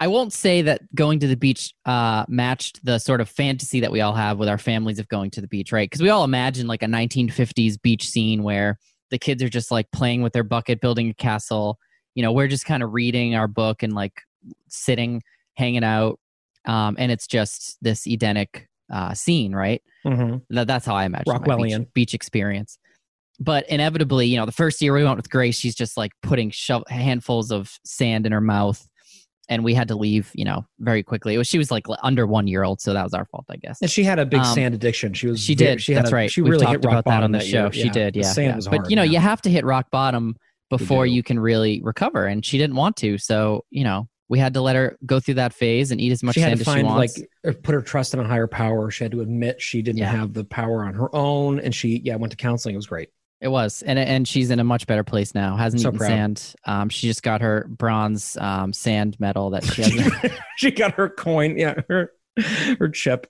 I 0.00 0.06
won't 0.06 0.32
say 0.32 0.62
that 0.62 0.82
going 0.94 1.18
to 1.20 1.26
the 1.26 1.36
beach 1.36 1.74
uh, 1.84 2.24
matched 2.28 2.84
the 2.84 2.98
sort 2.98 3.20
of 3.20 3.28
fantasy 3.28 3.80
that 3.80 3.90
we 3.90 4.00
all 4.00 4.14
have 4.14 4.38
with 4.38 4.48
our 4.48 4.58
families 4.58 4.98
of 4.98 5.08
going 5.08 5.30
to 5.32 5.40
the 5.40 5.48
beach, 5.48 5.72
right? 5.72 5.90
Because 5.90 6.02
we 6.02 6.10
all 6.10 6.22
imagine 6.22 6.66
like 6.68 6.82
a 6.82 6.86
1950s 6.86 7.80
beach 7.82 8.08
scene 8.08 8.42
where 8.42 8.78
the 9.10 9.18
kids 9.18 9.42
are 9.42 9.48
just 9.48 9.70
like 9.70 9.90
playing 9.90 10.22
with 10.22 10.32
their 10.32 10.44
bucket, 10.44 10.80
building 10.80 11.10
a 11.10 11.14
castle. 11.14 11.78
You 12.14 12.22
know, 12.22 12.32
we're 12.32 12.46
just 12.46 12.64
kind 12.64 12.82
of 12.82 12.92
reading 12.92 13.34
our 13.34 13.48
book 13.48 13.82
and 13.82 13.92
like 13.92 14.22
sitting, 14.68 15.22
hanging 15.54 15.84
out, 15.84 16.20
um, 16.64 16.96
and 16.98 17.10
it's 17.10 17.26
just 17.26 17.78
this 17.82 18.06
Edenic 18.06 18.68
uh, 18.92 19.14
scene, 19.14 19.54
right? 19.54 19.82
Mm-hmm. 20.06 20.38
That, 20.54 20.66
that's 20.66 20.86
how 20.86 20.94
I 20.94 21.04
imagine 21.04 21.24
my 21.32 21.38
beach, 21.38 21.46
Rockwellian. 21.48 21.92
beach 21.94 22.14
experience. 22.14 22.78
But 23.40 23.68
inevitably, 23.68 24.26
you 24.26 24.36
know, 24.36 24.46
the 24.46 24.52
first 24.52 24.82
year 24.82 24.92
we 24.92 25.04
went 25.04 25.16
with 25.16 25.30
Grace, 25.30 25.58
she's 25.58 25.74
just 25.76 25.96
like 25.96 26.10
putting 26.22 26.50
sho- 26.50 26.84
handfuls 26.88 27.52
of 27.52 27.72
sand 27.84 28.26
in 28.26 28.32
her 28.32 28.40
mouth, 28.40 28.84
and 29.48 29.62
we 29.62 29.74
had 29.74 29.88
to 29.88 29.94
leave, 29.94 30.30
you 30.34 30.44
know, 30.44 30.66
very 30.80 31.02
quickly. 31.04 31.34
It 31.34 31.38
was 31.38 31.46
she 31.46 31.56
was 31.58 31.70
like 31.70 31.84
under 32.02 32.26
one 32.26 32.48
year 32.48 32.64
old, 32.64 32.80
so 32.80 32.92
that 32.94 33.04
was 33.04 33.14
our 33.14 33.26
fault, 33.26 33.44
I 33.48 33.56
guess. 33.56 33.80
And 33.80 33.88
she 33.90 34.02
had 34.02 34.18
a 34.18 34.26
big 34.26 34.40
Um, 34.40 34.54
sand 34.54 34.74
addiction. 34.74 35.14
She 35.14 35.28
was 35.28 35.40
She 35.40 35.54
very- 35.54 35.72
did. 35.76 35.82
She 35.82 35.92
had 35.92 36.02
That's 36.04 36.12
a- 36.12 36.16
right. 36.16 36.30
She 36.30 36.40
We've 36.42 36.50
really 36.52 36.64
talked 36.66 36.82
hit 36.82 36.84
rock 36.84 36.92
about 36.92 37.04
that 37.04 37.22
on 37.22 37.30
the 37.32 37.40
show. 37.40 37.64
year. 37.64 37.72
She 37.72 37.88
did. 37.90 38.14
The 38.14 38.20
Yeah. 38.20 38.26
sand 38.32 38.46
yeah. 38.48 38.56
was 38.56 38.66
but 38.68 38.78
hard, 38.78 38.90
you 38.90 38.96
know, 38.96 39.02
yeah. 39.04 39.12
you 39.12 39.18
have 39.20 39.40
to 39.42 39.50
hit 39.50 39.64
rock 39.64 39.90
bottom 39.92 40.34
before 40.68 41.06
you 41.06 41.22
can 41.22 41.38
really 41.38 41.80
recover, 41.82 42.26
and 42.26 42.44
she 42.44 42.58
didn't 42.58 42.76
want 42.76 42.96
to. 42.96 43.18
So 43.18 43.64
you 43.70 43.84
know, 43.84 44.08
we 44.28 44.38
had 44.38 44.54
to 44.54 44.60
let 44.60 44.76
her 44.76 44.96
go 45.06 45.20
through 45.20 45.34
that 45.34 45.52
phase 45.54 45.90
and 45.90 46.00
eat 46.00 46.12
as 46.12 46.22
much 46.22 46.34
she 46.34 46.40
had 46.40 46.48
sand 46.50 46.58
to 46.58 46.70
as 46.70 46.76
she 46.76 46.82
find 46.82 46.86
like 46.86 47.10
wants. 47.16 47.22
uh, 47.46 47.52
put 47.62 47.74
her 47.74 47.80
trust 47.82 48.12
in 48.14 48.20
a 48.20 48.24
higher 48.28 48.46
power. 48.46 48.90
She 48.90 49.04
had 49.04 49.12
to 49.12 49.20
admit 49.22 49.60
she 49.62 49.80
didn't 49.82 49.98
Yeah. 49.98 50.10
have 50.10 50.34
the 50.34 50.44
power 50.44 50.84
on 50.84 50.94
her 50.94 51.14
own, 51.14 51.60
and 51.60 51.74
she 51.74 52.00
yeah 52.04 52.16
went 52.16 52.30
to 52.32 52.36
counseling. 52.36 52.74
It 52.74 52.78
was 52.78 52.86
great. 52.86 53.08
It 53.40 53.48
was, 53.48 53.82
and 53.82 53.98
and 53.98 54.26
she's 54.26 54.50
in 54.50 54.58
a 54.58 54.64
much 54.64 54.86
better 54.88 55.04
place 55.04 55.34
now. 55.34 55.56
Hasn't 55.56 55.80
So 55.82 55.88
eaten 55.90 55.98
proud. 55.98 56.08
sand. 56.08 56.54
Um, 56.64 56.88
she 56.88 57.06
just 57.06 57.22
got 57.22 57.40
her 57.40 57.66
bronze 57.70 58.36
um, 58.40 58.72
sand 58.72 59.16
medal 59.20 59.50
that 59.50 59.64
she 59.64 59.82
has. 59.82 60.32
she 60.56 60.70
got 60.72 60.94
her 60.94 61.08
coin. 61.08 61.56
Yeah, 61.56 61.74
her 61.88 62.12
her 62.78 62.88
chip. 62.88 63.28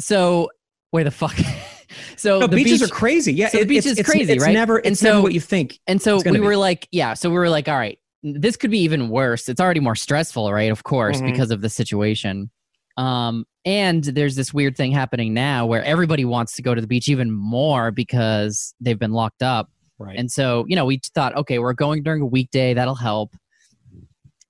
so 0.00 0.50
wait, 0.92 1.04
the 1.04 1.10
fuck. 1.10 1.36
so 2.16 2.40
No, 2.40 2.46
the 2.48 2.56
beaches 2.56 2.80
beach, 2.80 2.90
are 2.90 2.92
crazy. 2.92 3.32
Yeah, 3.32 3.48
so 3.48 3.58
the 3.58 3.64
beach 3.64 3.86
it's, 3.86 3.98
is 4.00 4.04
crazy, 4.06 4.32
it's 4.32 4.44
right? 4.44 4.52
Never, 4.52 4.78
And 4.78 4.88
it's 4.88 5.02
never 5.02 5.18
so- 5.18 5.22
what 5.22 5.32
you 5.34 5.40
think. 5.40 5.78
and 5.86 6.02
so 6.02 6.16
it's 6.16 6.28
we 6.28 6.40
were 6.40 6.56
like, 6.56 6.88
yeah. 6.90 7.14
So 7.14 7.30
we 7.30 7.36
were 7.36 7.48
like, 7.48 7.68
all 7.68 7.76
right, 7.76 7.98
this 8.22 8.56
could 8.56 8.70
be 8.70 8.80
even 8.80 9.08
worse. 9.08 9.48
It's 9.48 9.60
already 9.60 9.80
more 9.80 9.94
stressful, 9.96 10.52
right? 10.52 10.70
Of 10.70 10.84
course, 10.84 11.20
Mhm. 11.20 11.32
because 11.32 11.50
of 11.50 11.60
the 11.60 11.68
situation. 11.70 12.50
Um, 12.96 13.44
and 13.64 14.04
there's 14.04 14.36
this 14.36 14.52
weird 14.52 14.76
thing 14.76 14.92
happening 14.92 15.32
now 15.32 15.64
where 15.66 15.82
everybody 15.84 16.24
wants 16.24 16.54
to 16.56 16.62
go 16.62 16.74
to 16.74 16.80
the 16.80 16.86
beach 16.86 17.08
even 17.08 17.30
more 17.30 17.90
because 17.90 18.74
they've 18.80 18.98
been 18.98 19.12
locked 19.12 19.42
up. 19.42 19.70
Right. 19.98 20.18
And 20.18 20.30
so, 20.30 20.64
you 20.68 20.76
know, 20.76 20.84
we 20.84 21.00
thought, 21.14 21.34
okay, 21.36 21.58
we're 21.58 21.72
going 21.74 22.02
during 22.02 22.22
a 22.22 22.26
weekday, 22.26 22.74
that'll 22.74 22.94
help. 22.94 23.34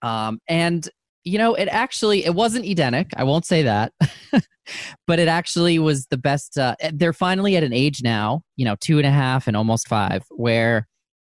Um, 0.02 0.40
and 0.48 0.88
you 1.22 1.36
know, 1.36 1.54
it 1.54 1.66
actually 1.66 2.24
it 2.24 2.34
wasn't 2.34 2.64
Edenic. 2.64 3.10
I 3.14 3.24
won't 3.24 3.44
say 3.44 3.62
that, 3.62 3.92
but 5.06 5.18
it 5.18 5.28
actually 5.28 5.78
was 5.78 6.06
the 6.06 6.16
best. 6.16 6.56
Uh, 6.56 6.74
they're 6.94 7.12
finally 7.12 7.56
at 7.56 7.62
an 7.62 7.74
age 7.74 8.00
now, 8.02 8.40
you 8.56 8.64
know, 8.64 8.74
two 8.80 8.96
and 8.96 9.06
a 9.06 9.10
half 9.10 9.46
and 9.46 9.54
almost 9.54 9.86
five, 9.86 10.22
where 10.30 10.88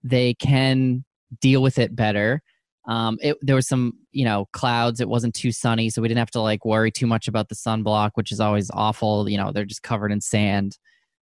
they 0.05 0.35
can 0.35 1.03
deal 1.41 1.63
with 1.63 1.79
it 1.79 1.95
better. 1.95 2.43
Um, 2.89 3.19
it, 3.21 3.37
there 3.43 3.57
was 3.57 3.69
some, 3.69 3.93
you 4.11 4.25
know, 4.25 4.47
clouds. 4.53 5.01
It 5.01 5.09
wasn't 5.09 5.35
too 5.35 5.53
sunny, 5.53 5.91
so 5.91 6.03
we 6.03 6.09
didn't 6.09 6.19
have 6.19 6.31
to 6.33 6.41
like 6.41 6.65
worry 6.65 6.91
too 6.91 7.07
much 7.07 7.29
about 7.29 7.49
the 7.49 7.55
sunblock, 7.55 8.11
which 8.15 8.33
is 8.33 8.41
always 8.41 8.71
awful. 8.73 9.29
You 9.29 9.37
know, 9.37 9.53
they're 9.53 9.65
just 9.65 9.83
covered 9.83 10.13
in 10.13 10.21
sand. 10.21 10.79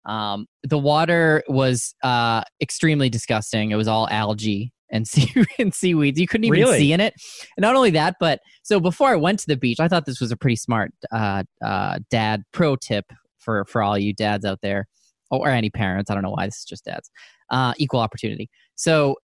Um, 0.06 0.46
the 0.64 0.78
water 0.78 1.44
was 1.48 1.94
uh, 2.04 2.44
extremely 2.62 3.10
disgusting. 3.10 3.72
It 3.72 3.76
was 3.76 3.88
all 3.88 4.08
algae 4.10 4.72
and 4.92 5.08
sea 5.08 5.32
and 5.58 5.74
seaweeds. 5.74 6.20
You 6.20 6.28
couldn't 6.28 6.46
even 6.46 6.60
Really? 6.60 6.78
see 6.78 6.94
in 6.94 7.02
it. 7.02 7.14
And 7.58 7.62
not 7.62 7.76
only 7.76 7.92
that, 7.92 8.16
but 8.20 8.40
so 8.64 8.80
before 8.80 9.10
I 9.10 9.16
went 9.16 9.40
to 9.40 9.48
the 9.48 9.58
beach, 9.58 9.80
I 9.80 9.88
thought 9.88 10.06
this 10.06 10.22
was 10.22 10.32
a 10.32 10.38
pretty 10.38 10.56
smart 10.56 10.92
uh, 11.12 11.44
uh, 11.64 12.00
dad 12.10 12.44
pro 12.54 12.76
tip 12.76 13.06
for 13.40 13.66
for 13.66 13.82
all 13.82 13.98
you 13.98 14.14
dads 14.14 14.46
out 14.46 14.60
there, 14.62 14.88
or 15.32 15.50
any 15.50 15.70
parents. 15.70 16.10
I 16.10 16.14
don't 16.14 16.24
know 16.24 16.32
why 16.32 16.46
this 16.46 16.58
is 16.58 16.66
just 16.66 16.86
dads. 16.86 17.10
Uh, 17.50 17.74
equal 17.78 18.00
opportunity. 18.00 18.50
So 18.76 19.16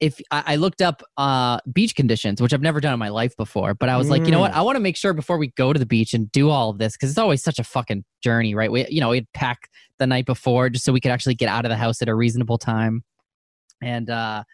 if 0.00 0.20
I, 0.30 0.42
I 0.46 0.56
looked 0.56 0.82
up 0.82 1.02
uh, 1.16 1.58
beach 1.72 1.94
conditions, 1.94 2.40
which 2.40 2.52
I've 2.52 2.62
never 2.62 2.80
done 2.80 2.92
in 2.92 2.98
my 2.98 3.08
life 3.08 3.36
before, 3.36 3.74
but 3.74 3.88
I 3.88 3.96
was 3.96 4.08
like, 4.10 4.24
you 4.24 4.30
know 4.30 4.40
what? 4.40 4.52
I 4.52 4.62
want 4.62 4.76
to 4.76 4.80
make 4.80 4.96
sure 4.96 5.12
before 5.12 5.38
we 5.38 5.48
go 5.48 5.72
to 5.72 5.78
the 5.78 5.86
beach 5.86 6.14
and 6.14 6.30
do 6.32 6.50
all 6.50 6.70
of 6.70 6.78
this 6.78 6.94
because 6.94 7.10
it's 7.10 7.18
always 7.18 7.42
such 7.42 7.58
a 7.58 7.64
fucking 7.64 8.04
journey, 8.22 8.54
right? 8.54 8.70
We, 8.70 8.86
you 8.88 9.00
know, 9.00 9.10
we'd 9.10 9.30
pack 9.32 9.68
the 9.98 10.06
night 10.06 10.26
before 10.26 10.70
just 10.70 10.84
so 10.84 10.92
we 10.92 11.00
could 11.00 11.10
actually 11.10 11.34
get 11.34 11.48
out 11.48 11.64
of 11.64 11.70
the 11.70 11.76
house 11.76 12.00
at 12.02 12.08
a 12.08 12.14
reasonable 12.14 12.58
time, 12.58 13.02
and 13.82 14.08
uh, 14.10 14.44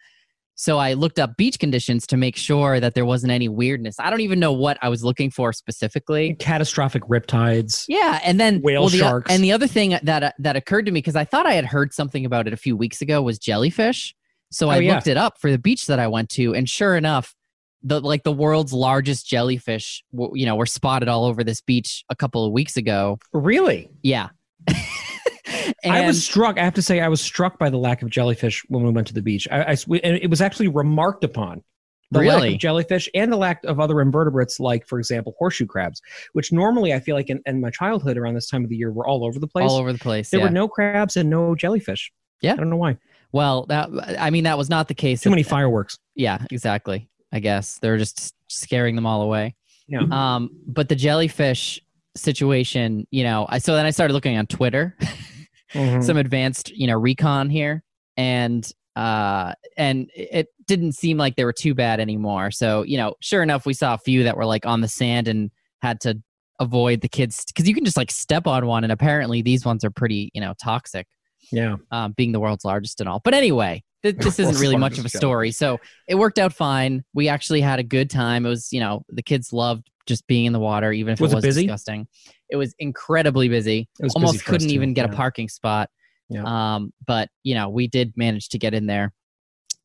so 0.55 0.77
I 0.77 0.93
looked 0.93 1.19
up 1.19 1.35
beach 1.35 1.59
conditions 1.59 2.07
to 2.07 2.17
make 2.17 2.37
sure 2.37 2.79
that 2.79 2.93
there 2.95 3.05
wasn't 3.05 3.31
any 3.31 3.49
weirdness. 3.49 3.99
I 3.99 4.09
don't 4.09 4.21
even 4.21 4.39
know 4.39 4.53
what 4.53 4.77
I 4.81 4.87
was 4.87 5.03
looking 5.03 5.29
for 5.29 5.51
specifically. 5.51 6.35
catastrophic 6.39 7.03
riptides. 7.03 7.85
Yeah, 7.89 8.19
and 8.23 8.39
then 8.39 8.61
Whale 8.61 8.87
the, 8.87 8.97
sharks. 8.97 9.31
And 9.31 9.43
the 9.43 9.51
other 9.51 9.67
thing 9.67 9.97
that 10.01 10.23
uh, 10.23 10.31
that 10.39 10.55
occurred 10.55 10.85
to 10.85 10.91
me 10.91 11.01
because 11.01 11.15
I 11.17 11.25
thought 11.25 11.45
I 11.45 11.53
had 11.53 11.65
heard 11.65 11.93
something 11.93 12.25
about 12.25 12.47
it 12.47 12.53
a 12.53 12.57
few 12.57 12.77
weeks 12.77 13.01
ago 13.01 13.21
was 13.21 13.37
jellyfish. 13.37 14.15
So 14.55 14.67
oh, 14.67 14.71
I 14.71 14.77
Oh, 14.77 14.79
yeah. 14.79 14.95
looked 14.95 15.07
it 15.07 15.17
up 15.17 15.39
for 15.39 15.51
the 15.51 15.57
beach 15.59 15.87
that 15.87 15.99
I 15.99 16.07
went 16.07 16.29
to, 16.31 16.53
and 16.55 16.67
sure 16.67 16.95
enough, 16.95 17.35
the 17.83 17.99
like 17.99 18.23
the 18.23 18.31
world's 18.31 18.73
largest 18.73 19.27
jellyfish, 19.27 20.03
you 20.33 20.45
know, 20.45 20.55
were 20.55 20.65
spotted 20.65 21.09
all 21.09 21.25
over 21.25 21.43
this 21.43 21.61
beach 21.61 22.03
a 22.09 22.15
couple 22.15 22.45
of 22.45 22.51
weeks 22.51 22.77
ago. 22.77 23.19
Really? 23.33 23.89
Yeah. 24.01 24.29
and, 24.67 25.75
I 25.85 26.05
was 26.07 26.25
struck. 26.25 26.57
I 26.57 26.63
have 26.63 26.73
to 26.75 26.81
say, 26.81 27.01
I 27.01 27.09
was 27.09 27.21
struck 27.21 27.59
by 27.59 27.69
the 27.69 27.77
lack 27.77 28.01
of 28.01 28.09
jellyfish 28.09 28.63
when 28.69 28.83
we 28.83 28.91
went 28.91 29.07
to 29.07 29.13
the 29.13 29.21
beach. 29.21 29.47
I, 29.51 29.73
I- 29.73 29.99
and 30.03 30.17
it 30.17 30.29
was 30.29 30.41
actually 30.41 30.69
remarked 30.69 31.23
upon. 31.23 31.63
The 32.11 32.21
lack 32.21 32.53
of 32.53 32.59
jellyfish 32.59 33.09
and 33.13 33.31
the 33.31 33.35
lack 33.37 33.63
of 33.65 33.79
other 33.79 33.99
invertebrates, 33.99 34.59
like, 34.59 34.87
for 34.87 34.99
example, 34.99 35.33
horseshoe 35.37 35.65
crabs, 35.65 36.01
which 36.33 36.53
normally 36.53 36.93
I 36.93 36.99
feel 37.01 37.15
like 37.15 37.29
in, 37.29 37.41
in 37.45 37.59
my 37.59 37.71
childhood 37.71 38.15
around 38.15 38.35
this 38.35 38.47
time 38.47 38.63
of 38.63 38.69
the 38.69 38.77
year 38.77 38.91
were 38.91 39.05
all 39.05 39.25
over 39.25 39.37
the 39.37 39.47
place. 39.47 39.69
all 39.69 39.77
over 39.77 39.91
the 39.91 39.99
place. 39.99 40.29
there 40.29 40.39
yeah. 40.39 40.45
were 40.45 40.51
no 40.51 40.67
crabs 40.69 41.17
and 41.17 41.29
no 41.29 41.55
jellyfish. 41.55 42.11
Yeah. 42.41 42.53
I 42.53 42.57
don't 42.57 42.69
know 42.69 42.77
why. 42.77 42.97
Well, 43.31 43.65
that 43.67 43.89
I 44.19 44.29
mean 44.29 44.43
that 44.45 44.57
was 44.57 44.69
not 44.69 44.87
the 44.87 44.93
case. 44.95 45.21
Too 45.21 45.29
at- 45.29 45.31
many 45.31 45.43
fireworks. 45.43 45.97
Yeah, 46.15 46.43
exactly. 46.51 47.09
I 47.31 47.39
guess 47.39 47.79
they're 47.79 47.97
just 47.97 48.33
scaring 48.47 48.95
them 48.95 49.05
all 49.05 49.21
away. 49.21 49.55
Yeah. 49.87 50.03
Um, 50.11 50.49
but 50.67 50.89
the 50.89 50.95
jellyfish 50.95 51.79
situation, 52.15 53.05
you 53.11 53.23
know, 53.23 53.45
I 53.49 53.57
so 53.59 53.75
then 53.75 53.85
I 53.85 53.91
started 53.91 54.13
looking 54.13 54.37
on 54.37 54.47
Twitter, 54.47 54.97
Mhm. 55.73 56.03
some 56.03 56.17
advanced, 56.17 56.71
you 56.71 56.87
know, 56.87 56.95
recon 56.97 57.49
here, 57.49 57.83
and 58.17 58.69
uh, 58.95 59.53
and 59.77 60.09
it 60.15 60.47
didn't 60.67 60.93
seem 60.93 61.17
like 61.17 61.35
they 61.35 61.43
were 61.43 61.51
too 61.53 61.73
bad 61.75 61.99
anymore. 61.99 62.49
So 62.51 62.83
you 62.83 62.97
know, 62.97 63.15
sure 63.19 63.43
enough, 63.43 63.65
we 63.65 63.73
saw 63.73 63.93
a 63.93 63.97
few 63.97 64.23
that 64.23 64.37
were 64.37 64.45
like 64.45 64.65
on 64.65 64.81
the 64.81 64.87
sand 64.87 65.27
and 65.27 65.51
had 65.81 65.99
to 66.01 66.21
avoid 66.61 67.01
the 67.01 67.09
kids 67.09 67.43
because 67.47 67.67
you 67.67 67.75
can 67.75 67.83
just 67.83 67.97
like 67.97 68.09
step 68.11 68.47
on 68.47 68.65
one, 68.65 68.83
and 68.83 68.93
apparently 68.93 69.41
these 69.41 69.65
ones 69.65 69.83
are 69.83 69.91
pretty, 69.91 70.31
you 70.33 70.39
know, 70.39 70.53
toxic 70.63 71.07
yeah. 71.51 71.75
um, 71.91 72.13
being 72.13 72.31
the 72.31 72.39
world's 72.39 72.65
largest 72.65 72.99
and 72.99 73.09
all. 73.09 73.21
But 73.23 73.33
anyway, 73.33 73.83
th- 74.03 74.17
this 74.19 74.39
isn't 74.39 74.59
really 74.59 74.77
much 74.77 74.97
of 74.97 75.05
a 75.05 75.09
story. 75.09 75.51
So 75.51 75.79
it 76.07 76.15
worked 76.15 76.39
out 76.39 76.53
fine. 76.53 77.03
We 77.13 77.27
actually 77.27 77.61
had 77.61 77.79
a 77.79 77.83
good 77.83 78.09
time. 78.09 78.45
It 78.45 78.49
was, 78.49 78.71
you 78.71 78.79
know, 78.79 79.03
the 79.09 79.23
kids 79.23 79.51
loved 79.53 79.89
just 80.05 80.27
being 80.27 80.45
in 80.45 80.53
the 80.53 80.59
water, 80.59 80.91
even 80.91 81.13
if 81.13 81.19
Was 81.19 81.31
it 81.31 81.33
it 81.33 81.37
was 81.37 81.45
busy? 81.45 81.61
disgusting. 81.63 82.07
It 82.49 82.57
was 82.57 82.75
incredibly 82.79 83.49
busy. 83.49 83.89
It 83.99 84.03
was 84.03 84.15
Almost 84.15 84.35
us 84.35 84.41
couldn't 84.43 84.69
even 84.69 84.93
get 84.93 85.09
a 85.09 85.13
parking 85.13 85.49
spot. 85.49 85.89
Yeah. 86.29 86.43
Um, 86.45 86.93
but 87.05 87.29
you 87.43 87.55
know, 87.55 87.69
we 87.69 87.87
did 87.87 88.13
manage 88.15 88.49
to 88.49 88.59
get 88.59 88.73
in 88.73 88.85
there. 88.85 89.13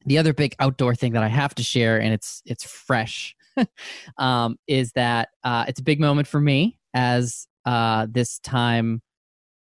The 0.07 0.19
other 0.19 0.33
big 0.33 0.55
outdoor 0.59 0.95
thing 0.95 1.13
that 1.13 1.23
I 1.23 1.29
have 1.29 1.55
to 1.57 1.63
share, 1.63 2.01
and 2.01 2.13
it's 2.15 2.43
it's 2.47 2.65
fresh, 2.65 3.37
um, 4.19 4.57
is 4.67 4.93
that 4.93 5.29
uh, 5.45 5.67
it's 5.69 5.81
a 5.81 5.83
big 5.83 6.01
moment 6.01 6.27
for 6.27 6.41
me 6.41 6.79
as 6.95 7.47
uh, 7.67 8.07
this 8.11 8.39
time. 8.39 9.03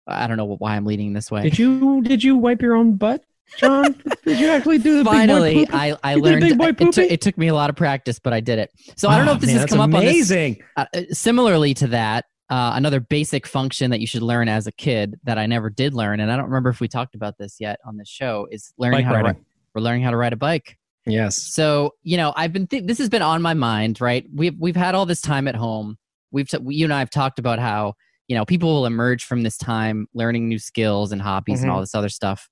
I 0.07 0.27
don't 0.27 0.37
know 0.37 0.55
why 0.57 0.75
I'm 0.75 0.85
leading 0.85 1.13
this 1.13 1.31
way. 1.31 1.43
Did 1.43 1.57
you 1.59 2.01
did 2.01 2.23
you 2.23 2.35
wipe 2.37 2.61
your 2.61 2.75
own 2.75 2.95
butt, 2.97 3.23
John? 3.57 3.95
did 4.25 4.39
you 4.39 4.47
actually 4.49 4.77
do 4.79 4.97
the 4.97 5.05
finally 5.05 5.53
big 5.55 5.71
boy 5.71 5.77
i 5.77 5.97
i 6.03 6.15
You 6.15 6.21
learned 6.21 6.57
boy 6.57 6.67
it, 6.69 6.77
took, 6.77 6.97
it 7.11 7.21
took 7.21 7.37
me 7.37 7.47
a 7.47 7.53
lot 7.53 7.69
of 7.69 7.75
practice 7.75 8.17
but 8.19 8.33
i 8.33 8.39
did 8.39 8.57
it 8.57 8.71
so 8.95 9.09
i 9.09 9.17
don't 9.17 9.25
know 9.25 9.33
if 9.33 9.39
this 9.41 9.49
man, 9.51 9.57
has 9.59 9.69
come 9.69 9.79
up 9.81 9.87
amazing. 9.89 10.61
uh, 10.77 10.85
uh, 10.95 11.01
similarly 11.11 11.73
to 11.75 11.87
that 11.87 12.25
uh, 12.49 12.71
another 12.75 12.99
basic 12.99 13.45
function 13.45 13.91
that 13.91 13.99
you 13.99 14.07
should 14.07 14.21
learn 14.23 14.47
as 14.49 14.65
a 14.65 14.71
kid 14.71 15.19
that 15.23 15.37
i 15.37 15.45
never 15.45 15.69
did 15.69 15.93
learn 15.93 16.19
and 16.19 16.31
i 16.31 16.35
don't 16.37 16.45
remember 16.45 16.69
if 16.69 16.79
we 16.79 16.87
talked 16.87 17.15
about 17.15 17.37
this 17.37 17.57
yet 17.59 17.79
on 17.85 17.97
the 17.97 18.05
show 18.05 18.47
is 18.49 18.73
learning 18.77 18.99
Bike 18.99 19.05
how 19.05 19.11
to 19.11 19.17
riding. 19.17 19.35
ride, 19.41 19.45
we're 19.75 19.81
learning 19.81 20.03
how 20.03 20.11
to 20.11 20.17
ride 20.17 20.33
a 20.33 20.37
bike 20.37 20.77
Yes. 21.05 21.37
so 21.37 21.91
you 22.01 22.15
know 22.17 22.33
i've 22.37 22.53
been 22.53 22.65
th- 22.65 22.85
this 22.85 22.97
has 22.97 23.09
been 23.09 23.21
on 23.21 23.41
my 23.41 23.53
mind 23.53 23.99
right 24.01 24.25
we've 24.33 24.55
we've 24.57 24.75
had 24.75 24.95
all 24.95 25.05
this 25.05 25.21
time 25.21 25.47
at 25.49 25.55
home 25.55 25.97
we've 26.31 26.47
t- 26.47 26.57
you 26.69 26.85
and 26.85 26.93
i 26.93 26.99
have 26.99 27.09
talked 27.09 27.39
about 27.39 27.59
how 27.59 27.93
you 28.27 28.35
know 28.35 28.45
people 28.45 28.69
will 28.73 28.85
emerge 28.85 29.23
from 29.25 29.43
this 29.43 29.57
time 29.57 30.07
learning 30.13 30.47
new 30.47 30.59
skills 30.59 31.11
and 31.11 31.21
hobbies 31.21 31.61
and 31.61 31.69
Mhm. 31.69 31.73
all 31.75 31.79
this 31.81 31.95
other 31.95 32.09
stuff 32.09 32.47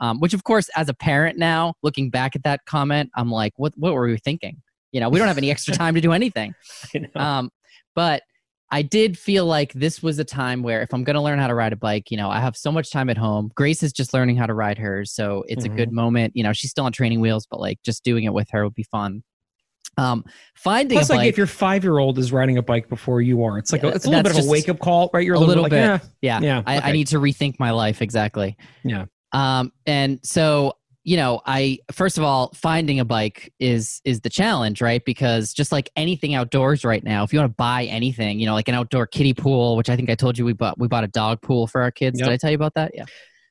um, 0.00 0.20
which 0.20 0.34
of 0.34 0.44
course 0.44 0.68
as 0.76 0.88
a 0.88 0.94
parent 0.94 1.38
now 1.38 1.74
looking 1.82 2.10
back 2.10 2.36
at 2.36 2.42
that 2.44 2.60
comment 2.66 3.10
i'm 3.16 3.30
like 3.30 3.52
what 3.56 3.72
what 3.76 3.92
were 3.94 4.06
we 4.06 4.16
thinking 4.18 4.62
you 4.92 5.00
know 5.00 5.08
we 5.08 5.18
don't 5.18 5.28
have 5.28 5.38
any 5.38 5.50
extra 5.50 5.74
time 5.74 5.94
to 5.94 6.00
do 6.00 6.12
anything 6.12 6.54
um, 7.16 7.50
but 7.94 8.22
I 8.72 8.82
did 8.82 9.16
feel 9.16 9.46
like 9.46 9.72
this 9.74 10.02
was 10.02 10.18
a 10.18 10.24
time 10.24 10.64
where 10.64 10.82
if 10.82 10.92
I'm 10.92 11.04
going 11.04 11.14
to 11.14 11.20
learn 11.22 11.38
how 11.38 11.46
to 11.46 11.54
ride 11.54 11.72
a 11.72 11.76
bike, 11.76 12.10
you 12.10 12.16
know, 12.16 12.28
I 12.28 12.40
have 12.40 12.56
so 12.56 12.72
much 12.72 12.90
time 12.90 13.08
at 13.08 13.16
home. 13.16 13.52
Grace 13.54 13.84
is 13.84 13.92
just 13.92 14.12
learning 14.12 14.34
how 14.36 14.44
to 14.46 14.54
ride 14.54 14.76
hers, 14.76 15.12
so 15.12 15.44
it's 15.46 15.62
Mm-hmm. 15.64 15.72
a 15.72 15.76
good 15.76 15.92
moment. 15.92 16.32
You 16.34 16.42
know, 16.42 16.52
she's 16.52 16.72
still 16.72 16.84
on 16.84 16.90
training 16.90 17.20
wheels, 17.20 17.46
but 17.48 17.60
like 17.60 17.78
just 17.84 18.02
doing 18.02 18.24
it 18.24 18.34
with 18.34 18.48
her 18.50 18.64
would 18.64 18.74
be 18.74 18.82
fun. 18.82 19.22
Um, 19.98 20.24
finding 20.54 20.98
Plus, 20.98 21.08
like 21.10 21.20
bike, 21.20 21.28
if 21.28 21.38
your 21.38 21.46
five 21.46 21.82
year 21.82 21.98
old 21.98 22.18
is 22.18 22.32
riding 22.32 22.58
a 22.58 22.62
bike 22.62 22.88
before 22.88 23.22
you 23.22 23.42
are, 23.44 23.58
it's 23.58 23.72
like 23.72 23.82
a, 23.82 23.88
it's 23.88 24.04
a 24.04 24.10
little 24.10 24.22
bit 24.22 24.38
of 24.38 24.44
a 24.44 24.48
wake 24.48 24.68
up 24.68 24.78
call, 24.78 25.10
right? 25.12 25.24
You're 25.24 25.36
a, 25.36 25.38
a 25.38 25.40
little, 25.40 25.62
little 25.64 25.70
bit, 25.70 25.90
like, 25.90 26.02
yeah, 26.20 26.40
yeah, 26.40 26.60
yeah, 26.60 26.62
I, 26.66 26.90
I 26.90 26.92
need 26.92 27.06
to 27.08 27.18
rethink 27.18 27.58
my 27.58 27.70
life 27.70 28.02
exactly. 28.02 28.56
Yeah. 28.84 29.06
Um, 29.32 29.72
and 29.86 30.20
so 30.22 30.74
you 31.06 31.16
know, 31.16 31.40
I 31.46 31.78
first 31.92 32.18
of 32.18 32.24
all, 32.24 32.50
finding 32.52 32.98
a 32.98 33.04
bike 33.04 33.52
is 33.60 34.00
is 34.04 34.22
the 34.22 34.28
challenge, 34.28 34.82
right? 34.82 35.04
Because 35.04 35.52
just 35.52 35.70
like 35.70 35.88
anything 35.94 36.34
outdoors 36.34 36.84
right 36.84 37.02
now, 37.02 37.22
if 37.22 37.32
you 37.32 37.38
want 37.38 37.52
to 37.52 37.54
buy 37.54 37.84
anything, 37.84 38.40
you 38.40 38.46
know, 38.46 38.54
like 38.54 38.66
an 38.66 38.74
outdoor 38.74 39.06
kiddie 39.06 39.32
pool, 39.32 39.76
which 39.76 39.88
I 39.88 39.94
think 39.94 40.10
I 40.10 40.16
told 40.16 40.36
you 40.36 40.44
we 40.44 40.52
bought, 40.52 40.80
we 40.80 40.88
bought 40.88 41.04
a 41.04 41.08
dog 41.08 41.40
pool 41.42 41.68
for 41.68 41.80
our 41.80 41.92
kids. 41.92 42.18
Yep. 42.18 42.26
Did 42.26 42.32
I 42.32 42.36
tell 42.38 42.50
you 42.50 42.56
about 42.56 42.74
that? 42.74 42.90
Yeah. 42.92 43.04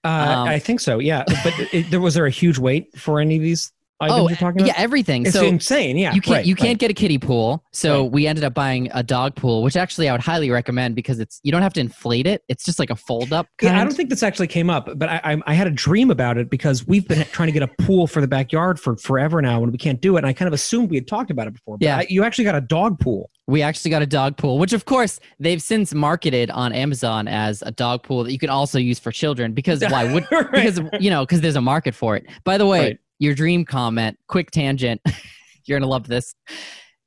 Uh, 0.04 0.36
Um, 0.42 0.48
I 0.50 0.60
think 0.60 0.82
so. 0.82 1.00
Yeah, 1.00 1.24
but 1.46 1.54
it, 1.74 1.90
there 1.90 2.02
was 2.02 2.16
there 2.16 2.26
a 2.26 2.30
huge 2.30 2.60
wait 2.60 2.90
for 2.98 3.22
any 3.22 3.38
of 3.38 3.42
these 3.42 3.72
Oh, 4.02 4.06
items 4.06 4.20
oh, 4.20 4.28
you're 4.30 4.38
talking 4.38 4.62
about? 4.62 4.68
yeah, 4.68 4.74
everything. 4.76 5.26
it's 5.26 5.34
so 5.34 5.46
insane. 5.46 5.98
Yeah, 5.98 6.14
you 6.14 6.20
can't 6.22 6.36
right, 6.38 6.46
you 6.46 6.56
can't 6.56 6.78
get 6.80 6.92
a 6.92 6.94
kiddie 6.94 7.18
pool 7.18 7.64
so 7.72 8.04
Right. 8.04 8.12
we 8.12 8.28
ended 8.28 8.44
up 8.44 8.54
buying 8.54 8.90
a 8.94 9.02
dog 9.02 9.36
pool 9.36 9.64
which 9.64 9.76
actually 9.78 10.10
i 10.10 10.12
would 10.12 10.20
highly 10.22 10.50
recommend 10.52 10.96
because 10.96 11.20
it's 11.20 11.40
you 11.44 11.52
don't 11.52 11.62
have 11.62 11.72
to 11.74 11.80
inflate 11.80 12.28
it 12.28 12.44
it's 12.50 12.66
just 12.66 12.78
like 12.78 12.90
a 12.90 12.96
fold 12.96 13.32
up 13.32 13.48
Yeah, 13.62 13.80
I 13.80 13.84
don't 13.86 13.94
think 13.94 14.10
this 14.10 14.22
actually 14.24 14.48
came 14.48 14.70
up, 14.70 14.90
but 14.98 15.08
I, 15.08 15.22
I 15.24 15.42
I 15.48 15.54
had 15.54 15.68
a 15.68 15.72
dream 15.72 16.12
about 16.12 16.38
it 16.38 16.50
because 16.50 16.86
we've 16.86 17.08
been 17.08 17.24
trying 17.32 17.48
to 17.48 17.54
get 17.54 17.64
a 17.64 17.70
pool 17.84 18.06
for 18.08 18.20
the 18.22 18.28
backyard 18.28 18.80
for 18.80 18.98
forever 18.98 19.42
now, 19.42 19.64
and 19.64 19.72
we 19.72 19.78
can't 19.78 20.02
do 20.02 20.16
it. 20.16 20.20
And 20.20 20.28
I 20.28 20.34
kind 20.34 20.48
of 20.48 20.54
assumed 20.54 20.90
we 20.90 20.98
had 20.98 21.08
talked 21.08 21.32
about 21.32 21.48
it 21.48 21.54
before. 21.54 21.78
But 21.78 21.86
Yeah. 21.86 21.98
I, 22.00 22.06
you 22.10 22.24
actually 22.26 22.44
got 22.46 22.56
a 22.56 22.62
dog 22.62 23.00
pool. 23.00 23.30
we 23.48 23.62
actually 23.62 23.92
got 23.92 24.02
a 24.02 24.08
dog 24.08 24.36
pool 24.38 24.58
which 24.60 24.74
of 24.74 24.86
course 24.86 25.20
they've 25.40 25.62
since 25.62 25.94
marketed 25.94 26.50
on 26.50 26.74
amazon 26.74 27.28
as 27.28 27.62
a 27.62 27.72
dog 27.72 28.02
pool 28.04 28.24
that 28.24 28.32
you 28.32 28.40
can 28.40 28.50
also 28.50 28.80
use 28.80 28.98
for 29.00 29.12
children 29.12 29.54
because 29.54 29.82
why 29.90 30.12
would 30.12 30.26
Right. 30.32 30.52
because 30.52 30.82
you 31.00 31.12
know 31.12 31.24
because 31.26 31.42
there's 31.42 31.56
a 31.56 31.62
market 31.62 31.94
for 31.94 32.16
it 32.18 32.26
by 32.44 32.58
the 32.58 32.66
way 32.66 32.80
Right. 32.80 33.00
Your 33.20 33.34
dream 33.34 33.66
comment 33.66 34.18
quick 34.28 34.52
tangent 34.52 35.02
you're 35.66 35.80
gonna 35.80 35.90
love 35.90 36.08
this 36.08 36.34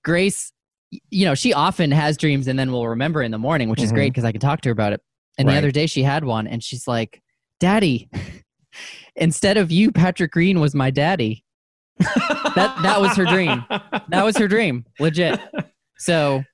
grace 0.04 0.52
you 1.10 1.24
know 1.26 1.34
she 1.34 1.52
often 1.52 1.90
has 1.90 2.16
dreams 2.16 2.46
and 2.48 2.58
then 2.58 2.72
will 2.72 2.88
remember 2.88 3.22
in 3.22 3.30
the 3.30 3.38
morning 3.38 3.68
which 3.68 3.82
is 3.82 3.90
Mhm. 3.90 3.94
great 3.94 4.08
because 4.12 4.24
i 4.24 4.32
can 4.32 4.40
talk 4.40 4.60
to 4.62 4.68
her 4.68 4.72
about 4.72 4.92
it 4.92 5.00
and 5.38 5.48
the 5.48 5.54
other 5.54 5.70
day 5.70 5.86
she 5.86 6.02
had 6.02 6.24
one 6.24 6.46
and 6.46 6.62
she's 6.64 6.86
like 6.88 7.22
Daddy, 7.60 8.08
instead 9.16 9.56
of 9.56 9.72
you, 9.72 9.90
Patrick 9.90 10.30
Green 10.30 10.60
was 10.60 10.76
my 10.76 10.90
daddy. 10.92 11.44
That 11.98 12.78
that 12.82 13.00
was 13.00 13.16
her 13.16 13.24
dream. 13.24 13.64
That 14.10 14.24
was 14.24 14.36
her 14.36 14.46
dream, 14.46 14.84
legit. 15.00 15.40
So, 15.98 16.44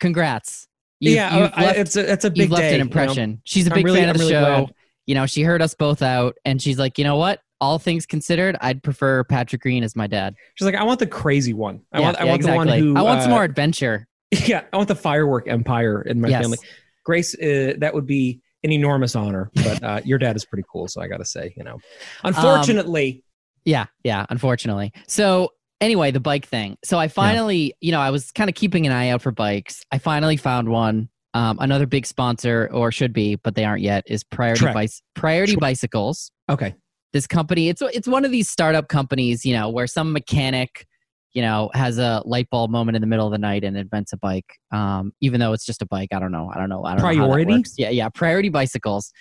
congrats. 0.00 0.66
You've- 1.00 1.14
yeah, 1.16 1.38
you've 1.38 1.50
I- 1.54 1.70
it's 1.74 1.96
a 1.96 2.12
it's 2.12 2.24
a 2.24 2.30
big 2.30 2.38
you've 2.42 2.50
left 2.50 2.62
day, 2.62 2.68
an 2.68 2.72
you 2.74 2.78
know. 2.78 2.82
impression. 2.82 3.40
She's 3.44 3.66
a 3.66 3.70
big 3.70 3.84
really- 3.84 4.00
fan 4.00 4.08
of 4.08 4.14
I'm 4.16 4.18
the 4.18 4.24
really 4.24 4.32
show. 4.32 4.64
glad. 4.66 4.74
You 5.06 5.14
know, 5.14 5.26
she 5.26 5.42
heard 5.42 5.60
us 5.62 5.74
both 5.74 6.02
out, 6.02 6.34
and 6.44 6.60
she's 6.60 6.78
like, 6.78 6.98
you 6.98 7.04
know 7.04 7.16
what? 7.16 7.40
All 7.60 7.78
things 7.78 8.04
considered, 8.06 8.56
I'd 8.60 8.82
prefer 8.82 9.24
Patrick 9.24 9.62
Green 9.62 9.82
as 9.84 9.96
my 9.96 10.06
dad. 10.06 10.34
She's 10.54 10.66
like, 10.66 10.74
I 10.74 10.82
want 10.82 10.98
the 11.00 11.06
crazy 11.06 11.54
one. 11.54 11.80
I 11.92 11.98
Yeah, 12.00 12.04
want 12.06 12.20
I 12.20 12.24
yeah, 12.24 12.30
want 12.32 12.42
the 12.42 12.52
one 12.54 12.68
who 12.68 12.96
I 12.96 13.02
want 13.02 13.22
some 13.22 13.32
uh, 13.32 13.36
more 13.36 13.44
adventure. 13.50 14.06
Yeah, 14.30 14.62
I 14.72 14.76
want 14.76 14.88
the 14.88 14.96
firework 14.96 15.48
empire 15.48 16.02
in 16.02 16.20
my 16.20 16.28
Yes. 16.28 16.42
family. 16.42 16.58
Grace, 17.04 17.34
uh, 17.34 17.74
that 17.78 17.92
would 17.94 18.06
be 18.06 18.40
an 18.64 18.72
enormous 18.72 19.14
honor. 19.14 19.50
But 19.54 19.82
uh, 19.82 20.00
your 20.04 20.18
dad 20.18 20.36
is 20.36 20.44
pretty 20.44 20.64
cool, 20.70 20.88
so 20.88 21.00
I 21.00 21.06
got 21.08 21.18
to 21.18 21.24
say, 21.24 21.54
you 21.56 21.62
know, 21.64 21.78
unfortunately, 22.24 23.22
Yeah, 23.64 23.86
yeah, 24.02 24.26
unfortunately. 24.30 24.92
So 25.06 25.50
anyway, 25.80 26.10
the 26.10 26.20
bike 26.20 26.46
thing. 26.46 26.76
So 26.84 26.98
I 26.98 27.08
finally, 27.08 27.74
you 27.80 27.92
know, 27.92 28.00
I 28.00 28.10
was 28.10 28.30
kind 28.32 28.50
of 28.50 28.56
keeping 28.56 28.86
an 28.86 28.92
eye 28.92 29.10
out 29.10 29.22
for 29.22 29.30
bikes. 29.32 29.82
I 29.92 29.98
finally 29.98 30.36
found 30.36 30.68
one. 30.68 31.08
Um, 31.34 31.58
another 31.60 31.86
big 31.86 32.06
sponsor, 32.06 32.68
or 32.72 32.92
should 32.92 33.12
be, 33.12 33.34
but 33.34 33.56
they 33.56 33.64
aren't 33.64 33.82
yet, 33.82 34.04
is 34.06 34.22
Priority 34.22 34.60
Trek. 34.60 34.74
Bice 34.74 35.02
Priority. 35.14 35.56
Bicycles. 35.56 36.30
okay, 36.48 36.74
This 37.14 37.26
company, 37.26 37.68
it's 37.70 37.80
it's 37.80 38.06
one 38.08 38.24
of 38.26 38.30
these 38.32 38.50
startup 38.50 38.88
companies, 38.88 39.46
you 39.46 39.54
know, 39.54 39.70
where 39.70 39.86
some 39.86 40.12
mechanic, 40.12 40.84
you 41.32 41.40
know, 41.40 41.70
has 41.72 41.96
a 41.98 42.22
light 42.26 42.50
bulb 42.50 42.70
moment 42.72 42.96
in 42.96 43.00
the 43.00 43.06
middle 43.06 43.24
of 43.24 43.30
the 43.32 43.38
night 43.38 43.62
and 43.64 43.76
invents 43.76 44.12
a 44.12 44.16
bike. 44.16 44.58
Um, 44.72 45.12
even 45.20 45.38
though 45.38 45.52
it's 45.52 45.64
just 45.64 45.80
a 45.80 45.86
bike, 45.86 46.08
I 46.12 46.18
don't 46.18 46.32
know. 46.32 46.50
I 46.52 46.58
don't 46.58 46.68
know. 46.68 46.84
I 46.84 46.96
don't 46.96 46.98
know. 46.98 47.02
Priority? 47.26 47.52
works. 47.54 47.74
Yeah, 47.78 47.90
yeah. 47.90 48.08
Priority 48.08 48.48
Bicycles. 48.48 49.12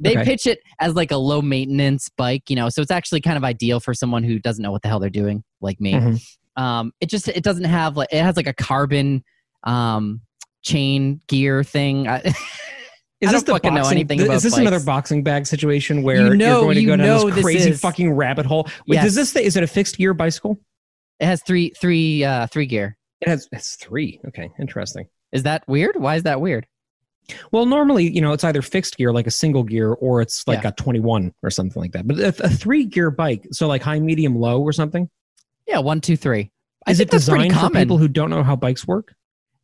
They 0.00 0.12
Okay. 0.16 0.24
pitch 0.24 0.46
it 0.46 0.60
as 0.80 0.94
like 0.94 1.10
a 1.10 1.18
low 1.18 1.42
maintenance 1.42 2.08
bike, 2.16 2.48
you 2.48 2.56
know, 2.56 2.70
so 2.70 2.80
it's 2.80 2.90
actually 2.90 3.20
kind 3.20 3.36
of 3.36 3.44
ideal 3.44 3.78
for 3.78 3.92
someone 3.92 4.24
who 4.24 4.38
doesn't 4.38 4.62
know 4.62 4.72
what 4.72 4.80
the 4.80 4.88
hell 4.88 4.98
they're 4.98 5.10
doing, 5.10 5.44
like 5.60 5.78
me. 5.78 5.92
Mhm. 5.92 6.22
Um, 6.56 6.92
it 7.02 7.10
just 7.10 7.28
it 7.28 7.44
doesn't 7.44 7.64
have 7.64 7.98
like 7.98 8.08
it 8.10 8.22
has 8.22 8.36
like 8.36 8.46
a 8.46 8.54
carbon 8.54 9.22
um 9.64 10.22
chain 10.62 11.20
gear 11.28 11.62
thing. 11.62 12.08
Is 13.22 13.28
I 13.28 13.32
this 13.32 13.42
the 13.44 13.52
fucking 13.52 13.72
know 13.74 13.88
anything 13.88 14.18
th- 14.18 14.30
Is 14.30 14.42
this 14.42 14.56
another 14.58 14.80
boxing 14.80 15.22
bag 15.22 15.46
situation 15.46 16.02
where 16.02 16.26
You 16.30 16.36
know- 16.36 16.58
are 16.58 16.62
going 16.64 16.74
to 16.74 16.84
go 16.84 16.96
down 16.96 17.26
this 17.26 17.34
this 17.36 17.44
crazy 17.44 17.70
is- 17.70 17.80
fucking 17.80 18.10
rabbit 18.12 18.44
hole? 18.46 18.64
Wait, 18.86 18.96
Yes. 18.96 19.04
does 19.04 19.14
this 19.14 19.32
thing, 19.32 19.44
is 19.44 19.56
it 19.56 19.62
a 19.62 19.66
fixed 19.66 19.96
gear 19.96 20.12
bicycle? 20.12 20.58
it 21.20 21.26
has 21.26 21.40
three 21.44 21.70
three 21.80 22.24
uh 22.24 22.48
three 22.48 22.66
gear. 22.66 22.96
It 23.20 23.28
has 23.28 23.48
it's 23.52 23.76
three. 23.76 24.20
Okay, 24.26 24.50
interesting. 24.58 25.06
Is 25.30 25.44
that 25.44 25.62
weird? 25.68 25.94
Why 25.96 26.16
is 26.16 26.24
that 26.24 26.40
weird? 26.40 26.66
Well, 27.52 27.66
normally, 27.66 28.10
you 28.12 28.20
know, 28.20 28.32
it's 28.32 28.42
either 28.42 28.60
fixed 28.62 28.96
gear, 28.96 29.12
like 29.12 29.28
a 29.28 29.30
single 29.30 29.62
gear, 29.62 29.92
or 29.92 30.20
it's 30.20 30.42
like 30.48 30.64
Yeah. 30.64 30.70
a 30.70 30.72
21 30.72 31.32
or 31.44 31.50
something 31.50 31.80
like 31.80 31.92
that. 31.92 32.08
But 32.08 32.18
a, 32.18 32.28
a 32.46 32.48
three 32.50 32.84
gear 32.84 33.12
bike, 33.12 33.46
so 33.52 33.68
like 33.68 33.82
high, 33.82 34.00
medium, 34.00 34.34
low 34.36 34.60
or 34.60 34.72
something, 34.72 35.08
Yeah, 35.68 35.78
one, 35.78 36.00
two, 36.00 36.16
three. 36.16 36.50
Is 36.88 36.98
it 36.98 37.10
designed 37.10 37.54
for 37.56 37.70
people 37.70 37.96
who 37.98 38.08
don't 38.08 38.28
know 38.30 38.42
how 38.42 38.56
bikes 38.56 38.84
work? 38.88 39.14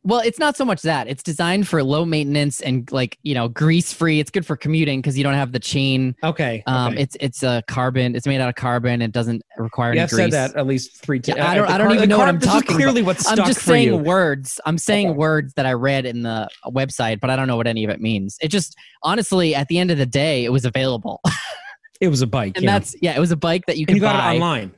Well, 0.03 0.21
it's 0.21 0.39
not 0.39 0.55
so 0.55 0.63
much 0.63 0.81
that. 0.83 1.07
It's 1.09 1.21
designed 1.21 1.67
for 1.67 1.83
low 1.83 2.05
maintenance 2.05 2.61
and 2.61 2.89
like, 2.89 3.17
you 3.23 3.35
know, 3.35 3.49
grease 3.49 3.91
free. 3.91 4.21
It's 4.21 4.31
good 4.31 4.45
for 4.45 4.55
commuting 4.55 4.99
because 5.01 5.17
you 5.17 5.25
don't 5.25 5.33
have 5.33 5.51
the 5.51 5.59
chain. 5.59 6.15
Okay. 6.23 6.63
Um, 6.67 6.93
okay. 6.93 7.01
it's 7.03 7.17
it's 7.19 7.43
a 7.43 7.61
carbon. 7.67 8.15
It's 8.15 8.25
made 8.25 8.39
out 8.39 8.47
of 8.47 8.55
carbon. 8.55 9.01
It 9.01 9.11
doesn't 9.11 9.41
require 9.57 9.93
yeah, 9.93 10.03
any 10.03 10.09
grease. 10.09 10.19
said 10.19 10.31
that 10.31 10.55
at 10.55 10.65
least 10.65 11.01
three 11.01 11.19
times. 11.19 11.37
Yeah, 11.37 11.49
I 11.49 11.55
don't- 11.55 11.69
I 11.69 11.77
don't 11.77 11.91
even 11.93 12.07
know 12.07 12.17
what 12.17 12.29
I'm 12.29 12.39
this 12.39 12.47
talking 12.47 12.71
is 12.71 12.75
clearly 12.77 13.01
what's 13.01 13.25
stuck 13.25 13.39
I'm 13.39 13.45
just 13.45 13.59
saying 13.61 13.87
you. 13.89 13.97
words. 13.97 14.61
I'm 14.65 14.77
saying 14.77 15.09
Okay. 15.09 15.17
words 15.17 15.53
that 15.55 15.65
I 15.65 15.73
read 15.73 16.05
in 16.05 16.21
the 16.23 16.47
website, 16.67 17.19
but 17.19 17.29
I 17.29 17.35
don't 17.35 17.47
know 17.47 17.57
what 17.57 17.67
any 17.67 17.83
of 17.83 17.89
it 17.89 17.99
means. 17.99 18.37
It 18.41 18.47
just 18.47 18.77
honestly, 19.03 19.53
at 19.53 19.67
the 19.67 19.79
end 19.79 19.91
of 19.91 19.97
the 19.97 20.05
day, 20.05 20.45
it 20.45 20.51
was 20.53 20.63
available, 20.63 21.19
It 21.99 22.07
was 22.07 22.21
a 22.21 22.27
bike, 22.27 22.53
and 22.55 22.63
yeah. 22.63 22.71
that's 22.79 22.95
yeah, 23.01 23.17
it 23.17 23.19
was 23.19 23.31
a 23.31 23.35
bike 23.37 23.65
that 23.67 23.77
you 23.77 23.85
could 23.85 23.95
you 23.97 24.01
got 24.01 24.13
buy. 24.17 24.31
it 24.31 24.35
online. 24.35 24.71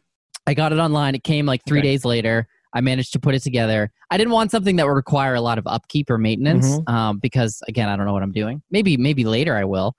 I 0.48 0.56
got 0.56 0.74
it 0.74 0.80
online. 0.80 1.14
It 1.14 1.24
came 1.24 1.46
like 1.46 1.62
three 1.68 1.78
Okay. 1.80 1.90
days 1.90 2.04
later. 2.04 2.48
I 2.74 2.82
managed 2.82 3.14
to 3.14 3.20
put 3.20 3.36
it 3.36 3.42
together. 3.44 3.92
I 4.10 4.18
didn't 4.18 4.34
want 4.34 4.52
something 4.52 4.76
that 4.78 4.86
would 4.86 4.94
require 4.94 5.36
a 5.36 5.42
lot 5.42 5.58
of 5.58 5.68
upkeep 5.68 6.10
or 6.10 6.18
maintenance 6.18 6.68
Mm-hmm. 6.68 6.94
um, 6.94 7.20
because, 7.20 7.62
again, 7.68 7.90
I 7.90 7.96
don't 7.96 8.06
know 8.06 8.14
what 8.14 8.24
I'm 8.24 8.32
doing. 8.32 8.62
Maybe, 8.72 8.98
maybe 8.98 9.24
later 9.26 9.56
I 9.56 9.66
will. 9.66 9.94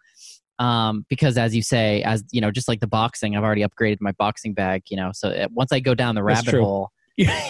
Um, 0.59 1.05
because 1.09 1.37
as 1.39 1.55
you 1.57 1.63
say, 1.63 2.03
as 2.03 2.23
you 2.31 2.41
know, 2.41 2.51
just 2.51 2.69
like 2.69 2.81
the 2.81 2.87
boxing, 2.87 3.37
I've 3.37 3.43
already 3.43 3.63
upgraded 3.65 3.99
my 4.01 4.13
boxing 4.13 4.55
bag. 4.55 4.83
You 4.91 4.97
know, 4.97 5.11
so 5.13 5.31
uh, 5.31 5.49
once 5.51 5.73
I 5.73 5.81
go 5.81 5.95
down 5.95 6.15
the 6.15 6.23
rabbit 6.23 6.55
hole, 6.55 6.91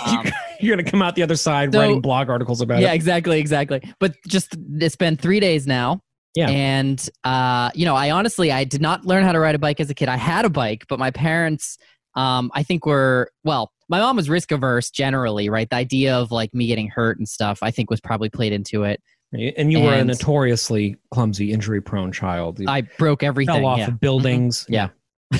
Um, 0.06 0.26
You're 0.60 0.74
going 0.76 0.84
to 0.84 0.90
come 0.90 1.02
out 1.02 1.14
the 1.14 1.22
other 1.22 1.36
side 1.36 1.72
so- 1.72 1.80
writing 1.80 2.00
blog 2.00 2.28
articles 2.28 2.60
about 2.60 2.80
yeah, 2.80 2.86
it. 2.86 2.90
Yeah, 2.90 2.94
exactly, 2.94 3.38
exactly. 3.38 3.80
But 4.00 4.14
just 4.26 4.56
it's 4.74 4.96
been 4.96 5.16
three 5.16 5.40
days 5.40 5.66
now. 5.66 6.00
Yeah. 6.34 6.48
And 6.48 7.08
uh, 7.24 7.70
you 7.74 7.84
know, 7.84 7.94
I 7.94 8.10
honestly 8.10 8.50
I 8.50 8.64
did 8.64 8.80
not 8.80 9.04
learn 9.04 9.22
how 9.24 9.32
to 9.32 9.38
ride 9.38 9.54
a 9.54 9.58
bike 9.58 9.80
as 9.80 9.90
a 9.90 9.94
kid. 9.94 10.08
I 10.08 10.16
had 10.16 10.44
a 10.44 10.50
bike, 10.50 10.84
but 10.88 10.98
my 10.98 11.10
parents 11.10 11.78
um 12.14 12.50
I 12.54 12.62
think 12.62 12.86
were 12.86 13.30
well, 13.44 13.70
my 13.92 14.00
mom 14.00 14.16
was 14.16 14.30
risk 14.30 14.50
averse 14.50 14.90
generally, 14.90 15.50
right? 15.50 15.68
The 15.68 15.76
idea 15.76 16.16
of 16.16 16.32
like 16.32 16.52
me 16.54 16.66
getting 16.66 16.88
hurt 16.88 17.18
and 17.18 17.28
stuff, 17.28 17.58
I 17.62 17.70
think 17.70 17.90
was 17.90 18.00
probably 18.00 18.30
played 18.30 18.52
into 18.54 18.84
it. 18.84 19.00
And 19.32 19.70
you 19.70 19.80
were 19.80 19.92
a 19.92 20.02
notoriously 20.04 20.96
clumsy, 21.10 21.52
injury 21.52 21.80
prone 21.82 22.10
child. 22.10 22.58
You 22.58 22.66
I 22.68 22.82
broke 22.98 23.22
everything. 23.22 23.54
fell 23.54 23.66
off 23.66 23.78
yeah. 23.78 23.88
of 23.88 24.00
buildings. 24.00 24.66
Yeah. 24.68 24.88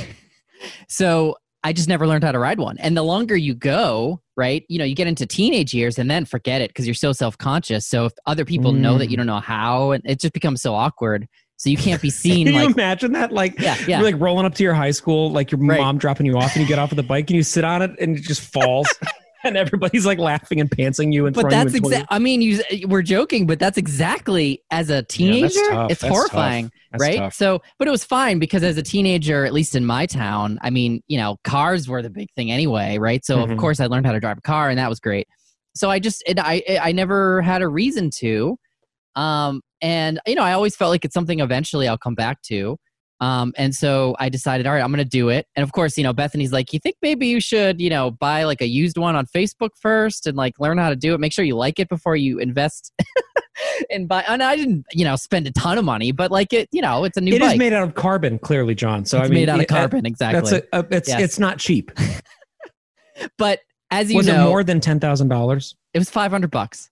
So 0.88 1.34
I 1.64 1.72
just 1.72 1.88
never 1.88 2.06
learned 2.06 2.24
how 2.24 2.32
to 2.32 2.38
ride 2.38 2.58
one. 2.58 2.76
And 2.78 2.96
the 2.96 3.02
longer 3.02 3.36
you 3.36 3.54
go, 3.54 4.20
right, 4.36 4.64
you 4.68 4.78
know, 4.78 4.84
you 4.84 4.94
get 4.94 5.06
into 5.06 5.26
teenage 5.26 5.74
years 5.74 5.98
and 5.98 6.10
then 6.10 6.24
forget 6.24 6.60
it 6.60 6.70
because 6.70 6.86
you're 6.86 6.94
so 6.94 7.12
self 7.12 7.38
conscious. 7.38 7.86
So 7.86 8.06
if 8.06 8.12
other 8.26 8.44
people 8.44 8.72
know 8.72 8.98
that 8.98 9.08
Mm. 9.08 9.10
you 9.10 9.16
don't 9.16 9.26
know 9.26 9.40
how, 9.40 9.92
and 9.92 10.02
it 10.06 10.20
just 10.20 10.32
becomes 10.34 10.62
so 10.62 10.74
awkward. 10.74 11.26
So 11.62 11.70
you 11.70 11.76
can't 11.76 12.02
be 12.02 12.10
seen 12.22 12.46
Can 12.46 12.54
you 12.54 12.66
like, 12.66 12.74
imagine 12.74 13.12
that? 13.12 13.30
Like, 13.32 13.60
yeah, 13.60 13.76
yeah. 13.86 14.00
you're 14.00 14.10
like 14.10 14.20
rolling 14.20 14.44
up 14.46 14.54
to 14.56 14.64
your 14.64 14.74
high 14.74 14.90
school, 14.90 15.30
like 15.30 15.52
your 15.52 15.60
Right. 15.60 15.78
mom 15.78 15.96
dropping 15.96 16.26
you 16.26 16.36
off, 16.36 16.52
and 16.56 16.60
you 16.62 16.66
get 16.66 16.80
off 16.80 16.90
of 16.90 16.96
the 16.96 17.04
bike 17.04 17.30
and 17.30 17.36
you 17.36 17.44
sit 17.44 17.62
on 17.62 17.82
it 17.82 17.92
and 18.00 18.16
it 18.18 18.22
just 18.22 18.40
falls. 18.40 18.88
and 19.44 19.56
everybody's 19.56 20.06
like 20.06 20.18
laughing 20.18 20.60
and 20.60 20.70
pantsing 20.70 21.12
you 21.12 21.26
and 21.26 21.34
but 21.34 21.50
that's 21.50 21.74
exactly. 21.74 22.06
I 22.10 22.20
mean, 22.20 22.42
you 22.42 22.60
we're 22.86 23.02
joking, 23.02 23.44
but 23.46 23.58
that's 23.58 23.76
exactly 23.76 24.62
as 24.70 24.88
a 24.90 25.02
teenager. 25.02 25.58
tough. 25.70 25.90
It's 25.90 26.00
That's 26.00 26.12
horrifying, 26.14 26.70
right? 26.96 27.16
tough. 27.18 27.34
So, 27.34 27.60
but 27.78 27.88
it 27.88 27.90
was 27.90 28.04
fine 28.04 28.38
because 28.38 28.62
as 28.62 28.76
a 28.76 28.82
teenager, 28.84 29.44
at 29.44 29.52
least 29.52 29.74
in 29.74 29.84
my 29.84 30.06
town, 30.06 30.60
I 30.62 30.70
mean, 30.70 31.02
you 31.08 31.18
know, 31.18 31.38
cars 31.42 31.88
were 31.88 32.02
the 32.02 32.10
big 32.10 32.28
thing 32.36 32.52
anyway, 32.52 32.98
right? 32.98 33.24
So 33.24 33.38
Mhm. 33.38 33.50
of 33.52 33.58
course 33.58 33.80
I 33.80 33.86
learned 33.86 34.06
how 34.06 34.12
to 34.12 34.20
drive 34.20 34.38
a 34.38 34.42
car, 34.42 34.68
and 34.70 34.78
that 34.78 34.88
was 34.88 35.00
great. 35.00 35.26
So 35.74 35.90
I 35.90 35.98
just, 35.98 36.22
it, 36.26 36.38
I, 36.38 36.62
I 36.80 36.92
never 36.92 37.42
had 37.42 37.62
a 37.62 37.68
reason 37.68 38.10
to, 38.18 38.56
um, 39.16 39.60
and 39.82 40.18
you 40.26 40.34
know, 40.34 40.42
I 40.42 40.52
always 40.54 40.74
felt 40.74 40.90
like 40.90 41.04
it's 41.04 41.12
something 41.14 41.40
eventually 41.40 41.86
I'll 41.88 41.98
come 41.98 42.14
back 42.14 42.40
to. 42.44 42.78
Um, 43.20 43.52
and 43.56 43.72
so 43.72 44.16
I 44.18 44.28
decided, 44.30 44.66
all 44.66 44.72
right, 44.72 44.82
I'm 44.82 44.90
going 44.90 44.98
to 44.98 45.04
do 45.04 45.28
it. 45.28 45.46
And 45.54 45.62
of 45.62 45.70
course, 45.70 45.96
you 45.96 46.02
know, 46.02 46.12
Bethany's 46.12 46.50
like, 46.52 46.72
you 46.72 46.80
think 46.80 46.96
maybe 47.02 47.28
you 47.28 47.40
should, 47.40 47.80
you 47.80 47.88
know, 47.88 48.10
buy 48.10 48.42
like 48.42 48.60
a 48.60 48.66
used 48.66 48.98
one 48.98 49.14
on 49.14 49.26
Facebook 49.26 49.68
first 49.80 50.26
and 50.26 50.36
like 50.36 50.54
learn 50.58 50.76
how 50.76 50.88
to 50.90 50.96
do 50.96 51.14
it. 51.14 51.20
Make 51.20 51.32
sure 51.32 51.44
you 51.44 51.54
like 51.54 51.78
it 51.78 51.88
before 51.88 52.16
you 52.16 52.40
invest 52.40 52.92
and 53.92 54.08
buy. 54.08 54.24
And 54.26 54.42
I 54.42 54.56
didn't, 54.56 54.86
you 54.92 55.04
know, 55.04 55.14
spend 55.14 55.46
a 55.46 55.52
ton 55.52 55.78
of 55.78 55.84
money, 55.84 56.10
but 56.10 56.32
like 56.32 56.52
it, 56.52 56.68
you 56.72 56.82
know, 56.82 57.04
it's 57.04 57.16
a 57.16 57.20
new 57.20 57.32
It 57.32 57.42
is 57.42 57.50
bike. 57.50 57.58
made 57.60 57.72
out 57.72 57.84
of 57.84 57.94
carbon, 57.94 58.40
clearly, 58.40 58.74
John. 58.74 59.04
So 59.04 59.18
it's 59.18 59.26
I 59.26 59.28
mean, 59.28 59.34
made 59.42 59.48
out 59.48 59.56
of 59.58 59.62
it- 59.62 59.70
uh, 59.70 59.74
carbon, 59.76 60.04
exactly. 60.04 60.40
That's 60.50 60.66
a, 60.72 60.78
a 60.80 60.86
it's 60.96 61.08
Yes. 61.08 61.20
it's 61.20 61.38
not 61.38 61.58
cheap. 61.58 61.92
but 63.38 63.60
as 63.92 64.10
you 64.10 64.16
Was 64.16 64.26
know, 64.26 64.46
it 64.46 64.48
more 64.48 64.64
than 64.64 64.80
ten 64.80 64.98
thousand 64.98 65.28
dollars? 65.28 65.76
it 65.94 65.98
was 65.98 66.10
500 66.10 66.50
bucks. 66.50 66.90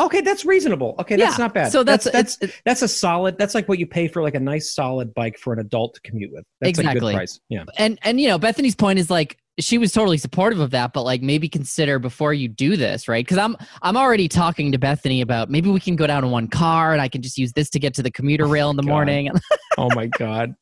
Okay, 0.00 0.20
that's 0.22 0.44
reasonable. 0.44 0.94
Okay, 0.98 1.16
that's 1.16 1.38
Yeah, 1.38 1.44
not 1.44 1.54
bad. 1.54 1.70
So 1.72 1.82
that's, 1.84 2.10
that's 2.10 2.38
it's, 2.40 2.54
that's 2.64 2.82
a 2.82 2.88
solid. 2.88 3.36
That's 3.38 3.54
like 3.54 3.68
what 3.68 3.78
you 3.78 3.86
pay 3.86 4.08
for 4.08 4.22
like 4.22 4.34
a 4.34 4.40
nice 4.40 4.72
solid 4.74 5.12
bike 5.14 5.38
for 5.38 5.52
an 5.52 5.58
adult 5.60 5.94
to 5.94 6.00
commute 6.00 6.32
with. 6.32 6.44
That's 6.60 6.78
a 6.78 6.80
Exactly. 6.80 7.12
good 7.12 7.16
price. 7.18 7.40
Yeah. 7.48 7.64
and 7.78 7.98
and 8.02 8.20
you 8.20 8.28
know 8.28 8.38
bethany's 8.38 8.74
point 8.74 8.98
is 8.98 9.10
like 9.10 9.36
she 9.58 9.76
was 9.78 9.92
totally 9.92 10.16
supportive 10.16 10.58
of 10.60 10.70
that 10.70 10.92
but 10.94 11.02
like 11.02 11.20
maybe 11.20 11.46
consider 11.48 11.98
before 11.98 12.32
you 12.32 12.48
do 12.48 12.76
this 12.78 13.08
right 13.08 13.26
because 13.26 13.36
i'm 13.36 13.56
i'm 13.82 13.94
already 13.96 14.26
talking 14.26 14.72
to 14.72 14.78
bethany 14.78 15.20
about 15.20 15.50
maybe 15.50 15.68
we 15.68 15.78
can 15.80 15.96
go 15.96 16.06
down 16.06 16.24
in 16.24 16.30
one 16.30 16.48
car 16.48 16.92
and 16.92 17.02
i 17.02 17.08
can 17.08 17.20
just 17.20 17.36
use 17.36 17.52
this 17.52 17.68
to 17.68 17.78
get 17.78 17.92
to 17.92 18.02
the 18.02 18.10
commuter 18.10 18.46
rail 18.46 18.70
in 18.70 18.76
the 18.76 18.82
God. 18.82 18.88
morning 18.88 19.30
Oh 19.76 19.88
my 19.94 20.06
god. 20.06 20.54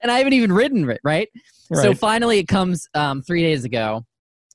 and 0.00 0.10
i 0.10 0.16
haven't 0.18 0.32
even 0.32 0.50
ridden 0.52 0.88
it 0.88 1.00
right, 1.04 1.28
right? 1.68 1.82
so 1.82 1.92
finally 1.92 2.38
it 2.38 2.48
comes 2.48 2.88
um 2.94 3.20
three 3.22 3.42
days 3.42 3.64
ago 3.64 4.06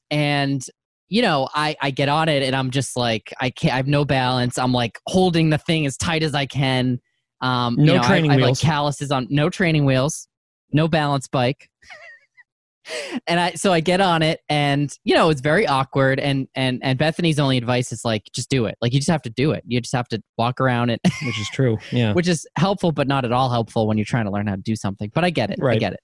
and 0.10 0.66
you 1.14 1.22
know 1.22 1.48
i 1.54 1.76
i 1.80 1.92
get 1.92 2.10
on 2.10 2.28
it 2.28 2.42
and 2.42 2.56
i'm 2.56 2.72
just 2.72 2.98
like 2.98 3.32
i 3.40 3.52
can't 3.52 3.72
i 3.72 3.78
have 3.78 3.88
no 3.88 4.04
balance. 4.04 4.58
I'm 4.58 4.72
like 4.74 4.98
holding 5.06 5.52
the 5.52 5.60
thing 5.60 5.86
as 5.86 5.96
tight 5.96 6.24
as 6.24 6.34
i 6.34 6.48
can. 6.48 7.00
Um 7.40 7.78
you 7.80 7.86
No 7.86 7.96
know, 7.98 8.02
I- 8.02 8.08
training 8.08 8.32
I, 8.32 8.34
have 8.34 8.42
like 8.42 8.60
calluses 8.60 9.12
on 9.12 9.28
no 9.30 9.50
training 9.52 9.86
wheels 9.86 10.28
no 10.72 10.88
balance 10.88 11.28
bike. 11.28 11.70
And 13.28 13.40
i 13.40 13.54
so 13.54 13.72
i 13.72 13.80
get 13.80 14.02
on 14.02 14.22
it 14.22 14.42
and 14.50 14.92
you 15.06 15.16
know 15.16 15.30
it's 15.30 15.40
very 15.40 15.66
awkward 15.66 16.20
and 16.20 16.48
and 16.54 16.80
and 16.84 17.00
bethany's 17.00 17.40
only 17.40 17.58
advice 17.58 17.94
is 17.94 18.04
like 18.04 18.24
just 18.34 18.50
do 18.50 18.66
it. 18.66 18.76
Like 18.82 18.92
you 18.92 19.00
just 19.00 19.10
have 19.10 19.22
to 19.22 19.30
do 19.30 19.52
it. 19.52 19.64
You 19.66 19.80
just 19.80 19.96
have 19.96 20.10
to 20.10 20.22
walk 20.38 20.60
around 20.60 20.90
it. 20.90 21.00
Which 21.24 21.40
is 21.40 21.48
true. 21.54 21.78
Yeah. 21.94 22.12
which 22.18 22.28
is 22.28 22.46
helpful 22.58 22.92
but 22.92 23.08
not 23.08 23.24
at 23.24 23.32
all 23.32 23.50
helpful 23.50 23.88
when 23.88 23.98
you're 23.98 24.04
trying 24.04 24.26
to 24.26 24.32
learn 24.32 24.48
how 24.48 24.56
to 24.56 24.62
do 24.62 24.76
something. 24.76 25.12
But 25.14 25.24
i 25.24 25.30
get 25.30 25.50
it. 25.52 25.60
I 25.64 25.78
get 25.78 25.94
it 25.94 26.00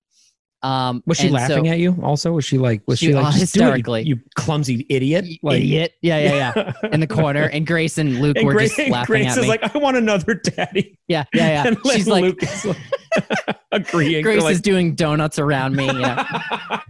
um 0.62 1.02
Was 1.06 1.18
she 1.18 1.30
laughing 1.30 1.66
so, 1.66 1.72
at 1.72 1.80
you? 1.80 1.96
Also, 2.04 2.32
was 2.34 2.44
she 2.46 2.58
like? 2.58 2.82
Was 2.86 3.00
she, 3.00 3.08
She- 3.08 3.14
like 3.14 3.24
do 3.24 3.30
it, 3.30 3.34
you- 3.36 3.40
hysterically. 3.40 4.04
You, 4.04 4.20
clumsy 4.36 4.86
idiot! 4.90 5.26
Like, 5.42 5.58
idiot 5.62 5.94
yeah 6.02 6.18
yeah 6.18 6.54
yeah 6.56 6.74
in 6.92 7.00
the 7.00 7.08
corner 7.08 7.44
and 7.44 7.66
grace 7.66 7.98
and 7.98 8.20
luke 8.20 8.38
And 8.38 8.46
were 8.46 8.54
Grace, 8.54 8.76
just 8.76 8.90
laughing 8.90 9.16
at 9.16 9.20
me. 9.20 9.24
Grace 9.26 9.38
is 9.38 9.48
like, 9.48 9.76
I 9.76 9.78
want 9.78 9.98
another 9.98 10.34
daddy. 10.36 10.98
yeah 11.08 11.24
yeah 11.34 11.48
yeah 11.64 11.68
and 11.68 11.78
she's 11.92 12.08
like 12.08 12.24
Luke 12.24 12.44
is 12.44 12.66
like, 12.66 12.78
Agreeing. 13.72 14.24
Grace 14.24 14.44
They're 14.44 14.52
is 14.52 14.62
doing 14.62 14.96
donuts 14.96 15.40
around 15.40 15.76
me. 15.76 15.86
Yeah. 15.86 16.82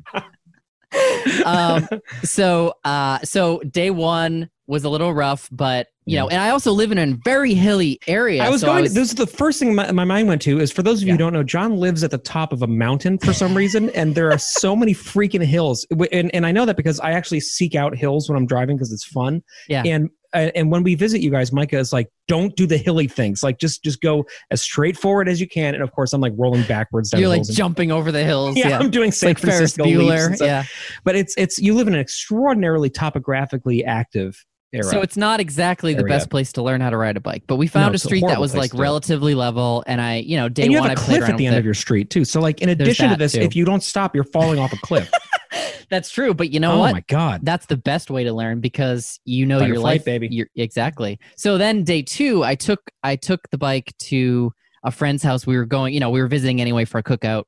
um, 1.46 1.88
so 2.24 2.74
uh 2.84 3.20
so 3.24 3.60
day 3.60 3.92
one 3.92 4.50
was 4.70 4.84
a 4.84 4.90
little 4.90 5.14
rough 5.14 5.50
but 5.52 5.88
you 6.06 6.16
know 6.16 6.30
and 6.30 6.40
i 6.42 6.50
also 6.50 6.72
live 6.72 6.92
in 6.92 6.98
a 6.98 7.18
very 7.26 7.54
hilly 7.54 8.00
area 8.08 8.42
I 8.44 8.50
was 8.50 8.62
so 8.62 8.68
going. 8.68 8.84
was- 8.84 8.94
this 8.94 9.10
is 9.10 9.16
the 9.16 9.28
first 9.28 9.60
thing 9.60 9.76
my, 9.76 9.92
my 9.92 10.06
mind 10.06 10.28
went 10.28 10.42
to 10.44 10.60
is 10.60 10.72
for 10.72 10.84
those 10.84 11.02
of 11.02 11.08
you 11.08 11.10
Yeah. 11.10 11.14
who 11.14 11.18
don't 11.18 11.34
know, 11.34 11.44
John 11.44 11.78
lives 11.78 12.04
at 12.04 12.12
the 12.12 12.18
top 12.18 12.54
of 12.54 12.62
a 12.62 12.68
mountain 12.68 13.18
for 13.18 13.34
some 13.34 13.56
reason, 13.56 13.90
and 13.96 14.16
there 14.16 14.32
are 14.32 14.38
so 14.38 14.76
many 14.76 14.94
freaking 14.94 15.44
hills. 15.44 15.86
And 16.12 16.34
and 16.34 16.46
I 16.46 16.52
know 16.52 16.66
that 16.66 16.78
because 16.78 17.00
I 17.00 17.12
actually 17.12 17.42
seek 17.42 17.76
out 17.76 17.96
hills 17.98 18.30
when 18.30 18.38
I'm 18.38 18.46
driving 18.48 18.78
because 18.78 18.92
it's 18.94 19.06
fun. 19.06 19.42
Yeah. 19.68 19.84
And 19.86 20.10
and 20.34 20.72
when 20.72 20.84
we 20.84 20.94
visit 20.94 21.22
you 21.22 21.32
guys, 21.32 21.52
Micah 21.52 21.80
is 21.80 21.92
like, 21.92 22.08
don't 22.28 22.56
do 22.56 22.68
the 22.68 22.78
hilly 22.78 23.08
things. 23.08 23.42
Like 23.42 23.58
just 23.60 23.84
just 23.84 24.00
go 24.02 24.26
as 24.52 24.62
straightforward 24.62 25.28
as 25.28 25.42
you 25.42 25.48
can. 25.48 25.74
And 25.74 25.82
of 25.84 25.92
course, 25.92 26.14
I'm 26.14 26.22
like 26.22 26.34
rolling 26.38 26.64
backwards 26.64 27.10
down 27.10 27.20
you're 27.22 27.30
like 27.30 27.44
jumping 27.44 27.92
over 27.92 28.12
the 28.12 28.24
hills 28.24 28.56
yeah, 28.56 28.70
yeah, 28.70 28.80
I'm 28.80 28.92
doing 28.92 29.12
San 29.12 29.30
like 29.32 29.40
Francisco 29.40 29.84
leaps 29.84 30.00
Bueller 30.00 30.40
yeah 30.40 30.64
But 31.04 31.16
it's 31.16 31.34
it's 31.38 31.58
you 31.60 31.74
live 31.74 31.88
in 31.88 31.94
an 31.96 32.00
extraordinarily 32.00 32.90
topographically 32.90 33.84
active 33.84 34.46
era. 34.74 34.84
so 34.84 35.02
it's 35.02 35.18
not 35.18 35.40
exactly 35.40 35.94
the 35.94 36.02
Area. 36.02 36.14
best 36.14 36.30
place 36.30 36.54
to 36.54 36.62
learn 36.62 36.82
how 36.82 36.90
to 36.90 36.98
ride 36.98 37.18
a 37.18 37.20
bike 37.20 37.44
but 37.48 37.56
we 37.56 37.68
found 37.68 37.94
a 37.94 37.96
it's 37.96 38.06
a 38.06 38.08
street 38.08 38.24
that 38.28 38.40
was 38.40 38.56
like 38.56 38.72
to 38.72 38.78
do 38.78 38.82
it. 38.82 38.84
relatively 38.84 39.36
level 39.36 39.84
and 39.88 40.00
i 40.02 40.18
you 40.18 40.38
know 40.38 40.50
day 40.50 40.64
and 40.64 40.72
you 40.72 40.80
one 40.80 40.90
have 40.90 40.98
a 40.98 41.02
i 41.02 41.04
played 41.04 41.18
cliff 41.20 41.30
at 41.30 41.38
the 41.38 41.46
end 41.46 41.56
it. 41.56 41.60
of 41.60 41.66
your 41.66 41.74
street 41.74 42.10
too. 42.10 42.26
So 42.26 42.40
like 42.40 42.62
in 42.62 42.70
addition 42.70 43.10
to 43.10 43.16
this, 43.16 43.34
too. 43.34 43.40
if 43.40 43.56
you 43.56 43.66
don't 43.66 43.84
stop, 43.84 44.14
you're 44.16 44.24
falling 44.24 44.60
off 44.60 44.74
a 44.74 44.78
cliff. 44.78 45.10
that's 45.90 46.12
true 46.12 46.36
but 46.36 46.52
you 46.52 46.60
know 46.60 46.74
oh 46.74 46.80
what 46.80 46.94
my 46.94 47.04
god. 47.08 47.42
that's 47.44 47.66
the 47.66 47.76
best 47.76 48.12
way 48.12 48.24
to 48.24 48.32
learn 48.32 48.60
because 48.60 49.20
you 49.26 49.44
know 49.46 49.60
your 49.66 49.78
flight, 49.78 49.84
life 49.84 50.06
baby. 50.06 50.28
You're, 50.30 50.48
exactly 50.56 51.20
so 51.36 51.58
then 51.58 51.84
day 51.84 52.04
two 52.04 52.44
i 52.44 52.54
took 52.54 52.80
i 53.02 53.16
took 53.16 53.50
the 53.50 53.58
bike 53.58 53.92
to 54.00 54.54
a 54.84 54.92
friend's 54.92 55.24
house 55.24 55.48
we 55.48 55.58
were 55.58 55.66
going 55.66 55.94
you 55.96 56.00
know 56.00 56.12
we 56.12 56.22
were 56.22 56.28
visiting 56.28 56.62
anyway 56.62 56.86
for 56.86 57.00
a 57.00 57.04
cookout 57.04 57.46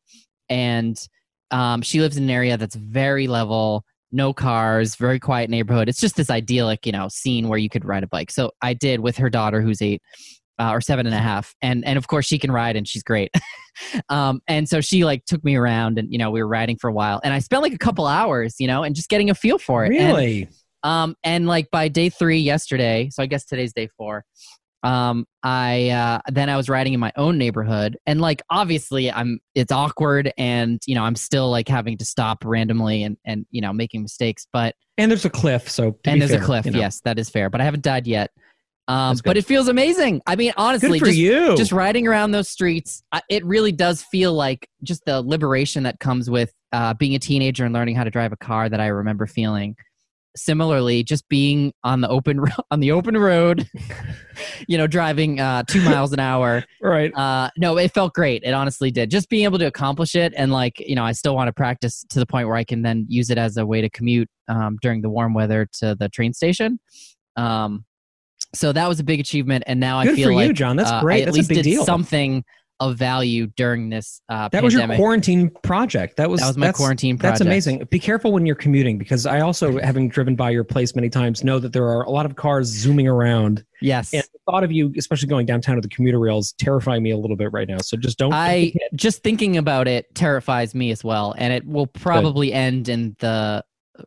and 0.49 1.07
um, 1.51 1.81
she 1.81 1.99
lives 1.99 2.17
in 2.17 2.23
an 2.23 2.29
area 2.29 2.57
that's 2.57 2.75
very 2.75 3.27
level 3.27 3.85
no 4.11 4.33
cars 4.33 4.95
very 4.95 5.19
quiet 5.19 5.49
neighborhood. 5.49 5.89
It's 5.89 5.99
just 5.99 6.15
this 6.15 6.29
idyllic 6.29 6.85
you 6.85 6.91
know 6.91 7.07
scene 7.09 7.47
where 7.47 7.59
you 7.59 7.69
could 7.69 7.85
ride 7.85 8.03
a 8.03 8.07
bike. 8.07 8.31
So 8.31 8.51
i 8.61 8.73
did 8.73 8.99
with 8.99 9.17
her 9.17 9.29
daughter 9.29 9.61
who's 9.61 9.81
eight 9.81 10.01
uh, 10.59 10.69
or 10.71 10.81
seven 10.81 11.05
and 11.07 11.15
a 11.15 11.19
half. 11.19 11.55
And 11.61 11.83
and 11.85 11.97
of 11.97 12.07
course 12.07 12.25
she 12.25 12.37
can 12.37 12.51
ride 12.51 12.75
and 12.75 12.87
she's 12.87 13.03
great. 13.03 13.31
Um 14.09 14.41
and 14.47 14.67
so 14.67 14.81
she 14.81 15.05
like 15.05 15.23
took 15.25 15.43
me 15.45 15.55
around 15.55 15.97
and 15.97 16.11
you 16.11 16.17
know 16.17 16.29
we 16.29 16.41
were 16.43 16.47
riding 16.47 16.75
for 16.77 16.89
a 16.89 16.93
while. 16.93 17.21
And 17.23 17.33
i 17.33 17.39
spent 17.39 17.61
like 17.63 17.73
a 17.73 17.77
couple 17.77 18.05
hours 18.05 18.55
you 18.59 18.67
know 18.67 18.83
and 18.83 18.93
just 18.93 19.07
getting 19.09 19.29
a 19.29 19.33
feel 19.35 19.57
for 19.57 19.85
it. 19.85 19.95
And- 19.95 20.13
Really? 20.13 20.49
um, 20.83 21.15
and 21.23 21.47
like 21.47 21.71
by 21.71 21.87
day 21.87 22.09
three 22.09 22.39
yesterday, 22.39 23.09
so 23.11 23.23
I 23.23 23.27
guess 23.27 23.45
today's 23.45 23.71
day 23.73 23.87
four. 23.97 24.25
Um, 24.83 25.25
I 25.43 25.89
uh, 25.89 26.19
then 26.31 26.49
I 26.49 26.57
was 26.57 26.69
riding 26.69 26.93
in 26.93 26.99
my 26.99 27.11
own 27.15 27.37
neighborhood, 27.37 27.97
and 28.05 28.19
like 28.19 28.41
obviously 28.49 29.11
I'm 29.11 29.39
it's 29.53 29.71
awkward, 29.71 30.33
and 30.37 30.81
you 30.85 30.95
know 30.95 31.03
I'm 31.03 31.15
still 31.15 31.49
like 31.51 31.67
having 31.67 31.97
to 31.99 32.05
stop 32.05 32.43
randomly 32.43 33.03
and 33.03 33.17
and 33.25 33.45
you 33.51 33.61
know 33.61 33.73
making 33.73 34.01
mistakes, 34.01 34.47
but 34.51 34.75
and 34.97 35.11
there's 35.11 35.25
a 35.25 35.29
cliff, 35.29 35.69
so 35.69 35.91
to 36.03 36.09
and 36.09 36.21
there's 36.21 36.31
fair, 36.31 36.41
a 36.41 36.45
cliff. 36.45 36.65
you 36.65 36.71
know. 36.71 36.79
Yes, 36.79 37.01
that 37.01 37.19
is 37.19 37.29
fair, 37.29 37.49
but 37.49 37.61
I 37.61 37.63
haven't 37.63 37.83
died 37.83 38.07
yet. 38.07 38.31
Um, 38.87 39.17
but 39.23 39.37
it 39.37 39.45
feels 39.45 39.67
amazing. 39.67 40.21
I 40.27 40.35
mean, 40.35 40.51
honestly, 40.57 40.99
just 40.99 41.15
you. 41.15 41.55
just 41.55 41.71
riding 41.71 42.07
around 42.07 42.31
those 42.31 42.49
streets, 42.49 43.03
I- 43.11 43.21
it 43.29 43.45
really 43.45 43.71
does 43.71 44.01
feel 44.03 44.33
like 44.33 44.67
just 44.83 45.05
the 45.05 45.21
liberation 45.21 45.83
that 45.83 45.99
comes 45.99 46.29
with 46.29 46.51
uh, 46.73 46.93
being 46.95 47.15
a 47.15 47.19
teenager 47.19 47.63
and 47.63 47.73
learning 47.73 47.95
how 47.95 48.03
to 48.03 48.09
drive 48.09 48.33
a 48.33 48.37
car 48.37 48.67
that 48.67 48.81
I 48.81 48.87
remember 48.87 49.27
feeling. 49.27 49.75
Similarly, 50.35 51.03
just 51.03 51.27
being 51.27 51.73
on 51.83 52.01
the 52.01 52.09
open 52.09 52.41
on 52.71 52.79
the 52.79 52.91
open 52.91 53.17
road, 53.17 53.67
you 54.67 54.77
know, 54.77 54.87
driving 54.87 55.39
uh, 55.39 55.63
two 55.63 55.81
miles 55.81 56.13
an 56.13 56.19
hour. 56.19 56.63
right. 56.81 57.13
Uh, 57.15 57.49
no, 57.57 57.77
it 57.77 57.93
felt 57.93 58.13
great. 58.13 58.43
It 58.43 58.53
honestly 58.53 58.91
did. 58.91 59.11
Just 59.11 59.29
being 59.29 59.43
able 59.43 59.59
to 59.59 59.65
accomplish 59.67 60.15
it, 60.15 60.33
and 60.37 60.51
like 60.51 60.79
you 60.79 60.95
know, 60.95 61.03
I 61.03 61.11
still 61.11 61.35
want 61.35 61.47
to 61.49 61.53
practice 61.53 62.05
to 62.09 62.19
the 62.19 62.25
point 62.25 62.47
where 62.47 62.55
I 62.55 62.63
can 62.63 62.81
then 62.81 63.05
use 63.09 63.29
it 63.29 63.37
as 63.37 63.57
a 63.57 63.65
way 63.65 63.81
to 63.81 63.89
commute 63.89 64.29
um, 64.47 64.77
during 64.81 65.01
the 65.01 65.09
warm 65.09 65.33
weather 65.33 65.67
to 65.79 65.95
the 65.95 66.09
train 66.09 66.33
station. 66.33 66.79
Um, 67.35 67.85
so 68.53 68.73
that 68.73 68.87
was 68.87 68.99
a 68.99 69.03
big 69.03 69.19
achievement, 69.19 69.63
and 69.67 69.79
now 69.79 69.99
I 69.99 70.07
feel 70.07 70.29
for 70.29 70.33
like 70.33 70.47
you, 70.47 70.53
John. 70.53 70.75
That's 70.75 70.91
uh, 70.91 71.01
great. 71.01 71.21
At 71.21 71.25
That's 71.25 71.37
least 71.37 71.51
a 71.51 71.55
big 71.55 71.63
did 71.63 71.69
deal. 71.69 71.85
something 71.85 72.43
of 72.81 72.97
value 72.97 73.45
during 73.55 73.89
this 73.89 74.21
uh, 74.27 74.49
that 74.49 74.63
was 74.63 74.73
your 74.73 74.87
quarantine 74.87 75.51
project. 75.61 76.17
That 76.17 76.29
was 76.29 76.41
that 76.41 76.47
was 76.47 76.57
my 76.57 76.71
quarantine 76.71 77.17
project. 77.17 77.39
That's 77.39 77.41
amazing. 77.41 77.85
Be 77.85 77.99
careful 77.99 78.31
when 78.31 78.45
you're 78.45 78.55
commuting 78.55 78.97
because 78.97 79.27
I 79.27 79.39
also, 79.41 79.79
having 79.79 80.09
driven 80.09 80.35
by 80.35 80.49
your 80.49 80.63
place 80.63 80.95
many 80.95 81.09
times, 81.09 81.43
know 81.43 81.59
that 81.59 81.73
there 81.73 81.87
are 81.87 82.01
a 82.01 82.09
lot 82.09 82.25
of 82.25 82.35
cars 82.35 82.67
zooming 82.67 83.07
around. 83.07 83.63
Yes. 83.81 84.13
And 84.13 84.23
the 84.23 84.39
thought 84.51 84.63
of 84.63 84.71
you, 84.71 84.91
especially 84.97 85.27
going 85.29 85.45
downtown 85.45 85.75
to 85.75 85.81
the 85.81 85.89
commuter 85.89 86.19
rails, 86.19 86.53
terrifying 86.53 87.03
me 87.03 87.11
a 87.11 87.17
little 87.17 87.37
bit 87.37 87.51
right 87.53 87.67
now. 87.67 87.77
So 87.77 87.97
just 87.97 88.17
don't. 88.17 88.33
I 88.33 88.73
just 88.95 89.21
thinking 89.23 89.57
about 89.57 89.87
it 89.87 90.13
terrifies 90.15 90.73
me 90.73 90.89
as 90.89 91.03
well, 91.03 91.35
and 91.37 91.53
it 91.53 91.65
will 91.65 91.87
probably 91.87 92.51
end 92.51 92.89
in 92.89 93.15
the 93.19 93.63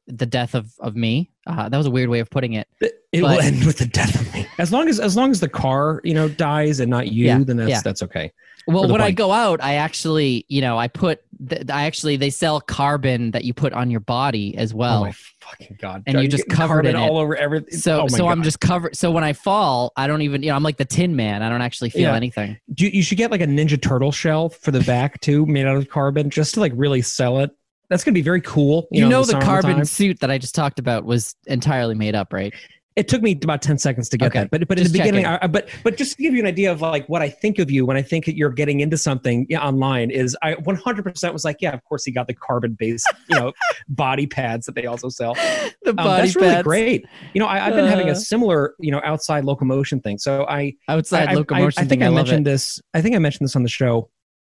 the 0.09 0.27
death 0.27 0.55
of 0.55 0.73
of 0.81 0.97
me. 0.97 1.31
Uh, 1.47 1.69
that 1.69 1.77
was 1.77 1.87
a 1.87 1.91
weird 1.91 2.09
way 2.09 2.21
of 2.21 2.31
putting 2.31 2.55
it. 2.55 2.67
it 2.81 3.23
will 3.23 3.29
but- 3.29 3.45
end 3.45 3.65
with 3.65 3.79
the 3.79 3.87
death 3.87 4.21
of 4.21 4.35
me. 4.35 4.47
As 4.59 4.73
long 4.73 4.89
as 4.89 4.99
as 5.01 5.17
long 5.17 5.31
as 5.31 5.41
the 5.41 5.49
car, 5.49 6.01
you 6.05 6.15
know, 6.15 6.29
dies 6.29 6.81
and 6.81 6.91
not 6.91 7.09
you, 7.13 7.27
Yeah, 7.27 7.39
then 7.45 7.57
that's 7.57 7.71
yeah. 7.71 7.81
that's 7.83 8.03
okay. 8.03 8.33
Well, 8.67 8.87
the 8.87 8.93
when 8.93 9.01
I 9.03 9.11
go 9.11 9.31
out, 9.33 9.63
I 9.63 9.75
actually, 9.75 10.47
you 10.49 10.61
know, 10.61 10.79
I 10.79 10.89
put, 10.89 11.21
th- 11.49 11.71
I 11.71 11.85
actually, 11.85 12.17
they 12.17 12.31
sell 12.31 12.61
carbon 12.61 13.33
that 13.33 13.45
you 13.45 13.53
put 13.53 13.73
on 13.73 13.91
your 13.91 14.01
body 14.01 14.57
as 14.57 14.73
oh 14.73 14.77
well. 14.77 15.01
my 15.05 15.13
fucking 15.41 15.77
god! 15.81 16.03
and 16.07 16.15
John, 16.15 16.23
you 16.25 16.29
you're 16.29 16.31
just 16.31 16.49
covered 16.49 16.87
it. 16.87 16.95
all 16.95 17.19
over 17.19 17.37
everything. 17.37 17.79
so, 17.79 18.03
oh 18.03 18.07
so 18.09 18.29
I'm 18.29 18.43
just 18.43 18.61
covered. 18.61 18.97
So 18.97 19.11
when 19.11 19.25
I 19.25 19.33
fall, 19.35 19.93
I 19.97 20.07
don't 20.07 20.23
even, 20.23 20.43
you 20.43 20.49
know, 20.49 20.57
I'm 20.57 20.63
like 20.63 20.79
the 20.79 20.85
Tin 20.85 21.15
Man. 21.17 21.43
I 21.43 21.49
don't 21.49 21.63
actually 21.63 21.91
feel 21.91 22.03
Yeah. 22.03 22.15
anything. 22.17 22.59
Do 22.73 22.85
you, 22.85 22.91
you 22.91 23.03
should 23.03 23.19
get 23.19 23.31
like 23.31 23.41
a 23.43 23.47
Ninja 23.47 23.81
Turtle 23.81 24.13
shell 24.13 24.49
for 24.49 24.71
the 24.71 24.81
back 24.81 25.21
too, 25.21 25.45
made 25.47 25.67
out 25.67 25.77
of 25.77 25.89
carbon, 25.89 26.31
just 26.31 26.55
to 26.55 26.61
like 26.61 26.73
really 26.75 27.03
sell 27.03 27.41
it. 27.41 27.51
That's 27.91 28.03
gonna 28.03 28.15
be 28.15 28.23
very 28.23 28.41
cool. 28.41 28.89
You, 28.91 29.05
in 29.05 29.11
know, 29.11 29.21
the 29.21 29.33
summertime. 29.33 29.63
carbon 29.63 29.85
suit 29.85 30.21
that 30.21 30.31
I 30.31 30.39
just 30.39 30.55
talked 30.55 30.79
about 30.79 31.05
was 31.05 31.35
entirely 31.47 31.95
made 31.95 32.15
up, 32.15 32.33
right? 32.33 32.55
It 32.97 33.09
took 33.09 33.23
me 33.23 33.33
about 33.43 33.61
ten 33.61 33.77
seconds 33.77 34.09
to 34.11 34.17
get 34.17 34.27
Okay, 34.29 34.41
that, 34.41 34.51
but 34.51 34.69
but 34.69 34.79
in 34.79 34.85
the 34.85 34.91
beginning. 34.91 35.27
I, 35.27 35.47
but 35.49 35.69
but 35.83 35.97
just 35.97 36.17
to 36.17 36.23
give 36.23 36.33
you 36.33 36.39
an 36.39 36.47
idea 36.47 36.71
of 36.71 36.81
like 36.81 37.09
what 37.09 37.23
I 37.23 37.29
think 37.29 37.59
of 37.59 37.69
you 37.69 37.85
when 37.85 37.97
I 37.97 38.03
think 38.03 38.25
that 38.27 38.37
you're 38.37 38.51
getting 38.51 38.81
into 38.81 38.97
something 38.97 39.47
online 39.57 40.13
is 40.13 40.37
I 40.43 40.55
100% 40.55 41.33
was 41.33 41.45
like, 41.45 41.57
yeah, 41.61 41.73
of 41.73 41.83
course 41.85 42.05
he 42.05 42.13
got 42.13 42.29
the 42.29 42.35
carbon 42.35 42.77
based, 42.79 43.13
you 43.29 43.37
know, 43.37 43.53
body 43.89 44.29
pads 44.29 44.67
that 44.67 44.77
they 44.77 44.87
also 44.87 45.09
sell. 45.09 45.35
The 45.35 45.91
Um, 45.91 45.97
body 45.97 46.23
that's 46.23 46.37
really 46.37 46.63
great. 46.63 47.07
You 47.33 47.41
know, 47.41 47.47
I, 47.47 47.67
I've 47.67 47.75
been 47.75 47.87
having 47.87 48.09
Uh. 48.09 48.13
a 48.13 48.17
similar, 48.17 48.75
you 48.79 48.93
know, 48.93 49.01
outside 49.05 49.45
locomotion 49.45 50.01
thing. 50.01 50.19
So 50.19 50.47
I, 50.49 50.75
outside 50.89 51.31
I, 51.31 51.35
locomotion. 51.35 51.81
I, 51.81 51.85
I 51.85 51.89
think 51.89 52.01
thing, 52.01 52.09
I, 52.09 52.15
mentioned 52.15 52.47
it. 52.47 52.51
this. 52.51 52.81
I 52.95 53.03
think 53.03 53.17
I 53.17 53.19
mentioned 53.19 53.49
this 53.49 53.57
on 53.57 53.65
the 53.65 53.69
show. 53.69 54.09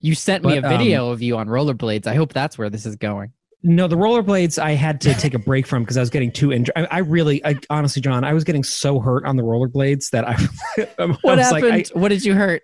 You 0.01 0.13
sent 0.13 0.43
me 0.43 0.59
but, 0.59 0.65
a 0.65 0.73
um, 0.73 0.77
video 0.77 1.09
of 1.11 1.21
you 1.21 1.37
on 1.37 1.47
rollerblades. 1.47 2.05
I 2.05 2.15
hope 2.15 2.33
that's 2.33 2.57
where 2.57 2.69
this 2.69 2.85
is 2.85 2.97
going. 2.97 3.31
No, 3.67 3.87
the 3.87 3.95
rollerblades 3.95 4.61
I 4.61 4.73
had 4.73 5.01
to 5.01 5.15
take 5.15 5.33
a 5.33 5.39
break 5.39 5.65
from 5.65 5.81
because 5.81 5.97
I 5.97 5.99
was 5.99 6.11
getting 6.11 6.31
too 6.31 6.53
injured. 6.53 6.73
I, 6.75 6.85
I 6.85 6.97
really, 6.99 7.43
I, 7.43 7.55
honestly, 7.71 7.99
John, 7.99 8.23
I 8.23 8.31
was 8.31 8.43
getting 8.43 8.63
so 8.63 8.99
hurt 8.99 9.25
on 9.25 9.37
the 9.37 9.43
rollerblades 9.43 10.11
that 10.11 10.27
I, 10.27 10.33
I 10.99 11.05
What 11.05 11.37
was 11.37 11.39
happened? 11.39 11.69
like, 11.69 11.89
what 11.89 12.09
did 12.09 12.23
you 12.23 12.35
hurt? 12.35 12.61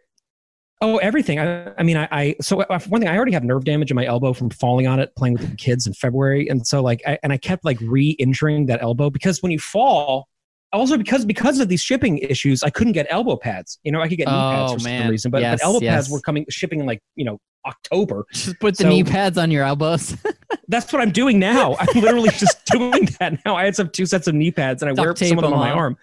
oh, 0.82 0.98
everything. 0.98 1.40
I, 1.40 1.72
I 1.78 1.84
mean, 1.84 1.98
I, 1.98 2.08
I, 2.12 2.36
so 2.42 2.62
uh, 2.62 2.80
one 2.88 3.02
thing, 3.02 3.10
I 3.10 3.16
already 3.16 3.32
have 3.34 3.44
nerve 3.44 3.66
damage 3.66 3.92
in 3.92 3.96
my 3.96 4.06
elbow 4.06 4.34
from 4.34 4.50
falling 4.50 4.88
on 4.88 5.00
it, 5.00 5.16
playing 5.16 5.34
with 5.34 5.50
the 5.50 5.56
kids 5.56 5.88
in 5.88 5.94
February, 5.94 6.48
and 6.48 6.66
so 6.66 6.82
like, 6.82 7.02
I, 7.06 7.18
and 7.24 7.32
I 7.32 7.38
kept 7.38 7.66
like 7.66 7.80
re-injuring 7.82 8.68
that 8.68 8.82
elbow 8.82 9.10
because 9.10 9.42
when 9.42 9.52
you 9.52 9.60
fall. 9.60 10.28
Also, 10.74 10.98
because 10.98 11.26
because 11.26 11.60
of 11.60 11.68
these 11.68 11.82
shipping 11.82 12.18
issues, 12.20 12.64
I 12.64 12.70
couldn't 12.70 12.94
get 12.94 13.06
elbow 13.10 13.36
pads. 13.36 13.78
You 13.84 13.92
know, 13.92 14.02
I 14.02 14.08
could 14.08 14.18
get 14.18 14.28
knee 14.28 14.34
pads 14.34 14.72
Oh, 14.72 14.76
for 14.76 14.80
some 14.80 15.10
reason, 15.10 15.30
but, 15.32 15.42
Yes, 15.42 15.60
but 15.60 15.66
elbow 15.66 15.80
yes. 15.82 15.94
pads 15.96 16.10
were 16.10 16.22
coming 16.22 16.46
shipping 16.50 16.80
in 16.80 16.86
like 16.86 17.02
you 17.16 17.26
know 17.26 17.40
October. 17.66 18.26
Just 18.34 18.60
put 18.60 18.78
the 18.78 18.84
So- 18.84 18.90
knee 18.90 19.04
pads 19.04 19.38
on 19.38 19.52
your 19.52 19.66
elbows. 19.66 20.16
That's 20.70 20.92
what 20.94 21.02
I'm 21.02 21.12
doing 21.12 21.40
now. 21.40 21.76
I'm 21.80 22.00
literally 22.02 22.30
just 22.30 22.66
doing 22.72 23.10
that 23.20 23.44
now. 23.46 23.58
I 23.58 23.66
had 23.66 23.76
some 23.76 23.90
two 23.90 24.06
sets 24.06 24.28
of 24.28 24.36
knee 24.36 24.52
pads 24.52 24.82
and 24.82 24.90
I 24.90 24.94
Duct 24.94 25.20
wear 25.20 25.30
some 25.30 25.38
of 25.38 25.42
them 25.44 25.52
them 25.52 25.60
on 25.60 25.68
my 25.68 25.72
arm. 25.72 25.98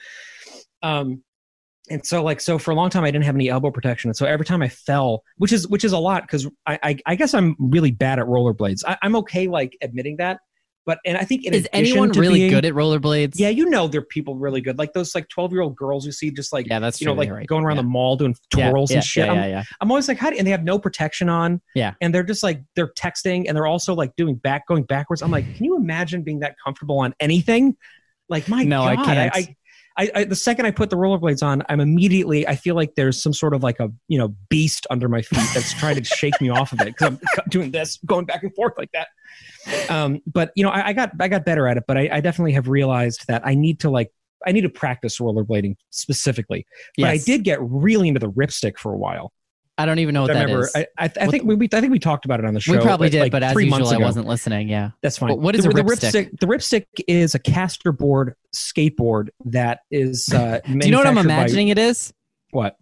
Um, 0.83 1.23
and 1.91 2.05
so 2.05 2.23
like 2.23 2.41
so 2.41 2.59
for 2.59 2.71
a 2.71 2.75
long 2.75 2.91
time 2.91 3.05
I 3.05 3.11
didn't 3.11 3.25
have 3.25 3.35
any 3.35 3.49
elbow 3.49 3.71
protection, 3.71 4.11
and 4.11 4.17
so 4.17 4.27
every 4.27 4.45
time 4.45 4.61
I 4.61 4.69
fell, 4.69 5.23
which 5.39 5.53
is 5.53 5.67
which 5.69 5.85
is 5.85 5.93
a 5.93 5.99
lot 5.99 6.25
because 6.25 6.47
I, 6.67 6.79
I 6.83 6.97
I 7.07 7.15
guess 7.15 7.33
I'm 7.33 7.57
really 7.59 7.91
bad 7.93 8.19
at 8.19 8.27
rollerblades. 8.27 8.81
I, 8.87 8.99
I'm 9.01 9.17
okay 9.17 9.49
like 9.49 9.75
admitting 9.81 10.19
that, 10.19 10.41
but 10.89 11.01
and 11.05 11.19
I 11.19 11.25
think 11.25 11.45
in 11.45 11.53
Is 11.53 11.69
anyone 11.75 12.11
to 12.13 12.19
really 12.19 12.39
being- 12.39 12.51
good 12.51 12.65
at 12.65 12.73
rollerblades? 12.73 13.35
Yeah, 13.39 13.51
you 13.51 13.69
know 13.69 13.89
there 13.89 14.01
are 14.01 14.05
people 14.05 14.37
really 14.37 14.63
good, 14.63 14.79
like 14.79 14.95
those 14.95 15.15
like 15.15 15.29
12 15.29 15.53
year 15.53 15.61
old 15.61 15.77
girls 15.77 16.07
you 16.07 16.13
see 16.13 16.31
just 16.31 16.51
like 16.51 16.67
yeah, 16.67 16.79
that's 16.79 16.99
you 16.99 17.07
know 17.07 17.13
like 17.13 17.31
right. 17.31 17.47
going 17.47 17.63
around 17.63 17.77
yeah. 17.77 17.83
the 17.83 17.89
mall 17.89 18.17
doing 18.17 18.35
twirls 18.49 18.91
yeah, 18.91 18.97
and 18.97 19.05
shit. 19.05 19.27
Yeah, 19.27 19.59
I'm. 19.59 19.65
I'm 19.83 19.91
always 19.91 20.09
like, 20.09 20.17
how 20.17 20.31
do 20.31 20.39
and 20.39 20.47
they 20.47 20.51
have 20.51 20.65
no 20.65 20.79
protection 20.79 21.29
on. 21.29 21.61
Yeah. 21.75 21.93
And 22.01 22.15
they're 22.15 22.23
just 22.23 22.43
like 22.43 22.63
they're 22.75 22.91
texting 22.95 23.45
and 23.47 23.55
they're 23.55 23.67
also 23.67 23.95
like 23.95 24.17
doing 24.17 24.37
back 24.37 24.67
going 24.67 24.85
backwards. 24.85 25.21
I'm 25.21 25.31
like, 25.31 25.55
can 25.57 25.67
you 25.67 25.77
imagine 25.77 26.23
being 26.23 26.39
that 26.41 26.57
comfortable 26.65 27.01
on 27.01 27.15
anything? 27.21 27.77
Like 28.31 28.49
my 28.49 28.65
No, 28.65 28.83
I 28.83 28.97
can't. 28.97 29.35
I, 29.35 29.57
I, 29.99 30.11
I, 30.15 30.25
the 30.25 30.37
second 30.37 30.65
I 30.65 30.71
put 30.71 30.89
the 30.91 30.97
rollerblades 30.97 31.43
on, 31.43 31.63
I'm 31.69 31.81
immediately 31.81 32.47
I 32.47 32.55
feel 32.55 32.77
like 32.77 32.95
there's 32.95 33.21
some 33.21 33.35
sort 33.35 33.53
of 33.53 33.63
like 33.63 33.79
a 33.79 33.91
you 34.07 34.17
know 34.17 34.35
beast 34.49 34.87
under 34.89 35.09
my 35.09 35.21
feet 35.21 35.47
that's 35.53 35.75
trying 35.75 35.97
to 35.97 36.05
shake 36.05 36.41
me 36.41 36.49
off 36.49 36.73
of 36.73 36.81
it 36.81 36.87
because 36.87 37.09
I'm 37.09 37.21
doing 37.51 37.73
this, 37.73 37.99
going 38.07 38.25
back 38.25 38.43
and 38.43 38.55
forth 38.55 38.73
like 38.79 38.93
that. 38.93 39.09
Um, 39.89 40.21
but 40.27 40.51
you 40.55 40.63
know, 40.65 40.71
I, 40.71 40.89
I 40.89 40.93
got 40.93 41.13
I 41.21 41.29
got 41.29 41.45
better 41.45 41.67
at 41.69 41.77
it, 41.77 41.85
but 41.87 41.97
I, 41.97 42.09
I 42.13 42.21
definitely 42.21 42.53
have 42.53 42.69
realized 42.69 43.27
that 43.29 43.47
I 43.47 43.55
need 43.55 43.81
to 43.81 43.91
like 43.91 44.13
I 44.47 44.53
need 44.53 44.63
to 44.63 44.69
practice 44.69 45.19
rollerblading 45.19 45.77
specifically. 45.91 46.67
But 46.97 47.09
I 47.11 47.19
did 47.19 47.45
get 47.45 47.59
really 47.61 48.09
into 48.09 48.21
the 48.21 48.31
RipStik 48.31 48.79
for 48.79 48.93
a 48.93 48.97
while. 48.97 49.33
I 49.81 49.87
don't 49.87 50.01
even 50.01 50.13
know 50.13 50.23
what 50.23 50.33
I 50.33 50.35
that 50.35 50.41
remember. 50.47 50.67
is. 50.67 50.73
I, 50.75 50.81
I, 50.99 51.05
I 51.05 51.25
What 51.27 51.31
think 51.31 51.45
we, 51.45 51.55
we 51.55 51.69
I 51.73 51.81
think 51.81 51.93
we 51.93 52.01
talked 52.01 52.25
about 52.25 52.41
it 52.41 52.47
on 52.47 52.53
the 52.53 52.59
show. 52.61 52.73
we 52.73 52.79
probably 52.79 53.07
like- 53.07 53.13
did, 53.13 53.21
like 53.23 53.33
but 53.33 53.45
as 53.45 53.53
three 53.53 53.67
usual, 53.67 53.89
I 53.89 53.97
wasn't 53.99 54.27
listening. 54.27 54.69
Yeah. 54.69 54.91
That's 55.03 55.19
fine. 55.19 55.31
What- 55.31 55.39
what 55.39 55.55
is 55.55 55.63
the, 55.65 55.71
a 55.71 55.73
the 55.73 55.83
RipStik? 55.83 56.41
The 56.41 56.47
RipStik 56.47 56.87
is 57.07 57.37
a 57.37 57.39
caster 57.39 57.93
board 57.93 58.35
skateboard 58.55 59.29
that 59.45 59.81
is. 59.93 60.29
Uh, 60.33 60.61
Do 60.67 60.73
you 60.85 60.91
know 60.91 60.99
what 60.99 61.07
I'm 61.07 61.15
manufactured 61.15 61.29
by- 61.29 61.35
imagining 61.43 61.69
it 61.69 61.79
is? 61.79 62.13
what 62.51 62.77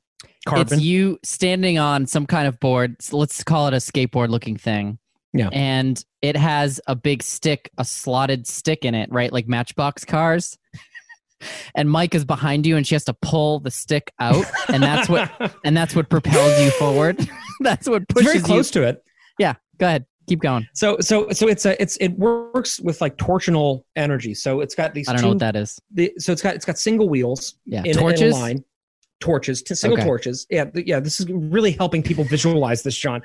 carbon? 0.46 0.74
It's 0.78 0.82
you 0.82 1.18
standing 1.22 1.78
on 1.78 2.06
some 2.06 2.24
kind 2.24 2.48
of 2.48 2.58
board. 2.60 2.96
so 3.02 3.18
let's 3.18 3.44
call 3.44 3.68
it 3.68 3.74
a 3.74 3.78
skateboard 3.78 4.30
looking 4.30 4.56
thing. 4.56 4.98
Yeah. 5.38 5.48
And 5.52 6.02
it 6.22 6.36
has 6.36 6.80
a 6.86 6.94
big 6.94 7.22
stick, 7.22 7.70
a 7.78 7.84
slotted 7.84 8.46
stick 8.46 8.84
in 8.84 8.94
it, 8.94 9.10
right? 9.12 9.32
Like 9.32 9.48
matchbox 9.48 10.04
cars. 10.04 10.56
and 11.74 11.90
Mike 11.90 12.14
is 12.14 12.24
behind 12.24 12.66
you 12.66 12.76
and 12.76 12.86
she 12.86 12.94
has 12.94 13.04
to 13.04 13.14
pull 13.14 13.60
the 13.60 13.70
stick 13.70 14.12
out. 14.18 14.44
And 14.68 14.82
that's 14.82 15.08
what 15.08 15.30
and 15.64 15.76
that's 15.76 15.94
what 15.94 16.08
propels 16.08 16.60
you 16.60 16.70
forward. 16.72 17.18
that's 17.60 17.88
what 17.88 18.02
it's 18.02 18.14
pushes 18.14 18.32
very 18.32 18.42
close 18.44 18.70
to 18.72 18.82
it. 18.82 19.02
Yeah. 19.38 19.54
Go 19.78 19.86
ahead. 19.86 20.06
Keep 20.28 20.40
going. 20.40 20.66
So 20.74 20.96
so 21.00 21.28
so 21.30 21.46
it's 21.46 21.66
a 21.66 21.80
it's 21.80 21.96
it 21.98 22.18
works 22.18 22.80
with 22.80 23.00
like 23.00 23.16
torsional 23.16 23.82
energy. 23.94 24.34
So 24.34 24.60
it's 24.60 24.74
got 24.74 24.92
these 24.92 25.08
I 25.08 25.12
don't 25.12 25.20
two 25.20 25.26
know 25.26 25.30
what 25.30 25.38
that 25.40 25.56
is. 25.56 25.78
the, 25.92 26.12
so 26.18 26.32
it's 26.32 26.42
got 26.42 26.54
it's 26.56 26.64
got 26.64 26.78
single 26.78 27.08
wheels 27.08 27.54
Yeah. 27.64 27.82
in, 27.84 27.98
in 27.98 28.22
a 28.22 28.30
line 28.30 28.64
torches 29.20 29.62
to 29.62 29.74
single 29.74 29.98
Okay. 29.98 30.06
torches 30.06 30.46
yeah 30.50 30.64
th- 30.66 30.86
yeah 30.86 31.00
this 31.00 31.20
is 31.20 31.26
really 31.30 31.70
helping 31.72 32.02
people 32.02 32.22
visualize 32.24 32.82
this 32.82 32.96
john 32.96 33.22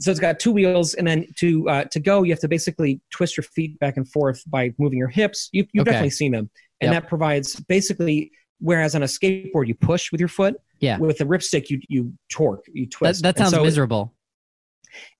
so 0.00 0.10
it's 0.10 0.18
got 0.18 0.40
two 0.40 0.50
wheels 0.50 0.94
and 0.94 1.06
then 1.06 1.24
to 1.36 1.68
uh, 1.68 1.84
to 1.84 2.00
go 2.00 2.22
you 2.24 2.32
have 2.32 2.40
to 2.40 2.48
basically 2.48 3.00
twist 3.10 3.36
your 3.36 3.44
feet 3.44 3.78
back 3.78 3.96
and 3.96 4.08
forth 4.10 4.42
by 4.50 4.74
moving 4.78 4.98
your 4.98 5.08
hips 5.08 5.48
you, 5.52 5.64
you've 5.72 5.82
Okay. 5.82 5.90
definitely 5.92 6.10
seen 6.10 6.32
them 6.32 6.50
and 6.80 6.92
Yep. 6.92 7.02
that 7.02 7.08
provides 7.08 7.60
basically 7.60 8.32
whereas 8.58 8.94
on 8.94 9.02
a 9.02 9.06
skateboard 9.06 9.68
you 9.68 9.74
push 9.74 10.10
with 10.10 10.20
your 10.20 10.28
foot 10.28 10.56
Yeah. 10.80 10.98
with 10.98 11.18
the 11.18 11.24
RipStik 11.24 11.70
you 11.70 11.80
you 11.88 12.12
torque 12.28 12.64
you 12.72 12.86
twist 12.86 13.22
that 13.22 13.36
And 13.36 13.44
sounds 13.46 13.54
so 13.54 13.62
miserable. 13.62 14.12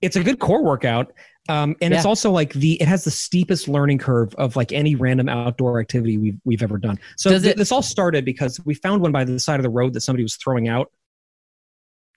It's 0.01 0.15
a 0.15 0.23
good 0.23 0.39
core 0.39 0.63
workout 0.63 1.11
um, 1.49 1.75
and 1.81 1.93
it's 1.93 2.05
also 2.05 2.29
like 2.31 2.53
the 2.53 2.79
it 2.81 2.87
has 2.87 3.03
the 3.03 3.11
steepest 3.11 3.67
learning 3.67 3.97
curve 3.97 4.33
of 4.35 4.55
like 4.55 4.71
any 4.71 4.95
random 4.95 5.27
outdoor 5.27 5.79
activity 5.79 6.17
we've 6.17 6.37
we've 6.45 6.61
ever 6.63 6.77
done 6.77 6.99
so 7.17 7.29
Does 7.31 7.41
th- 7.43 7.53
it- 7.55 7.57
this 7.57 7.71
all 7.71 7.81
started 7.81 8.25
because 8.25 8.59
we 8.65 8.73
found 8.75 9.01
one 9.01 9.11
by 9.11 9.23
the 9.23 9.39
side 9.39 9.59
of 9.59 9.63
the 9.63 9.69
road 9.69 9.93
that 9.93 10.01
somebody 10.01 10.23
was 10.23 10.35
throwing 10.35 10.67
out 10.67 10.91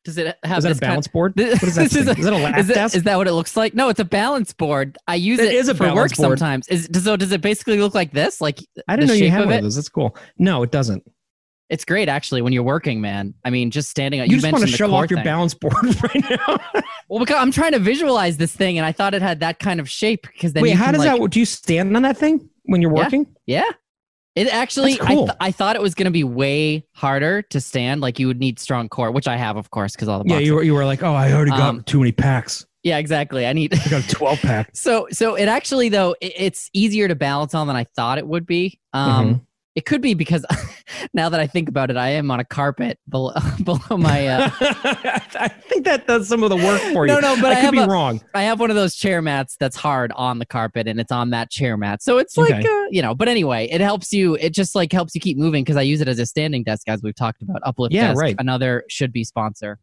Does 0.05 0.19
it 0.19 0.37
have 0.45 0.59
is 0.59 0.65
that 0.65 0.73
a 0.77 0.81
balance 0.81 1.07
board 1.09 1.35
Kind 1.37 1.51
what 1.53 1.63
is 1.63 1.75
that 1.77 1.85
is 1.97 2.07
a- 2.07 2.11
is 2.19 2.25
that 2.25 2.33
a 2.35 2.37
lap 2.37 2.59
is, 2.59 2.69
it, 2.69 2.75
desk 2.75 2.95
is 2.97 3.03
that 3.05 3.17
what 3.17 3.27
it 3.27 3.33
looks 3.33 3.57
like? 3.57 3.73
No, 3.75 3.89
it's 3.89 4.01
a 4.01 4.05
balance 4.05 4.53
board. 4.53 4.99
I 5.09 5.15
use 5.15 5.39
it, 5.41 5.47
It 5.47 5.55
is 5.55 5.69
a 5.69 5.75
for 5.75 5.85
work 5.85 5.95
balance 5.95 6.13
board. 6.17 6.39
sometimes. 6.39 6.69
Is 6.69 6.89
so? 7.03 7.17
Does 7.17 7.33
it 7.33 7.41
basically 7.41 7.79
look 7.81 7.95
like 7.95 8.13
this? 8.13 8.41
Like 8.43 8.59
i 8.89 8.95
didn't 8.97 9.09
the 9.09 9.15
know 9.15 9.15
you 9.15 9.25
shape 9.25 9.33
had 9.33 9.45
one 9.47 9.55
it? 9.55 9.57
of 9.59 9.63
those 9.63 9.77
that's 9.77 9.89
cool 9.89 10.15
no 10.39 10.63
it 10.63 10.71
doesn't 10.71 11.03
It's 11.71 11.87
great 11.87 12.11
actually 12.11 12.43
when 12.43 12.53
you're 12.53 12.63
working, 12.63 13.01
man. 13.01 13.33
I 13.43 13.49
mean, 13.49 13.71
just 13.71 13.89
standing. 13.89 14.21
you, 14.21 14.39
just 14.39 14.53
want 14.53 14.63
to 14.67 14.71
show 14.71 14.93
off 14.95 15.09
your 15.11 15.17
thing. 15.19 15.25
balance 15.25 15.55
board 15.55 15.73
right 16.03 16.25
now 16.31 16.59
Well, 17.15 17.25
because 17.25 17.37
I'm 17.41 17.53
trying 17.53 17.71
to 17.75 17.79
visualize 17.79 18.39
this 18.39 18.53
thing, 18.53 18.77
and 18.77 18.85
I 18.85 18.91
thought 18.91 19.15
it 19.15 19.23
had 19.23 19.39
that 19.39 19.61
kind 19.61 19.79
of 19.79 19.89
shape. 19.89 20.27
Because 20.33 20.53
then 20.53 20.65
wait 20.65 20.71
you 20.71 20.77
how 20.77 20.91
does 20.91 20.99
like, 20.99 21.21
that 21.21 21.31
do 21.31 21.39
you 21.39 21.47
stand 21.47 21.95
on 21.95 22.03
that 22.03 22.17
thing 22.17 22.51
when 22.65 22.83
you're 22.83 22.91
working 22.91 23.33
Yeah, 23.47 23.71
it 24.35 24.53
actually. 24.53 24.97
Cool. 24.97 25.07
I, 25.09 25.15
th- 25.15 25.37
I 25.39 25.53
thought 25.53 25.77
it 25.77 25.83
was 25.83 25.95
going 25.95 26.07
to 26.07 26.11
be 26.11 26.25
way 26.25 26.89
harder 26.91 27.43
to 27.43 27.61
stand. 27.61 28.01
Like 28.01 28.19
you 28.19 28.27
would 28.27 28.41
need 28.41 28.59
strong 28.59 28.89
core, 28.89 29.13
which 29.13 29.29
I 29.29 29.37
have, 29.37 29.57
of 29.57 29.71
course, 29.71 29.93
because 29.93 30.09
all 30.09 30.25
the 30.25 30.29
yeah 30.29 30.39
you 30.41 30.57
were, 30.57 30.65
you 30.65 30.75
were 30.75 30.85
like 30.85 31.05
oh 31.05 31.15
i 31.15 31.33
already 31.33 31.53
got 31.53 31.61
Um, 31.61 31.83
too 31.85 32.01
many 32.01 32.11
packs 32.11 32.67
yeah, 32.83 32.99
exactly. 32.99 33.47
I 33.47 33.53
need. 33.53 33.73
i 33.79 33.89
got 33.89 34.05
a 34.05 34.09
12 34.15 34.41
pack 34.41 34.71
so 34.75 35.07
so 35.13 35.37
it 35.37 35.47
actually 35.47 35.91
though 35.91 36.17
it, 36.21 36.33
it's 36.37 36.69
easier 36.73 37.07
to 37.07 37.15
balance 37.15 37.55
on 37.55 37.69
than 37.69 37.77
I 37.77 37.85
thought 37.95 38.19
it 38.19 38.27
would 38.27 38.45
be. 38.45 38.81
Um, 38.93 39.25
Mm-hmm. 39.25 39.45
It 39.75 39.87
could 39.87 40.01
be 40.01 40.15
because 40.15 40.47
now 41.15 41.29
that 41.29 41.41
I 41.41 41.47
think 41.49 41.69
about 41.69 41.91
it, 41.91 41.97
I 41.97 42.11
am 42.11 42.31
on 42.31 42.39
a 42.39 42.45
carpet 42.45 42.99
below, 43.09 43.33
below 43.65 43.97
my. 43.97 44.27
Uh, 44.29 44.51
i 44.61 45.49
think 45.49 45.85
that 45.85 46.07
does 46.07 46.29
some 46.29 46.43
of 46.45 46.51
the 46.51 46.57
work 46.57 46.81
for 46.93 47.07
you 47.07 47.13
no, 47.13 47.19
no, 47.19 47.35
but 47.41 47.53
I, 47.53 47.59
I 47.59 47.61
could 47.63 47.73
be 47.73 47.79
a, 47.79 47.87
wrong 47.87 48.21
I 48.35 48.43
have 48.45 48.61
one 48.61 48.71
of 48.71 48.77
those 48.77 48.95
chair 48.95 49.21
mats 49.21 49.57
that's 49.59 49.77
hard 49.77 50.13
on 50.13 50.39
the 50.39 50.47
carpet, 50.47 50.87
and 50.87 51.01
it's 51.01 51.11
on 51.13 51.31
that 51.31 51.51
chair 51.51 51.77
mat. 51.77 52.03
So 52.03 52.19
it's 52.19 52.37
like, 52.37 52.55
Okay. 52.55 52.67
uh, 52.69 52.87
you 52.91 53.03
know. 53.03 53.15
But 53.15 53.29
anyway, 53.29 53.69
it 53.71 53.81
helps 53.81 54.13
you. 54.13 54.37
It 54.37 54.51
just 54.55 54.75
like 54.75 54.93
helps 54.93 55.15
you 55.15 55.21
keep 55.21 55.37
moving 55.37 55.65
because 55.65 55.77
I 55.77 55.83
use 55.83 56.01
it 56.01 56.09
as 56.09 56.19
a 56.19 56.27
standing 56.27 56.63
desk, 56.63 56.89
as 56.89 57.03
we've 57.03 57.15
talked 57.15 57.43
about. 57.43 57.61
Uplift 57.65 57.93
Yeah, 57.95 58.09
desk, 58.09 58.21
right. 58.21 58.37
another 58.39 58.85
should 58.89 59.13
be 59.13 59.25
sponsor. 59.25 59.79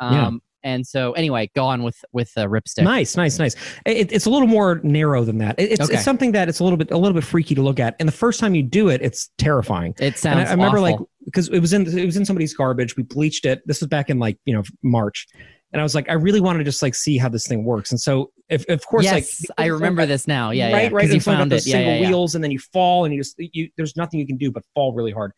Um, 0.00 0.12
Yeah. 0.14 0.30
And 0.66 0.84
so 0.84 1.12
anyway, 1.12 1.48
go 1.54 1.64
on 1.64 1.84
with 1.84 2.04
with 2.12 2.34
the 2.34 2.46
RipStik. 2.46 2.82
Nice, 2.82 3.16
nice, 3.16 3.38
nice. 3.38 3.54
It, 3.86 4.10
it's 4.12 4.26
a 4.26 4.30
little 4.30 4.48
more 4.48 4.80
narrow 4.82 5.24
than 5.24 5.38
that. 5.38 5.54
It- 5.58 5.70
it's, 5.72 5.80
Okay. 5.80 5.94
it's 5.94 6.02
something 6.04 6.32
that 6.32 6.48
it's 6.48 6.58
a 6.58 6.64
little 6.64 6.76
bit 6.76 6.90
a 6.90 6.98
little 6.98 7.14
bit 7.14 7.22
freaky 7.22 7.54
to 7.54 7.62
look 7.62 7.78
at. 7.78 7.94
And 8.00 8.08
the 8.08 8.12
first 8.12 8.40
time 8.40 8.54
you 8.56 8.64
do 8.64 8.88
it, 8.88 9.00
it's 9.00 9.30
terrifying. 9.38 9.94
It 10.00 10.04
And 10.04 10.16
sounds. 10.16 10.48
I, 10.48 10.50
I 10.50 10.54
remember 10.54 10.78
awful. 10.78 10.82
like 10.82 10.98
because 11.24 11.48
it 11.48 11.60
was 11.60 11.72
in 11.72 11.86
it 11.86 12.04
was 12.04 12.16
in 12.16 12.24
somebody's 12.24 12.52
garbage. 12.52 12.96
We 12.96 13.04
bleached 13.04 13.46
it. 13.46 13.62
This 13.66 13.80
was 13.80 13.88
back 13.88 14.10
in 14.10 14.18
like 14.18 14.38
you 14.44 14.54
know 14.54 14.64
March, 14.82 15.28
and 15.72 15.80
I 15.80 15.84
was 15.84 15.94
like, 15.94 16.08
I 16.10 16.14
really 16.14 16.40
want 16.40 16.58
to 16.58 16.64
just 16.64 16.82
like 16.82 16.96
see 16.96 17.16
how 17.16 17.28
this 17.28 17.46
thing 17.46 17.64
works. 17.64 17.92
And 17.92 18.00
so, 18.00 18.32
if 18.48 18.68
of 18.68 18.84
course, 18.86 19.04
yes, 19.04 19.14
like 19.48 19.50
I 19.58 19.66
remember 19.66 20.04
this 20.04 20.26
now. 20.26 20.50
Yeah, 20.50 20.64
right, 20.64 20.70
yeah, 20.70 20.76
right. 20.76 20.90
Because 20.92 21.08
you 21.10 21.14
and 21.14 21.22
so 21.22 21.30
I 21.30 21.34
got 21.34 21.38
found 21.42 21.52
those 21.52 21.66
it. 21.66 21.70
Yeah, 21.70 21.76
single 21.76 21.92
yeah, 21.94 22.00
yeah. 22.00 22.08
wheels, 22.08 22.34
and 22.34 22.42
then 22.42 22.50
you 22.50 22.58
fall, 22.58 23.04
and 23.04 23.14
you 23.14 23.20
just 23.20 23.36
you 23.38 23.70
there's 23.76 23.96
nothing 23.96 24.18
you 24.18 24.26
can 24.26 24.36
do 24.36 24.50
but 24.50 24.64
fall 24.74 24.92
really 24.94 25.12
hard. 25.12 25.30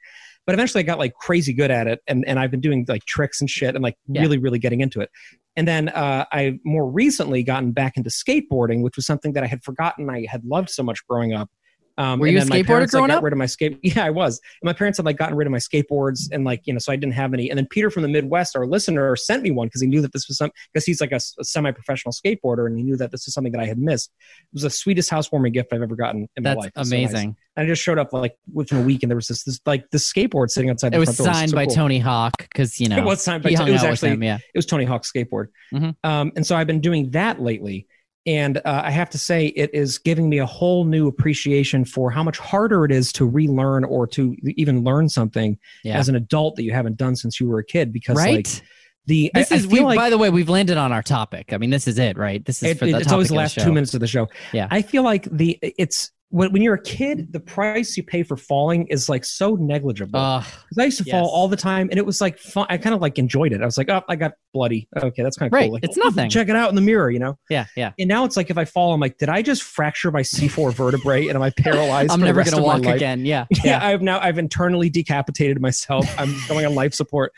But 0.48 0.54
eventually, 0.54 0.82
I 0.82 0.86
got 0.86 0.98
like 0.98 1.12
crazy 1.12 1.52
good 1.52 1.70
at 1.70 1.86
it, 1.86 2.00
and 2.06 2.26
and 2.26 2.38
I've 2.38 2.50
been 2.50 2.62
doing 2.62 2.86
like 2.88 3.04
tricks 3.04 3.38
and 3.42 3.50
shit, 3.50 3.74
and 3.74 3.84
like 3.84 3.96
Yeah. 4.08 4.22
really, 4.22 4.38
really 4.38 4.58
getting 4.58 4.80
into 4.80 5.02
it. 5.02 5.10
And 5.56 5.68
then 5.68 5.90
uh, 5.90 6.24
I 6.32 6.58
more 6.64 6.90
recently 6.90 7.42
gotten 7.42 7.72
back 7.72 7.98
into 7.98 8.08
skateboarding, 8.08 8.82
which 8.82 8.96
was 8.96 9.04
something 9.04 9.34
that 9.34 9.44
I 9.44 9.46
had 9.46 9.62
forgotten 9.62 10.08
I 10.08 10.24
had 10.26 10.46
loved 10.46 10.70
so 10.70 10.82
much 10.82 11.06
growing 11.06 11.34
up. 11.34 11.50
Um, 11.98 12.20
Were 12.20 12.28
and 12.28 12.36
you 12.36 12.42
a 12.42 12.46
my 12.46 12.62
skateboarder 12.62 12.80
like, 12.82 12.90
growing 12.90 13.08
got 13.08 13.18
up? 13.18 13.24
Rid 13.24 13.32
of 13.32 13.38
my 13.38 13.46
skate. 13.46 13.78
Yeah, 13.82 14.04
I 14.04 14.10
was. 14.10 14.40
And 14.62 14.66
my 14.66 14.72
parents 14.72 14.98
had 14.98 15.04
like 15.04 15.16
gotten 15.16 15.36
rid 15.36 15.46
of 15.46 15.50
my 15.50 15.58
skateboards, 15.58 16.28
and 16.32 16.44
like 16.44 16.62
you 16.64 16.72
know, 16.72 16.78
so 16.78 16.92
I 16.92 16.96
didn't 16.96 17.14
have 17.14 17.34
any. 17.34 17.50
And 17.50 17.58
then 17.58 17.66
Peter 17.66 17.90
from 17.90 18.02
the 18.02 18.08
Midwest, 18.08 18.54
our 18.56 18.66
listener, 18.66 19.16
sent 19.16 19.42
me 19.42 19.50
one 19.50 19.66
because 19.66 19.80
he 19.80 19.88
knew 19.88 20.00
that 20.02 20.12
this 20.12 20.28
was 20.28 20.38
some 20.38 20.50
because 20.72 20.84
he's 20.86 21.00
like 21.00 21.10
a 21.12 21.18
semi-professional 21.20 22.12
skateboarder, 22.12 22.66
and 22.66 22.78
he 22.78 22.84
knew 22.84 22.96
that 22.96 23.10
this 23.10 23.26
was 23.26 23.34
something 23.34 23.52
that 23.52 23.60
I 23.60 23.66
had 23.66 23.78
missed. 23.78 24.10
It 24.42 24.46
was 24.54 24.62
the 24.62 24.70
sweetest 24.70 25.10
housewarming 25.10 25.52
gift 25.52 25.72
I've 25.72 25.82
ever 25.82 25.96
gotten 25.96 26.28
in 26.36 26.42
my 26.44 26.50
That's 26.50 26.58
life. 26.58 26.72
It 26.74 26.78
was 26.78 26.88
so 26.90 26.96
nice. 26.96 27.10
amazing. 27.10 27.36
And 27.56 27.64
I 27.64 27.68
just 27.68 27.82
showed 27.82 27.98
up 27.98 28.12
like 28.12 28.36
within 28.52 28.78
a 28.78 28.82
week, 28.82 29.02
and 29.02 29.10
there 29.10 29.16
was 29.16 29.26
this, 29.26 29.42
this 29.42 29.58
like 29.66 29.90
this 29.90 30.10
skateboard 30.10 30.50
sitting 30.50 30.70
outside. 30.70 30.88
It 30.88 30.90
the 30.92 30.98
was 31.00 31.16
front 31.16 31.18
door. 31.26 31.34
signed 31.34 31.50
so 31.50 31.56
by 31.56 31.66
cool. 31.66 31.74
Tony 31.74 31.98
Hawk 31.98 32.34
because 32.38 32.78
you 32.78 32.88
know 32.90 32.98
It 32.98 33.04
was 33.04 33.22
signed 33.22 33.42
by. 33.42 33.52
Tony. 33.54 33.70
It 33.70 33.72
was 33.72 33.82
actually 33.84 34.10
him. 34.10 34.22
Yeah. 34.22 34.36
it 34.36 34.56
was 34.56 34.66
Tony 34.66 34.84
Hawk's 34.84 35.10
skateboard. 35.10 35.46
Mhm. 35.74 35.96
Um, 36.04 36.30
and 36.36 36.46
so 36.46 36.54
I've 36.54 36.68
been 36.68 36.80
doing 36.80 37.10
that 37.10 37.40
lately. 37.40 37.86
And 38.28 38.58
uh, 38.58 38.82
I 38.84 38.90
have 38.90 39.08
to 39.10 39.18
say, 39.18 39.46
it 39.46 39.70
is 39.72 39.96
giving 39.96 40.28
me 40.28 40.36
a 40.38 40.44
whole 40.46 40.84
new 40.84 41.08
appreciation 41.08 41.84
for 41.86 42.10
how 42.10 42.22
much 42.22 42.38
harder 42.38 42.84
it 42.84 42.92
is 42.92 43.10
to 43.14 43.24
relearn 43.24 43.84
or 43.84 44.06
to 44.08 44.36
even 44.56 44.84
learn 44.84 45.08
something 45.08 45.58
Yeah. 45.82 45.96
as 45.98 46.10
an 46.10 46.14
adult 46.14 46.56
that 46.56 46.62
you 46.64 46.72
haven't 46.72 46.98
done 46.98 47.16
since 47.16 47.40
you 47.40 47.48
were 47.48 47.58
a 47.58 47.64
kid. 47.64 47.90
Because 47.90 48.18
Right. 48.18 48.46
like 48.46 48.62
the 49.06 49.30
this 49.34 49.50
I, 49.50 49.54
is 49.54 49.64
I 49.64 49.68
we, 49.68 49.80
like 49.80 49.96
by 49.96 50.10
the 50.10 50.18
way 50.18 50.28
we've 50.28 50.50
landed 50.50 50.76
on 50.76 50.92
our 50.92 51.02
topic 51.02 51.54
i 51.54 51.56
mean 51.56 51.70
this 51.70 51.88
is 51.88 51.98
it 51.98 52.18
right 52.18 52.44
this 52.44 52.62
is 52.62 52.72
it- 52.72 52.78
for 52.78 52.84
the 52.84 52.98
it's 52.98 53.10
always 53.10 53.28
the 53.28 53.36
last 53.36 53.54
show. 53.54 53.64
two 53.64 53.72
minutes 53.72 53.94
of 53.94 54.00
the 54.00 54.06
show. 54.06 54.28
Yeah. 54.52 54.68
I 54.70 54.82
feel 54.82 55.02
like 55.02 55.24
the 55.30 55.58
it's 55.62 56.10
when, 56.30 56.52
when 56.52 56.60
you're 56.62 56.74
a 56.74 56.82
kid, 56.82 57.32
the 57.32 57.40
price 57.40 57.96
you 57.96 58.02
pay 58.02 58.22
for 58.22 58.36
falling 58.36 58.86
is 58.88 59.08
like 59.08 59.24
so 59.24 59.54
negligible. 59.54 60.20
Because 60.68 60.78
I 60.78 60.84
used 60.84 60.98
to 60.98 61.04
fall 61.04 61.28
all 61.30 61.48
the 61.48 61.56
time, 61.56 61.88
and 61.90 61.98
it 61.98 62.04
was 62.04 62.20
like 62.20 62.38
fun. 62.38 62.66
I 62.68 62.76
kind 62.76 62.94
of 62.94 63.00
like 63.00 63.18
enjoyed 63.18 63.52
it. 63.52 63.62
I 63.62 63.64
was 63.64 63.78
like, 63.78 63.88
oh, 63.88 64.02
I 64.08 64.16
got 64.16 64.32
bloody. 64.52 64.88
Okay, 64.96 65.22
that's 65.22 65.36
kind 65.38 65.48
of 65.48 65.54
Right, 65.54 65.64
cool. 65.64 65.72
Like, 65.74 65.84
it's 65.84 65.96
nothing. 65.96 66.28
Check 66.28 66.48
it 66.50 66.56
out 66.56 66.68
in 66.68 66.74
the 66.74 66.80
mirror, 66.82 67.10
you 67.10 67.18
know. 67.18 67.38
yeah 67.48 67.64
yeah 67.76 67.92
And 67.98 68.08
now 68.08 68.24
it's 68.24 68.36
like 68.36 68.50
if 68.50 68.58
I 68.58 68.64
fall, 68.66 68.92
I'm 68.92 69.00
like, 69.00 69.16
did 69.18 69.28
I 69.30 69.40
just 69.40 69.62
fracture 69.62 70.10
my 70.10 70.20
C4 70.22 70.74
vertebrae 70.74 71.28
and 71.28 71.36
am 71.36 71.42
I 71.42 71.50
paralyzed? 71.50 72.10
i'm 72.12 72.20
never 72.20 72.42
gonna 72.44 72.62
walk 72.62 72.84
again 72.84 73.24
yeah 73.24 73.46
Yeah, 73.50 73.60
yeah 73.64 73.86
I've 73.86 74.02
now 74.02 74.20
I've 74.20 74.36
internally 74.38 74.90
decapitated 74.90 75.60
myself. 75.62 76.06
I'm 76.18 76.34
going 76.48 76.66
on 76.66 76.74
life 76.74 76.92
support 76.94 77.32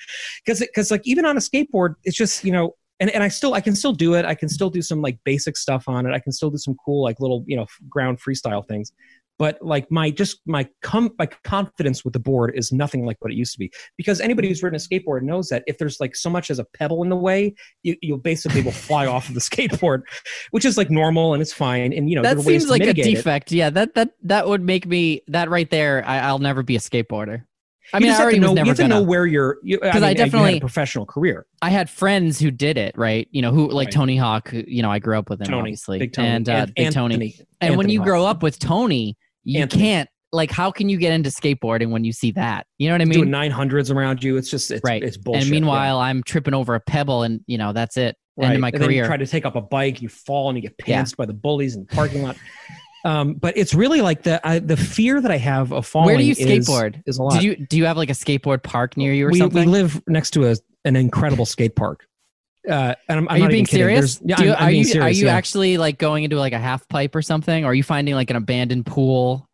because 0.45 0.59
because 0.61 0.91
like 0.91 1.03
even 1.05 1.25
on 1.25 1.37
a 1.37 1.41
skateboard, 1.41 1.95
it's 2.05 2.17
just 2.17 2.45
you 2.45 2.51
know. 2.53 2.75
And, 3.01 3.11
and 3.11 3.23
I 3.23 3.29
still 3.29 3.55
I 3.55 3.61
can 3.61 3.75
still 3.75 3.93
do 3.93 4.15
it. 4.15 4.25
I 4.25 4.35
can 4.35 4.49
still 4.49 4.71
do 4.71 4.83
some 4.83 5.03
like 5.03 5.19
basic 5.25 5.57
stuff 5.57 5.89
on 5.89 6.07
it. 6.07 6.13
I 6.13 6.21
can 6.21 6.33
still 6.33 6.51
do 6.51 6.59
some 6.59 6.77
cool 6.85 7.03
like 7.03 7.19
little 7.19 7.45
you 7.47 7.57
know 7.57 7.67
ground 7.89 8.21
freestyle 8.21 8.67
things. 8.67 8.93
But 9.39 9.57
like 9.63 9.91
my 9.91 10.11
just 10.11 10.43
my 10.45 10.69
com 10.83 11.11
my 11.19 11.25
confidence 11.45 12.05
with 12.05 12.13
the 12.13 12.19
board 12.19 12.53
is 12.55 12.73
nothing 12.73 13.07
like 13.07 13.17
what 13.21 13.33
it 13.33 13.37
used 13.37 13.53
to 13.53 13.59
be. 13.59 13.73
Because 13.97 14.21
anybody 14.21 14.49
who's 14.49 14.63
ridden 14.63 14.77
a 14.77 14.79
skateboard 14.79 15.23
knows 15.23 15.49
that 15.49 15.65
if 15.67 15.79
there's 15.79 15.99
like 15.99 16.15
so 16.15 16.29
much 16.29 16.51
as 16.51 16.59
a 16.59 16.65
pebble 16.65 17.03
in 17.03 17.09
the 17.09 17.17
way, 17.17 17.55
you 17.83 17.97
you 18.03 18.19
basically 18.19 18.61
will 18.61 18.71
fly 18.71 19.07
off 19.07 19.29
of 19.29 19.35
the 19.35 19.41
skateboard, 19.41 20.03
which 20.51 20.67
is 20.67 20.77
like 20.77 20.91
normal 20.91 21.33
and 21.33 21.41
it's 21.41 21.55
fine. 21.55 21.95
And 21.95 22.11
you 22.11 22.17
know 22.17 22.23
that 22.23 22.39
seems 22.41 22.69
like 22.69 22.83
a 22.83 22.87
mitigate 22.87 23.07
it. 23.07 23.17
defect 23.17 23.51
yeah 23.51 23.71
that 23.71 23.95
that 23.95 24.11
that 24.23 24.47
would 24.47 24.63
make 24.63 24.87
me 24.87 25.23
that 25.29 25.49
right 25.49 25.71
there 25.71 26.05
I, 26.07 26.19
i'll 26.19 26.39
never 26.39 26.63
be 26.63 26.77
a 26.77 26.81
skateboarder 26.81 27.45
i 27.93 27.99
mean 27.99 28.11
i 28.13 28.19
already 28.21 28.39
know, 28.39 28.53
was 28.53 28.59
you 28.61 28.65
have 28.67 28.77
to 28.77 28.83
gonna 28.83 28.95
know 28.97 29.03
where 29.03 29.27
you're. 29.27 29.59
Because 29.65 29.81
I 29.83 29.89
I, 29.89 29.95
mean, 29.95 30.03
had 30.03 30.17
definitely- 30.17 30.57
a 30.57 30.61
professional 30.61 31.07
career. 31.07 31.47
I 31.63 31.71
had 31.71 31.89
friends 31.91 32.39
who 32.39 32.51
did 32.51 32.79
it, 32.79 32.97
right? 32.97 33.29
You 33.31 33.43
know, 33.43 33.53
who 33.53 33.69
like 33.71 33.87
Right. 33.87 33.95
Tony 33.95 34.17
Hawk. 34.17 34.49
who, 34.51 34.63
You 34.67 34.83
know, 34.83 34.91
I 34.91 34.99
grew 34.99 35.19
up 35.19 35.29
with 35.31 35.41
him, 35.41 35.47
Tony, 35.49 35.59
obviously, 35.61 35.99
big 35.99 36.13
Tony, 36.13 36.29
and 36.29 36.49
uh, 36.49 36.67
big 36.75 36.93
Tony. 36.93 37.15
Anthony. 37.15 37.35
And 37.61 37.71
when 37.77 37.81
Anthony 37.87 37.93
you 37.95 38.01
Hawk. 38.01 38.07
grow 38.07 38.27
up 38.27 38.43
with 38.43 38.59
Tony, 38.59 39.17
you 39.45 39.61
Anthony. 39.61 39.83
can't 39.83 40.09
like. 40.33 40.51
How 40.51 40.71
can 40.71 40.89
you 40.89 40.97
get 40.97 41.13
into 41.13 41.31
skateboarding 41.31 41.91
when 41.91 42.05
you 42.05 42.13
see 42.13 42.31
that? 42.33 42.67
You 42.79 42.89
know 42.89 42.95
what 42.95 43.03
I 43.03 43.05
mean? 43.07 43.31
nine 43.31 43.51
hundreds 43.51 43.91
around 43.91 44.23
you, 44.25 44.37
it's 44.37 44.51
just 44.51 44.71
it's, 44.71 44.83
Right. 44.85 45.03
It's 45.03 45.17
bullshit. 45.17 45.43
and 45.43 45.51
meanwhile, 45.51 45.99
I'm 45.99 46.23
tripping 46.23 46.55
over 46.55 46.75
a 46.75 46.81
pebble, 46.81 47.23
and 47.25 47.41
you 47.47 47.59
know 47.59 47.73
that's 47.73 47.97
it. 47.97 48.17
yeah. 48.37 48.47
End 48.47 48.55
of 48.55 48.61
my 48.61 48.69
and 48.69 48.75
then 48.83 48.83
you 48.91 48.97
career. 49.01 49.07
try 49.07 49.17
to 49.17 49.27
take 49.27 49.45
up 49.45 49.57
a 49.57 49.61
bike, 49.61 50.01
you 50.01 50.09
fall, 50.09 50.49
and 50.49 50.57
you 50.57 50.63
get 50.63 50.75
Yeah. 50.87 51.05
by 51.19 51.27
the 51.27 51.35
bullies 51.35 51.75
in 51.77 51.83
the 51.89 51.95
parking 51.95 52.23
lot. 52.23 52.37
Um, 53.05 53.35
but 53.35 53.57
it's 53.57 53.73
really 53.75 54.01
like 54.03 54.23
the 54.23 54.47
I, 54.47 54.59
the 54.59 54.77
fear 54.77 55.21
that 55.21 55.31
I 55.31 55.39
have 55.39 55.73
of 55.73 55.87
falling. 55.87 56.07
Where 56.07 56.17
do 56.19 56.25
you 56.25 56.33
is- 56.33 56.39
skateboard? 56.39 57.03
Is, 57.07 57.19
a 57.19 57.23
lot. 57.23 57.35
Did 57.35 57.43
you 57.43 57.57
do 57.67 57.77
you 57.77 57.87
have 57.87 57.97
like 57.97 58.11
a 58.11 58.15
skateboard 58.15 58.63
park 58.63 58.97
near 58.97 59.13
you 59.13 59.27
or 59.27 59.31
we, 59.31 59.39
something? 59.39 59.61
we 59.61 59.67
live 59.67 60.03
next 60.07 60.31
to 60.33 60.51
a 60.51 60.57
an 60.85 60.97
incredible 60.97 61.47
skate 61.47 61.77
park. 61.77 62.07
Uh, 62.69 62.95
and 63.09 63.19
I'm, 63.21 63.29
I'm 63.29 63.29
are 63.29 63.37
you 63.39 63.43
not 63.45 63.51
being 63.51 63.67
serious? 63.67 64.21
Yeah, 64.23 64.37
Do 64.37 64.45
you- 64.45 64.51
I'm, 64.53 64.57
I'm 64.57 64.63
are 64.65 64.69
being 64.69 64.79
you 64.81 64.85
serious. 64.85 65.05
are 65.17 65.19
you 65.19 65.27
yeah. 65.27 65.35
actually 65.35 65.79
like 65.79 65.99
going 65.99 66.25
into 66.25 66.37
like 66.37 66.53
a 66.53 66.59
half 66.59 66.87
pipe 66.89 67.15
or 67.15 67.23
something? 67.23 67.65
Or 67.65 67.69
are 67.69 67.75
you 67.75 67.83
finding 67.83 68.15
like 68.15 68.29
an 68.29 68.37
abandoned 68.37 68.85
pool? 68.87 69.47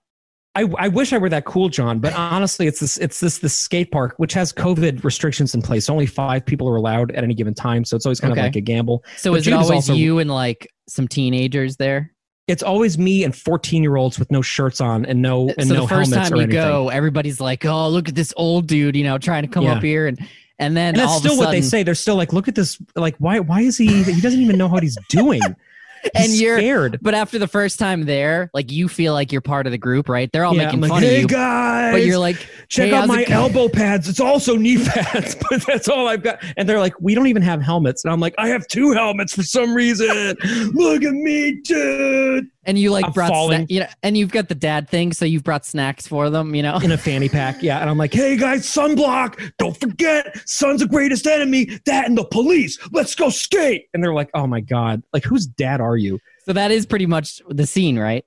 I, 0.57 0.65
I 0.79 0.89
wish 0.89 1.13
I 1.13 1.19
were 1.19 1.29
that 1.29 1.45
cool, 1.45 1.69
John. 1.69 1.99
But 2.01 2.15
honestly, 2.15 2.67
it's 2.67 2.81
this 2.81 2.97
it's 2.97 3.21
this 3.21 3.39
this 3.39 3.55
skate 3.55 3.93
park 3.93 4.15
which 4.17 4.33
has 4.33 4.53
COVID 4.53 5.05
restrictions 5.05 5.55
in 5.55 5.61
place. 5.63 5.89
Only 5.91 6.07
five 6.07 6.45
people 6.47 6.67
are 6.69 6.77
allowed 6.77 7.13
at 7.13 7.23
any 7.23 7.35
given 7.35 7.55
time, 7.55 7.85
so 7.85 7.95
it's 7.95 8.07
always 8.07 8.19
kind 8.21 8.33
Okay. 8.33 8.41
of 8.41 8.47
like 8.47 8.57
a 8.57 8.61
gamble. 8.63 9.05
So 9.19 9.31
But 9.33 9.41
is 9.41 9.47
it 9.47 9.51
Jude 9.51 9.61
is 9.61 9.71
always 9.71 9.91
also- 9.91 9.95
you 9.95 10.19
and 10.19 10.31
like 10.31 10.67
some 10.89 11.07
teenagers 11.07 11.77
there? 11.77 12.13
It's 12.49 12.63
always 12.63 12.97
me 12.97 13.25
and 13.25 13.35
14 13.35 13.83
year 13.83 13.97
olds 13.97 14.19
with 14.19 14.31
no 14.31 14.41
shirts 14.41 14.81
on 14.81 15.05
and 15.05 15.21
no 15.21 15.49
and 15.59 15.67
so 15.67 15.75
no 15.75 15.81
the 15.83 15.89
first 15.89 16.11
helmets 16.13 16.31
time 16.31 16.37
you 16.39 16.45
anything. 16.45 16.63
go, 16.63 16.89
everybody's 16.91 17.41
like, 17.41 17.65
"Oh, 17.65 17.89
look 17.89 18.09
at 18.09 18.15
this 18.15 18.33
old 18.37 18.69
dude," 18.69 18.95
you 18.95 19.03
know, 19.03 19.19
trying 19.19 19.43
to 19.43 19.49
come 19.49 19.65
Yeah. 19.65 19.75
up 19.75 19.83
here, 19.83 20.07
and 20.07 20.17
and 20.59 20.77
then 20.77 20.95
and 20.95 20.97
that's 20.99 21.17
still 21.17 21.35
a 21.35 21.39
what 21.39 21.51
they 21.51 21.61
say. 21.61 21.83
They're 21.83 21.95
still 21.97 22.15
like, 22.17 22.33
look 22.33 22.47
at 22.47 22.55
this. 22.55 22.79
Like, 22.95 23.17
why? 23.19 23.41
Why 23.41 23.63
is 23.63 23.77
he? 23.77 24.05
He 24.05 24.21
doesn't 24.21 24.41
even 24.41 24.57
know 24.59 24.69
what 24.69 24.83
he's 24.85 24.97
doing. 25.09 25.41
And 26.15 26.25
He's 26.25 26.41
you're- 26.41 26.61
scared. 26.61 26.99
But 27.03 27.15
after 27.15 27.39
the 27.39 27.47
first 27.49 27.79
time 27.79 28.05
there, 28.05 28.51
like 28.55 28.71
you 28.73 28.89
feel 28.89 29.13
like 29.13 29.33
you're 29.33 29.41
part 29.41 29.67
of 29.67 29.73
the 29.73 29.79
group, 29.79 30.09
right? 30.09 30.31
They're 30.33 30.45
all 30.45 30.55
Yeah, 30.55 30.67
making 30.67 30.81
like, 30.81 30.91
fun 30.91 31.03
hey 31.03 31.17
of 31.17 31.23
you, 31.23 31.29
guys, 31.29 31.93
but 31.93 32.05
you're 32.05 32.19
like, 32.19 32.37
check 32.69 32.91
"Hey, 32.91 32.95
out 32.95 33.09
my 33.09 33.25
elbow 33.29 33.69
pads. 33.69 34.09
It's 34.09 34.21
also 34.21 34.57
knee 34.57 34.83
pads, 34.85 35.37
but 35.51 35.65
that's 35.67 35.89
all 35.89 36.09
I've 36.09 36.23
got. 36.23 36.43
And 36.57 36.69
they're 36.69 36.81
like, 36.81 36.95
we 37.01 37.15
don't 37.15 37.27
even 37.27 37.43
have 37.43 37.61
helmets. 37.63 38.05
And 38.05 38.13
I'm 38.13 38.21
like, 38.21 38.35
I 38.39 38.49
have 38.49 38.67
two 38.69 38.93
helmets 38.93 39.35
for 39.35 39.43
some 39.43 39.75
reason. 39.75 40.37
Look 40.75 41.03
at 41.03 41.13
me, 41.13 41.61
dude. 41.63 42.49
And 42.67 42.79
you 42.79 42.91
like 42.91 43.07
I'm 43.07 43.13
brought, 43.13 43.31
falling. 43.31 43.67
sna- 43.67 43.71
you 43.71 43.81
know, 43.81 43.87
and 44.03 44.17
you've 44.17 44.33
got 44.33 44.49
the 44.49 44.55
dad 44.55 44.89
thing, 44.89 45.13
so 45.13 45.25
you've 45.25 45.45
brought 45.45 45.65
snacks 45.65 46.07
for 46.07 46.29
them, 46.31 46.55
you 46.55 46.63
know. 46.63 46.79
In 46.79 46.93
a 46.93 46.99
fanny 47.09 47.29
pack, 47.29 47.63
yeah. 47.63 47.81
And 47.81 47.89
I'm 47.89 47.99
like, 47.99 48.13
hey 48.13 48.37
guys, 48.37 48.67
sunblock. 48.67 49.53
Don't 49.59 49.79
forget, 49.79 50.37
sun's 50.49 50.81
the 50.81 50.89
greatest 50.89 51.27
enemy. 51.27 51.81
That 51.87 52.07
and 52.07 52.19
the 52.19 52.25
police. 52.25 52.79
Let's 52.93 53.15
go 53.15 53.31
skate. 53.31 53.87
And 53.95 54.03
they're 54.03 54.15
like, 54.15 54.31
oh 54.35 54.47
my 54.47 54.61
god, 54.61 55.03
like 55.13 55.25
whose 55.25 55.47
dad 55.47 55.81
are 55.81 55.97
you? 55.97 56.19
So 56.45 56.53
that 56.53 56.71
is 56.71 56.87
pretty 56.87 57.07
much 57.07 57.41
the 57.49 57.67
scene, 57.67 57.99
right? 57.99 58.25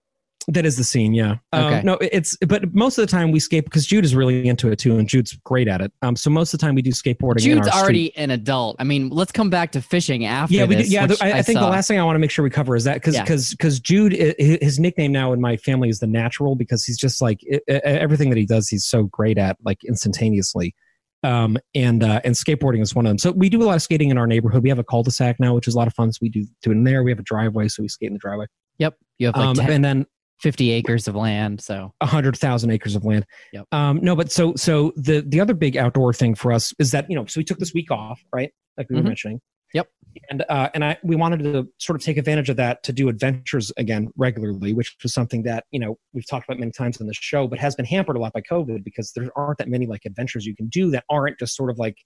That 0.51 0.65
is 0.65 0.77
the 0.77 0.83
scene, 0.83 1.13
yeah. 1.13 1.35
Um, 1.53 1.65
Okay. 1.65 1.81
No, 1.83 1.93
it's 2.01 2.35
but 2.47 2.73
most 2.73 2.97
of 2.97 3.03
the 3.03 3.11
time 3.11 3.31
we 3.31 3.39
skate 3.39 3.65
because 3.65 3.85
Jude 3.85 4.03
is 4.03 4.15
really 4.15 4.47
into 4.47 4.71
it 4.71 4.79
too, 4.79 4.97
and 4.97 5.07
Jude's 5.07 5.33
great 5.43 5.67
at 5.67 5.79
it. 5.79 5.91
Um, 6.01 6.15
so 6.15 6.31
most 6.31 6.53
of 6.55 6.59
the 6.59 6.65
time 6.65 6.73
we 6.73 6.81
do 6.81 6.89
skateboarding. 6.91 7.37
in 7.37 7.43
Jude's 7.43 7.67
our 7.67 7.73
street. 7.73 7.83
already 7.83 8.17
an 8.17 8.31
adult. 8.31 8.75
I 8.79 8.83
mean, 8.83 9.09
let's 9.09 9.31
come 9.31 9.51
back 9.51 9.71
to 9.73 9.81
fishing 9.81 10.25
after 10.25 10.55
Yeah, 10.55 10.63
we 10.65 10.75
do, 10.75 10.81
this. 10.81 10.91
yeah. 10.91 11.05
which 11.05 11.21
I, 11.21 11.33
I 11.33 11.41
think 11.43 11.59
saw. 11.59 11.65
the 11.65 11.71
last 11.71 11.87
thing 11.87 11.99
I 11.99 12.03
want 12.03 12.15
to 12.15 12.19
make 12.19 12.31
sure 12.31 12.41
we 12.41 12.49
cover 12.49 12.75
is 12.75 12.83
that 12.85 12.95
because 12.95 13.13
Yeah. 13.13 13.21
because 13.23 13.51
because 13.51 13.79
Jude 13.79 14.13
his 14.39 14.79
nickname 14.79 15.11
now 15.11 15.33
in 15.33 15.39
my 15.39 15.55
family 15.57 15.87
is 15.89 15.99
the 15.99 16.07
natural 16.07 16.55
because 16.55 16.83
he's 16.83 16.97
just 16.97 17.21
like 17.21 17.41
everything 17.67 18.29
that 18.29 18.37
he 18.37 18.45
does 18.47 18.67
he's 18.67 18.85
so 18.85 19.03
great 19.03 19.37
at 19.37 19.57
like 19.63 19.83
instantaneously. 19.83 20.73
Um 21.21 21.57
and 21.75 22.01
uh, 22.01 22.21
and 22.23 22.33
skateboarding 22.33 22.81
is 22.81 22.95
one 22.95 23.05
of 23.05 23.09
them. 23.11 23.17
So 23.19 23.31
we 23.33 23.49
do 23.49 23.61
a 23.61 23.65
lot 23.65 23.75
of 23.75 23.81
skating 23.81 24.09
in 24.09 24.17
our 24.17 24.25
neighborhood. 24.25 24.63
We 24.63 24.69
have 24.69 24.79
a 24.79 24.83
cul-de-sac 24.85 25.39
now, 25.39 25.53
which 25.53 25.67
is 25.67 25.75
a 25.75 25.77
lot 25.77 25.85
of 25.87 25.93
fun. 25.93 26.11
So 26.13 26.19
we 26.21 26.29
do 26.29 26.45
do 26.63 26.71
it 26.71 26.75
in 26.75 26.85
there. 26.85 27.03
We 27.03 27.11
have 27.11 27.19
a 27.19 27.23
driveway, 27.23 27.67
so 27.67 27.83
we 27.83 27.89
skate 27.89 28.07
in 28.07 28.13
the 28.13 28.19
driveway. 28.19 28.45
Yep, 28.77 28.95
you 29.17 29.27
have 29.27 29.35
like 29.35 29.45
Um, 29.45 29.55
10 29.57 29.69
and 29.71 29.83
then 29.83 30.05
50 30.41 30.71
acres 30.71 31.07
of 31.07 31.15
land. 31.15 31.61
So 31.61 31.93
a 32.01 32.05
hundred 32.05 32.37
thousand 32.37 32.71
acres 32.71 32.95
of 32.95 33.03
land. 33.05 33.25
Yep. 33.53 33.65
Um, 33.71 33.99
no, 34.01 34.15
but 34.15 34.31
so 34.31 34.53
so 34.55 34.93
the 34.95 35.21
the 35.21 35.39
other 35.39 35.53
big 35.53 35.77
outdoor 35.77 36.13
thing 36.13 36.35
for 36.35 36.51
us 36.51 36.73
is 36.79 36.91
that 36.91 37.09
you 37.09 37.15
know 37.15 37.25
so 37.25 37.39
we 37.39 37.43
took 37.43 37.59
this 37.59 37.73
week 37.73 37.91
off, 37.91 38.21
right? 38.33 38.51
Like 38.77 38.89
we 38.89 38.95
Mhm. 38.95 38.99
were 38.99 39.07
mentioning. 39.09 39.41
Yep. 39.73 39.87
And 40.31 40.43
uh, 40.49 40.69
and 40.73 40.83
I 40.83 40.97
we 41.03 41.15
wanted 41.15 41.39
to 41.43 41.67
sort 41.77 41.95
of 41.95 42.03
take 42.03 42.17
advantage 42.17 42.49
of 42.49 42.57
that 42.57 42.81
to 42.83 42.91
do 42.93 43.09
adventures 43.09 43.71
again 43.77 44.09
regularly, 44.17 44.73
which 44.73 44.95
was 45.03 45.13
something 45.13 45.43
that 45.43 45.65
you 45.71 45.79
know 45.79 45.97
we've 46.13 46.27
talked 46.27 46.49
about 46.49 46.59
many 46.59 46.71
times 46.71 46.99
on 46.99 47.05
the 47.07 47.13
show, 47.13 47.47
but 47.47 47.59
has 47.59 47.75
been 47.75 47.85
hampered 47.85 48.15
a 48.15 48.19
lot 48.19 48.33
by 48.33 48.41
COVID 48.41 48.83
because 48.83 49.11
there 49.13 49.29
aren't 49.35 49.59
that 49.59 49.67
many 49.67 49.85
like 49.85 50.05
adventures 50.05 50.45
you 50.45 50.55
can 50.55 50.67
do 50.67 50.89
that 50.91 51.03
aren't 51.09 51.37
just 51.37 51.55
sort 51.55 51.69
of 51.69 51.77
like 51.77 51.97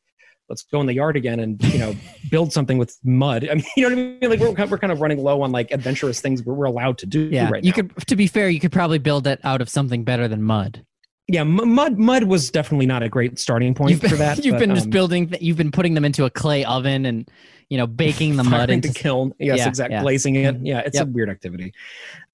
let's 0.50 0.64
go 0.64 0.82
in 0.82 0.88
the 0.88 0.94
yard 0.94 1.16
again 1.16 1.40
and 1.40 1.64
you 1.74 1.80
know 1.80 1.96
build 2.30 2.52
something 2.54 2.78
with 2.78 2.98
mud. 3.04 3.48
I 3.50 3.56
mean, 3.56 3.64
you 3.78 3.84
know 3.90 3.96
what 3.96 4.00
I 4.00 4.08
mean? 4.20 4.30
Like 4.30 4.40
we're 4.40 4.54
kind- 4.54 4.70
we're 4.72 4.78
kind 4.78 4.92
of 4.92 5.02
running 5.02 5.20
low 5.24 5.42
on 5.42 5.52
like 5.52 5.72
adventurous 5.72 6.20
things 6.22 6.44
we're, 6.44 6.54
we're 6.54 6.66
allowed 6.66 6.98
to 7.00 7.06
do 7.06 7.30
yeah, 7.32 7.50
right 7.50 7.64
you 7.64 7.72
now. 7.72 7.76
could. 7.76 8.08
To 8.08 8.16
be 8.16 8.28
fair, 8.28 8.50
you 8.50 8.60
could 8.60 8.72
probably 8.72 9.00
build 9.00 9.26
it 9.28 9.40
out 9.44 9.62
of 9.62 9.70
something 9.70 10.04
better 10.04 10.28
than 10.28 10.44
mud. 10.44 10.86
yeah, 11.28 11.42
m- 11.42 11.70
mud 11.74 11.98
mud 11.98 12.24
was 12.26 12.52
definitely 12.52 12.86
not 12.86 13.02
a 13.04 13.10
great 13.10 13.40
starting 13.40 13.74
point 13.74 14.02
been, 14.02 14.10
for 14.10 14.16
that. 14.18 14.38
you've 14.46 14.54
but, 14.56 14.60
been 14.60 14.76
just 14.76 14.86
um, 14.88 14.92
building. 14.92 15.30
th- 15.30 15.42
You've 15.42 15.58
been 15.58 15.72
putting 15.72 15.94
them 15.94 16.04
into 16.06 16.26
a 16.26 16.30
clay 16.30 16.66
oven 16.66 17.06
and 17.06 17.30
you 17.70 17.78
know 17.78 17.88
baking 17.88 18.36
the 18.36 18.44
mud 18.44 18.70
into. 18.70 18.90
the 18.90 18.94
kiln. 18.94 19.34
Yes, 19.40 19.60
Yeah, 19.60 19.68
exactly. 19.70 19.96
yeah. 19.96 20.02
Glazing 20.02 20.36
it. 20.36 20.56
Mhm. 20.62 20.68
Yeah, 20.68 20.80
it's 20.80 20.98
Yep. 20.98 21.08
a 21.08 21.10
weird 21.12 21.30
activity. 21.30 21.74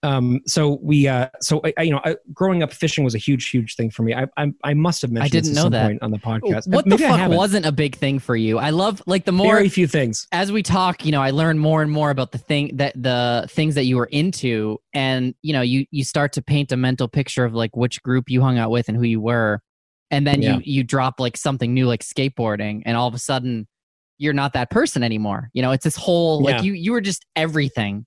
Um, 0.02 0.40
so 0.46 0.80
we, 0.82 1.08
uh, 1.10 1.28
so 1.42 1.60
I, 1.66 1.74
I- 1.78 1.82
you 1.84 1.92
know, 1.92 2.00
I, 2.06 2.16
growing 2.34 2.64
up, 2.64 2.72
fishing 2.72 3.04
was 3.04 3.16
a 3.16 3.18
huge, 3.18 3.50
huge 3.50 3.76
thing 3.76 3.90
for 3.92 4.04
me. 4.04 4.14
I, 4.14 4.28
I, 4.38 4.52
I 4.64 4.74
must 4.74 5.02
have 5.02 5.12
mentioned 5.12 5.26
I 5.36 5.42
didn't 5.42 5.56
know 5.56 5.64
some 5.64 5.72
that. 5.74 5.98
on 6.02 6.12
the 6.12 6.18
podcast. 6.18 6.68
What 6.68 6.86
the 6.86 6.92
Maybe 6.92 7.06
I 7.06 7.28
fuck 7.28 7.32
wasn't 7.38 7.66
a 7.66 7.72
big 7.74 7.96
thing 7.98 8.20
for 8.20 8.36
you? 8.36 8.60
I 8.60 8.70
love 8.70 9.04
like 9.06 9.26
the 9.26 9.34
more 9.34 9.56
Very 9.56 9.68
few 9.68 9.88
things. 9.88 10.26
as 10.32 10.52
we 10.54 10.64
talk, 10.64 11.06
you 11.06 11.12
know, 11.12 11.22
I 11.22 11.32
learn 11.32 11.60
more 11.60 11.82
and 11.82 11.92
more 11.92 12.12
about 12.12 12.32
the 12.32 12.38
thing 12.38 12.78
that 12.78 12.94
the 13.02 13.48
things 13.50 13.76
that 13.76 13.84
you 13.84 13.98
were 13.98 14.06
into, 14.06 14.78
and 14.94 15.36
you 15.42 15.52
know, 15.52 15.62
you 15.62 15.86
you 15.92 16.04
start 16.06 16.32
to 16.34 16.42
paint 16.42 16.72
a 16.72 16.78
mental 16.78 17.08
picture 17.10 17.44
of 17.44 17.54
like 17.54 17.76
which 17.76 18.02
group 18.02 18.30
you 18.30 18.42
hung 18.42 18.58
out 18.58 18.72
with 18.72 18.88
and 18.88 18.98
who 18.98 19.04
you 19.04 19.20
were, 19.20 19.62
and 20.12 20.26
then 20.26 20.42
Yeah. 20.42 20.56
you 20.56 20.62
you 20.64 20.84
drop 20.86 21.20
like 21.20 21.36
something 21.36 21.74
new 21.74 21.88
like 21.88 22.02
skateboarding, 22.04 22.84
and 22.86 22.96
all 22.96 23.08
of 23.10 23.14
a 23.14 23.20
sudden 23.20 23.68
you're 24.18 24.34
not 24.34 24.54
that 24.54 24.70
person 24.70 25.04
anymore. 25.04 25.50
You 25.54 25.62
know, 25.62 25.72
it's 25.72 25.84
this 25.84 25.96
whole 25.98 26.42
like 26.42 26.56
Yeah. 26.58 26.62
you 26.64 26.74
you 26.74 26.92
were 26.94 27.02
just 27.02 27.26
everything. 27.36 28.06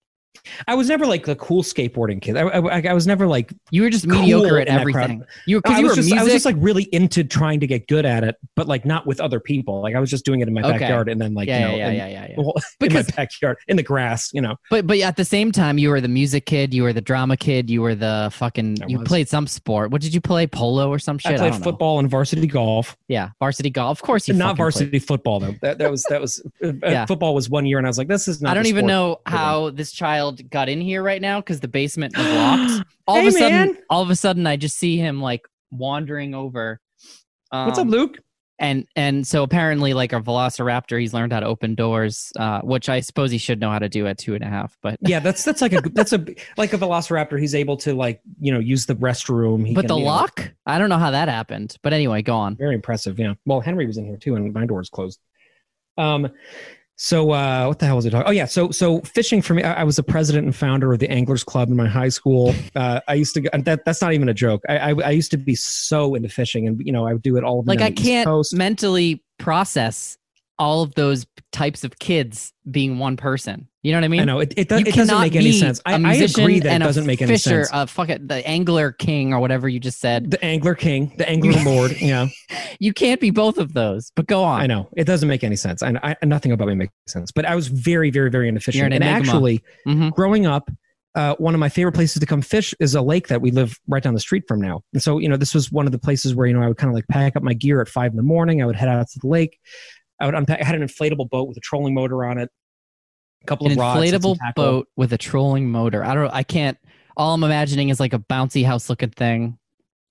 I 0.67 0.75
was 0.75 0.89
never 0.89 1.07
like 1.07 1.25
the 1.25 1.37
cool 1.37 1.63
skateboarding 1.63 2.21
kid. 2.21 2.37
I, 2.37 2.43
I, 2.49 2.83
I 2.89 2.93
was 2.95 3.07
never 3.07 3.27
like 3.27 3.53
You 3.71 3.83
were 3.83 3.91
just 3.91 4.09
Cool 4.09 4.21
mediocre 4.21 4.59
at 4.59 4.69
in 4.69 4.75
that 4.75 4.85
crowd. 4.87 5.03
everything. 5.11 5.25
You 5.47 5.59
because 5.61 5.77
I 5.77 5.79
you 5.79 5.85
was 5.85 5.91
were 5.93 5.97
just 5.97 6.07
music. 6.07 6.21
I 6.21 6.25
was 6.25 6.33
just 6.33 6.45
like 6.45 6.57
really 6.59 6.85
into 6.85 7.23
trying 7.25 7.61
to 7.61 7.67
get 7.67 7.87
good 7.87 8.05
at 8.05 8.25
it, 8.25 8.37
but 8.57 8.67
like 8.67 8.85
not 8.85 9.07
with 9.07 9.21
other 9.21 9.39
people. 9.41 9.83
Like 9.83 9.95
I 9.95 10.01
was 10.01 10.11
just 10.11 10.25
doing 10.25 10.41
it 10.41 10.49
in 10.49 10.55
my 10.55 10.63
Okay. 10.63 10.79
backyard 10.79 11.09
and 11.09 11.21
then 11.21 11.35
like 11.35 11.49
yeah, 11.49 11.59
you 11.59 11.65
know 11.67 11.77
yeah, 11.77 11.89
in- 11.91 11.97
yeah, 11.97 12.07
yeah, 12.09 12.27
yeah. 12.31 12.35
well, 12.39 12.55
in 12.81 12.93
my 12.93 13.03
backyard 13.17 13.59
in 13.69 13.77
the 13.77 13.83
grass. 13.83 14.31
You 14.33 14.41
know, 14.41 14.57
But 14.71 14.87
but 14.87 14.99
at 15.01 15.17
the 15.17 15.25
same 15.25 15.53
time, 15.53 15.79
you 15.79 15.91
were 15.91 16.01
the 16.01 16.09
music 16.09 16.47
kid. 16.47 16.73
You 16.75 16.83
were 16.85 16.93
the 16.93 17.01
drama 17.01 17.37
kid. 17.37 17.71
You 17.71 17.83
were 17.83 17.95
the 17.95 18.31
fucking. 18.33 18.83
I 18.83 18.87
You 18.89 18.99
was. 18.99 19.09
played 19.09 19.29
some 19.29 19.47
sport. 19.47 19.91
What 19.91 20.01
did 20.03 20.15
you 20.15 20.21
play? 20.21 20.47
Polo 20.47 20.89
or 20.91 20.99
some 20.99 21.19
shit? 21.19 21.33
I 21.35 21.37
played 21.39 21.53
know. 21.55 21.59
football 21.61 21.99
and 21.99 22.11
varsity 22.11 22.47
golf. 22.47 22.97
Yeah, 23.09 23.31
varsity 23.39 23.71
golf. 23.71 23.99
Of 24.01 24.03
course, 24.07 24.27
you 24.27 24.35
not 24.35 24.45
fucking 24.45 24.57
played. 24.57 24.63
varsity 24.65 24.99
football 24.99 25.41
though. 25.41 25.55
That, 25.63 25.79
that 25.79 25.91
was 25.91 26.03
that 26.09 26.21
was 26.21 26.43
uh, 26.65 26.73
Yeah. 26.83 27.07
football 27.07 27.35
was 27.35 27.49
one 27.51 27.65
year, 27.67 27.79
and 27.79 27.87
I 27.87 27.91
was 27.91 27.99
like, 27.99 28.09
this 28.09 28.27
is 28.29 28.43
not. 28.43 28.51
I 28.51 28.55
don't 28.55 28.67
even 28.67 28.83
sport 28.85 28.89
know 28.89 29.21
how 29.27 29.71
this 29.71 29.93
child 29.93 30.22
got 30.31 30.69
in 30.69 30.81
here 30.81 31.03
right 31.03 31.21
now 31.21 31.41
because 31.41 31.59
the 31.59 31.67
basement 31.69 32.17
was 32.17 32.27
locked. 32.29 32.87
All 33.09 33.17
Hey, 33.17 33.27
of 33.27 33.35
a 33.35 33.39
sudden, 33.39 33.57
man. 33.73 33.79
all 33.91 34.03
of 34.03 34.11
a 34.11 34.15
sudden, 34.17 34.47
I 34.47 34.55
just 34.57 34.79
see 34.79 34.97
him 34.97 35.21
like 35.21 35.43
wandering 35.73 36.35
over. 36.37 36.81
What's 37.51 37.79
up, 37.79 37.87
Um, 37.87 37.91
Luke? 37.91 38.19
And 38.61 38.87
and 38.95 39.27
so 39.27 39.43
apparently, 39.43 39.93
like 39.93 40.13
a 40.13 40.21
Velociraptor, 40.21 41.01
he's 41.01 41.13
learned 41.13 41.33
how 41.33 41.41
to 41.41 41.47
open 41.47 41.75
doors, 41.75 42.31
uh, 42.39 42.61
which 42.61 42.89
I 42.89 43.01
suppose 43.01 43.33
he 43.33 43.39
should 43.39 43.59
know 43.59 43.71
how 43.71 43.81
to 43.81 43.89
do 43.89 44.07
at 44.07 44.19
two 44.19 44.37
and 44.37 44.45
a 44.45 44.47
half. 44.47 44.79
But 44.83 44.99
Yeah, 45.01 45.19
that's 45.19 45.43
that's 45.43 45.61
like 45.61 45.73
a 45.73 45.81
that's 45.81 46.13
a 46.13 46.25
like 46.57 46.73
a 46.73 46.79
Velociraptor. 46.79 47.41
He's 47.41 47.57
able 47.57 47.77
to 47.79 47.93
like 47.93 48.21
you 48.41 48.53
know 48.53 48.61
use 48.61 48.87
the 48.87 48.95
restroom. 48.95 49.67
He 49.67 49.75
but 49.75 49.81
can, 49.83 49.89
the 49.89 49.97
you 49.97 50.03
know, 50.05 50.07
lock, 50.11 50.53
I 50.65 50.79
don't 50.79 50.91
know 50.91 50.99
how 50.99 51.11
that 51.11 51.27
happened. 51.29 51.77
But 51.83 51.93
anyway, 51.93 52.23
go 52.23 52.37
on. 52.37 52.55
very 52.55 52.77
impressive. 52.77 53.19
Yeah. 53.19 53.35
Well, 53.47 53.61
Henry 53.61 53.85
was 53.85 53.97
in 53.97 54.05
here 54.05 54.17
too, 54.17 54.37
and 54.37 54.53
my 54.55 54.65
door 54.65 54.81
is 54.81 54.91
closed. 54.91 55.19
Um. 55.99 56.29
So 56.97 57.33
uh, 57.33 57.67
what 57.67 57.79
the 57.79 57.87
hell 57.87 57.97
was 57.97 58.07
I 58.07 58.11
talking? 58.11 58.29
Oh 58.29 58.33
yeah, 58.33 58.45
so 58.45 58.71
so 58.71 59.01
fishing 59.01 59.43
for 59.43 59.55
me. 59.55 59.63
I, 59.63 59.81
I 59.81 59.85
was 59.85 59.97
the 59.97 60.03
president 60.03 60.45
and 60.45 60.55
founder 60.55 60.93
of 60.93 60.99
the 60.99 61.11
Anglers 61.11 61.43
Club 61.43 61.69
in 61.69 61.77
my 61.77 61.89
high 61.89 62.11
school. 62.11 62.55
Uh, 62.77 63.01
I 63.09 63.15
used 63.15 63.35
to 63.35 63.41
go, 63.41 63.51
and 63.53 63.65
that 63.65 63.85
that's 63.85 64.01
not 64.01 64.13
even 64.13 64.29
a 64.29 64.35
joke. 64.35 64.63
I, 64.69 64.79
I 64.79 64.91
I 64.91 65.11
used 65.11 65.31
to 65.33 65.37
be 65.37 65.55
so 65.55 66.15
into 66.15 66.29
fishing, 66.29 66.67
and 66.67 66.81
you 66.85 66.93
know 66.93 67.07
I 67.07 67.13
would 67.15 67.23
do 67.23 67.37
it 67.37 67.45
all. 67.45 67.65
Like 67.67 67.81
I 67.81 67.91
can't 67.91 68.27
Coast. 68.27 68.55
mentally 68.55 69.25
process 69.39 70.17
all 70.59 70.83
of 70.83 70.95
those 70.95 71.27
types 71.51 71.83
of 71.83 71.99
kids 71.99 72.53
being 72.71 72.99
one 72.99 73.17
person. 73.17 73.69
You 73.83 73.91
know 73.91 73.99
what 73.99 74.05
I 74.05 74.09
mean? 74.09 74.21
I 74.21 74.25
know 74.25 74.39
it. 74.39 74.55
It, 74.57 74.69
does, 74.69 74.81
it 74.83 74.95
doesn't 74.95 75.21
make 75.21 75.35
any 75.35 75.51
sense. 75.51 75.81
I, 75.85 75.99
musician 75.99 76.41
agree 76.41 76.61
that 76.61 76.81
it 76.81 76.85
doesn't 76.85 77.05
make 77.05 77.21
any 77.21 77.33
fisher, 77.33 77.65
sense. 77.65 77.71
Uh, 77.73 77.87
fuck 77.87 78.11
it, 78.11 78.29
the 78.29 78.47
angler 78.47 78.93
king 78.93 79.35
or 79.35 79.41
whatever 79.41 79.69
you 79.69 79.81
just 79.81 79.99
said. 79.99 80.31
the 80.31 80.43
Angler 80.45 80.77
King, 80.77 81.13
the 81.19 81.29
Angler 81.29 81.61
Lord. 81.65 82.01
Yeah, 82.01 82.29
You 82.79 82.93
can't 82.93 83.21
be 83.21 83.31
both 83.31 83.59
of 83.59 83.73
those. 83.73 84.13
But 84.15 84.27
go 84.27 84.45
on. 84.45 84.61
I 84.61 84.67
know 84.69 84.89
it 84.97 85.05
doesn't 85.05 85.29
make 85.29 85.43
any 85.43 85.57
sense. 85.57 85.83
I, 85.83 85.95
I 86.03 86.25
nothing 86.25 86.53
about 86.53 86.69
me 86.69 86.77
makes 86.77 86.93
sense. 87.09 87.33
But 87.33 87.45
I 87.45 87.57
was 87.57 87.67
very, 87.67 88.11
very, 88.11 88.31
very 88.31 88.49
into 88.49 88.61
fishing. 88.61 88.79
You're 88.79 88.87
an 88.87 88.93
and 88.93 89.03
enigma. 89.03 89.19
actually, 89.19 89.65
hmm 89.85 90.11
growing 90.11 90.47
up, 90.47 90.71
uh, 91.15 91.35
one 91.39 91.55
of 91.55 91.61
my 91.61 91.69
favorite 91.69 91.93
places 91.93 92.21
to 92.21 92.27
come 92.27 92.41
fish 92.41 92.75
is 92.79 92.95
a 92.95 93.03
lake 93.03 93.29
that 93.29 93.41
we 93.41 93.51
live 93.51 93.79
right 93.89 94.03
down 94.03 94.15
the 94.15 94.21
street 94.21 94.45
from 94.47 94.61
now. 94.61 94.83
And 94.93 95.03
so, 95.03 95.19
you 95.19 95.29
know, 95.29 95.37
this 95.37 95.55
was 95.55 95.73
one 95.73 95.87
of 95.87 95.93
the 95.93 95.99
places 95.99 96.35
where 96.35 96.47
you 96.47 96.55
know 96.55 96.63
I 96.63 96.69
would 96.69 96.77
kind 96.77 96.89
of 96.89 96.95
like 96.95 97.07
pack 97.09 97.35
up 97.35 97.43
my 97.43 97.53
gear 97.53 97.81
at 97.81 97.89
five 97.89 98.13
in 98.13 98.17
the 98.17 98.23
morning. 98.23 98.63
I 98.63 98.67
would 98.67 98.77
head 98.77 98.89
out 98.89 99.09
to 99.09 99.19
the 99.19 99.27
lake. 99.27 99.59
I 100.21 100.27
would 100.27 100.37
unpack. 100.37 100.61
I 100.61 100.65
had 100.65 100.77
an 100.77 100.87
inflatable 100.87 101.29
boat 101.29 101.49
with 101.49 101.57
a 101.57 101.61
trolling 101.61 101.95
motor 101.95 102.25
on 102.25 102.39
it. 102.39 102.49
A 103.43 103.47
couple 103.47 103.67
An 103.67 103.73
of 103.73 103.79
rods, 103.79 104.01
inflatable 104.11 104.37
boat 104.55 104.89
with 104.97 105.13
a 105.13 105.19
trolling 105.19 105.71
motor. 105.71 106.05
I 106.05 106.15
don't. 106.15 106.31
I 106.33 106.43
can't. 106.43 106.79
All 107.17 107.35
I'm 107.35 107.43
imagining 107.45 107.89
is 107.89 107.99
like 108.01 108.13
a 108.15 108.19
bouncy 108.19 108.65
house 108.65 108.89
looking 108.89 109.11
thing 109.11 109.59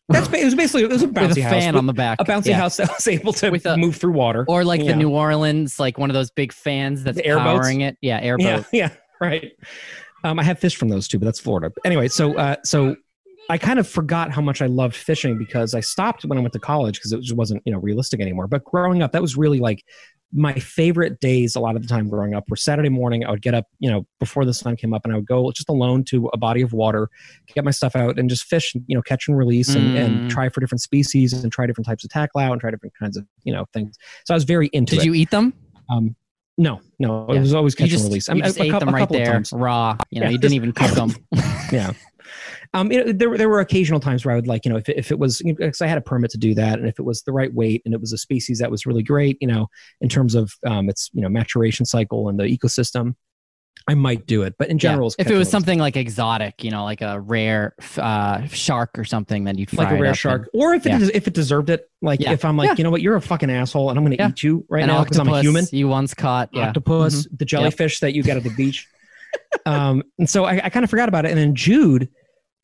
That's 0.09 0.27
it 0.31 0.43
was 0.45 0.53
basically 0.55 0.83
it 0.83 0.89
was 0.91 1.01
a 1.01 1.07
bouncy 1.07 1.29
with 1.29 1.37
a 1.37 1.41
house. 1.41 1.51
fan 1.51 1.75
on 1.75 1.85
the 1.87 1.93
back. 1.93 2.19
a 2.21 2.25
bouncy 2.25 2.47
Yeah. 2.47 2.57
house 2.57 2.77
that 2.77 2.89
was 2.89 3.07
able 3.07 3.33
to 3.33 3.73
a- 3.73 3.77
move 3.77 3.95
through 3.95 4.11
water. 4.13 4.45
Or 4.47 4.63
like 4.63 4.81
Yeah. 4.81 4.91
the 4.91 4.95
New 4.97 5.09
Orleans, 5.09 5.79
like 5.79 5.97
one 5.97 6.09
of 6.09 6.13
those 6.13 6.29
big 6.29 6.51
fans 6.53 7.03
that's 7.03 7.17
The 7.17 7.23
powering 7.23 7.81
it. 7.81 7.97
Yeah, 8.01 8.19
airboat. 8.21 8.45
Yeah, 8.45 8.63
yeah, 8.71 8.89
right. 9.19 9.51
Um, 10.23 10.37
I 10.39 10.43
have 10.43 10.59
fish 10.59 10.75
from 10.75 10.89
those 10.89 11.07
too, 11.07 11.17
but 11.17 11.25
that's 11.25 11.39
Florida. 11.39 11.71
Anyway, 11.85 12.07
so 12.07 12.35
uh, 12.37 12.57
so 12.63 12.95
I 13.49 13.57
kind 13.57 13.79
of 13.79 13.87
forgot 13.87 14.31
how 14.31 14.41
much 14.41 14.61
I 14.61 14.67
loved 14.67 14.95
fishing 14.95 15.37
because 15.39 15.73
I 15.73 15.79
stopped 15.79 16.23
when 16.25 16.37
I 16.37 16.41
went 16.41 16.53
to 16.53 16.59
college 16.59 16.99
because 16.99 17.11
it 17.13 17.21
just 17.21 17.35
wasn't 17.35 17.63
you 17.65 17.73
know 17.73 17.79
realistic 17.79 18.19
anymore. 18.21 18.47
But 18.47 18.63
growing 18.63 19.01
up, 19.01 19.13
that 19.13 19.21
was 19.21 19.35
really 19.37 19.59
like 19.59 19.83
my 20.33 20.53
favorite 20.53 21.19
days 21.19 21.55
a 21.55 21.59
lot 21.59 21.75
of 21.75 21.81
the 21.81 21.87
time 21.87 22.07
growing 22.07 22.33
up 22.33 22.49
were 22.49 22.55
Saturday 22.55 22.89
morning. 22.89 23.25
I 23.25 23.31
would 23.31 23.41
get 23.41 23.53
up, 23.53 23.65
you 23.79 23.89
know, 23.91 24.05
before 24.19 24.45
the 24.45 24.53
sun 24.53 24.75
came 24.77 24.93
up 24.93 25.01
and 25.03 25.11
I 25.13 25.17
would 25.17 25.25
go 25.25 25.51
just 25.51 25.67
alone 25.69 26.03
to 26.05 26.27
a 26.33 26.37
body 26.37 26.61
of 26.61 26.71
water, 26.73 27.09
get 27.53 27.65
my 27.65 27.71
stuff 27.71 27.95
out 27.95 28.17
and 28.17 28.29
just 28.29 28.43
fish, 28.45 28.73
you 28.87 28.95
know, 28.95 29.01
catch 29.01 29.27
and 29.27 29.37
release 29.37 29.75
and, 29.75 29.91
Mm. 29.91 29.99
and 30.05 30.29
try 30.29 30.47
for 30.49 30.61
different 30.61 30.81
species 30.81 31.33
and 31.33 31.51
try 31.51 31.65
different 31.67 31.85
types 31.87 32.03
of 32.03 32.09
tackle 32.11 32.39
out 32.41 32.51
and 32.53 32.61
try 32.61 32.71
different 32.71 32.93
kinds 32.97 33.17
of, 33.17 33.25
you 33.43 33.51
know, 33.51 33.65
things. 33.73 33.97
So 34.25 34.33
I 34.33 34.35
was 34.35 34.43
very 34.45 34.67
into 34.73 34.95
Did 34.95 35.01
it. 35.03 35.05
you 35.05 35.13
eat 35.13 35.31
them? 35.31 35.53
um, 35.89 36.15
no, 36.57 36.81
no, 36.99 37.27
Yeah. 37.29 37.37
it 37.37 37.39
was 37.41 37.53
always 37.53 37.75
catch 37.75 37.89
just, 37.89 38.03
and 38.03 38.11
release. 38.11 38.27
you 38.27 38.41
just 38.41 38.59
a, 38.59 38.63
ate 38.63 38.71
cou- 38.71 38.79
them 38.79 38.89
a 38.89 38.91
right 38.91 39.09
there, 39.09 39.41
raw. 39.53 39.97
You 40.09 40.19
know, 40.21 40.25
Yeah, 40.27 40.31
you 40.31 40.37
didn't 40.37 40.55
even 40.55 40.71
cook 40.71 40.91
them. 40.91 41.15
yeah. 41.71 41.91
Um, 42.73 42.89
you 42.91 43.03
know, 43.03 43.11
there 43.11 43.37
there 43.37 43.49
were 43.49 43.59
occasional 43.59 43.99
times 43.99 44.23
where 44.23 44.31
I 44.33 44.35
would 44.37 44.47
like, 44.47 44.63
you 44.63 44.71
know, 44.71 44.77
if 44.77 44.87
it, 44.87 44.97
if 44.97 45.11
it 45.11 45.19
was 45.19 45.41
because 45.45 45.81
I 45.81 45.87
had 45.87 45.97
a 45.97 46.01
permit 46.01 46.31
to 46.31 46.37
do 46.37 46.53
that, 46.55 46.79
and 46.79 46.87
if 46.87 46.99
it 46.99 47.03
was 47.03 47.21
the 47.23 47.33
right 47.33 47.53
weight 47.53 47.81
and 47.83 47.93
it 47.93 47.99
was 47.99 48.13
a 48.13 48.17
species 48.17 48.59
that 48.59 48.71
was 48.71 48.85
really 48.85 49.03
great, 49.03 49.37
you 49.41 49.47
know, 49.47 49.67
in 49.99 50.07
terms 50.07 50.35
of 50.35 50.53
um, 50.65 50.87
its 50.87 51.09
you 51.13 51.21
know 51.21 51.27
maturation 51.29 51.85
cycle 51.85 52.29
and 52.29 52.39
the 52.39 52.43
ecosystem, 52.43 53.15
I 53.91 53.93
might 53.95 54.25
do 54.25 54.43
it. 54.43 54.55
But 54.57 54.69
in 54.69 54.77
Yeah. 54.77 54.81
general, 54.91 55.07
it's 55.07 55.15
if 55.19 55.29
it 55.29 55.35
was 55.37 55.49
something 55.49 55.77
like 55.79 55.97
exotic, 55.97 56.63
you 56.63 56.71
know, 56.71 56.83
like 56.85 57.01
a 57.01 57.19
rare 57.19 57.75
uh, 57.97 58.45
shark 58.47 58.97
or 58.97 59.03
something, 59.03 59.43
then 59.43 59.57
you'd 59.57 59.71
like 59.73 59.91
a 59.91 59.97
rare 60.01 60.13
shark, 60.15 60.49
and- 60.53 60.61
or 60.61 60.73
if 60.73 60.85
it 60.85 60.89
Yeah. 61.01 61.09
if 61.13 61.27
it 61.27 61.33
deserved 61.33 61.69
it, 61.69 61.89
like 62.01 62.21
Yeah. 62.21 62.31
if 62.31 62.45
I'm 62.45 62.55
like, 62.57 62.67
Yeah. 62.69 62.75
you 62.77 62.83
know 62.85 62.89
what, 62.91 63.01
you're 63.01 63.15
a 63.17 63.21
fucking 63.21 63.49
asshole, 63.51 63.89
and 63.89 63.97
I'm 63.99 64.05
going 64.05 64.17
to 64.17 64.23
Yeah. 64.23 64.29
eat 64.29 64.43
you 64.43 64.65
right 64.69 64.83
an 64.83 64.87
now 64.87 65.03
because 65.03 65.19
I'm 65.19 65.27
a 65.27 65.41
human. 65.41 65.65
You 65.71 65.87
once 65.89 66.13
caught, 66.13 66.49
yeah. 66.53 66.67
octopus, 66.69 67.25
Mm-hmm. 67.25 67.35
the 67.37 67.45
jellyfish 67.45 67.99
that 67.99 68.13
you 68.15 68.23
get 68.23 68.37
at 68.37 68.43
the 68.43 68.49
beach. 68.51 68.87
um, 69.65 70.03
and 70.17 70.29
so 70.29 70.45
I, 70.45 70.61
I 70.65 70.69
kind 70.69 70.83
of 70.83 70.89
forgot 70.89 71.09
about 71.09 71.25
it. 71.25 71.29
And 71.31 71.37
then 71.37 71.53
Jude, 71.55 72.09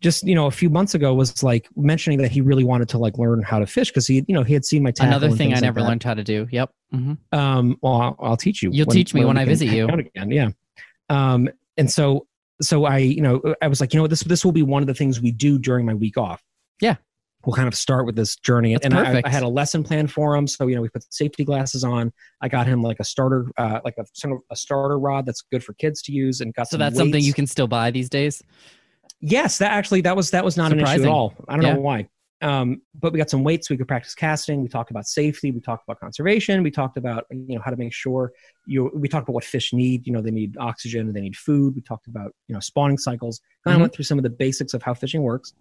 just 0.02 0.24
you 0.28 0.36
know, 0.36 0.46
a 0.46 0.52
few 0.52 0.70
months 0.70 0.94
ago, 0.96 1.14
was 1.14 1.42
like 1.44 1.68
mentioning 1.76 2.20
that 2.20 2.30
he 2.32 2.40
really 2.42 2.64
wanted 2.64 2.88
to 2.90 2.98
like 2.98 3.18
learn 3.18 3.42
how 3.42 3.58
to 3.60 3.66
fish 3.66 3.90
because 3.90 4.06
he, 4.08 4.24
you 4.28 4.36
know, 4.36 4.44
he 4.44 4.54
had 4.54 4.64
seen 4.64 4.84
my 4.84 4.92
tackle 4.92 5.08
Another 5.10 5.28
thing 5.30 5.48
I 5.48 5.56
things 5.56 5.62
like 5.62 5.62
never 5.64 5.82
learned 5.82 6.04
how 6.04 6.14
to 6.14 6.24
do. 6.24 6.48
Yep. 6.52 6.70
hmm 6.92 7.14
Um, 7.32 7.78
well, 7.82 7.94
I'll, 8.02 8.16
I'll 8.22 8.38
teach 8.38 8.62
you. 8.62 8.70
You'll 8.72 8.86
teach 8.86 9.14
me 9.14 9.26
when 9.26 9.38
we 9.38 9.42
I 9.42 9.46
visit 9.46 9.70
you. 9.70 9.88
again. 9.88 10.30
Yeah. 10.32 10.50
Um, 11.10 11.50
and 11.78 11.92
so, 11.92 12.28
so 12.62 12.86
I, 12.86 12.98
you 12.98 13.22
know, 13.22 13.42
I 13.62 13.68
was 13.68 13.80
like, 13.80 13.94
you 13.94 13.98
know 13.98 14.04
what, 14.04 14.10
this 14.10 14.22
this 14.22 14.44
will 14.44 14.52
be 14.52 14.64
one 14.64 14.82
of 14.84 14.88
the 14.88 14.94
things 14.94 15.22
we 15.22 15.32
do 15.32 15.60
during 15.60 15.86
my 15.86 15.94
week 15.94 16.18
off. 16.18 16.44
Yeah. 16.82 16.96
We'll 17.46 17.56
kind 17.56 17.68
of 17.68 17.76
start 17.76 18.06
with 18.06 18.16
this 18.16 18.36
journey, 18.36 18.74
That's 18.74 18.86
and 18.86 18.94
I. 18.94 19.22
I 19.24 19.30
had 19.30 19.44
a 19.44 19.48
lesson 19.48 19.82
plan 19.84 20.08
for 20.08 20.36
him. 20.36 20.48
So 20.48 20.68
you 20.68 20.76
know, 20.76 20.82
we 20.82 20.90
put 20.90 21.06
safety 21.14 21.46
glasses 21.46 21.84
on. 21.84 22.12
I 22.42 22.50
got 22.50 22.68
him 22.68 22.82
like 22.82 23.00
a 23.00 23.06
starter, 23.06 23.46
uh, 23.58 23.80
like 23.86 23.94
a 23.98 24.06
sort 24.14 24.34
of 24.34 24.40
a 24.52 24.56
starter 24.56 25.00
rod 25.00 25.26
that's 25.26 25.44
good 25.50 25.64
for 25.64 25.74
kids 25.74 26.02
to 26.04 26.12
use, 26.12 26.42
and 26.42 26.54
got 26.54 26.68
So 26.68 26.78
that's 26.78 26.98
something 26.98 27.24
you 27.24 27.34
can 27.34 27.48
still 27.48 27.68
buy 27.68 27.92
these 27.92 28.10
days. 28.10 28.44
Yes, 29.22 29.60
that 29.60 29.72
actually 29.72 30.02
that 30.02 30.16
was 30.16 30.32
that 30.32 30.44
was 30.44 30.58
not 30.58 30.74
an 30.74 30.80
issue 30.80 31.04
at 31.04 31.08
all. 31.08 31.34
I 31.48 31.54
don't 31.54 31.64
Yeah. 31.64 31.74
know 31.76 31.82
why. 31.82 32.10
Um, 32.42 32.82
but 32.94 33.12
we 33.14 33.18
got 33.18 33.30
some 33.32 33.44
weights. 33.44 33.70
We 33.70 33.78
could 33.78 33.88
practice 33.88 34.14
casting. 34.14 34.62
We 34.62 34.68
talked 34.68 34.92
about 34.92 35.08
safety. 35.08 35.52
We 35.52 35.60
talked 35.60 35.84
about 35.88 36.00
conservation. 36.00 36.62
We 36.62 36.70
talked 36.70 36.96
about 36.98 37.26
you 37.32 37.56
know 37.56 37.62
how 37.64 37.72
to 37.72 37.78
make 37.78 37.94
sure 37.94 38.32
you. 38.68 38.92
We 38.94 39.08
talked 39.08 39.24
about 39.24 39.34
what 39.34 39.44
fish 39.44 39.74
need. 39.74 40.06
You 40.06 40.14
know 40.14 40.22
they 40.22 40.32
need 40.32 40.56
oxygen. 40.60 41.12
They 41.14 41.22
need 41.22 41.36
food. 41.36 41.74
We 41.76 41.82
talked 41.82 42.08
about 42.08 42.32
you 42.48 42.54
know 42.54 42.60
spawning 42.60 42.98
cycles. 43.00 43.42
Kind 43.64 43.74
of 43.76 43.80
Mhm. 43.80 43.82
went 43.82 43.94
through 43.96 44.06
some 44.06 44.20
of 44.20 44.24
the 44.24 44.30
basics 44.30 44.74
of 44.76 44.84
how 44.84 44.94
fishing 44.94 45.24
works. 45.24 45.54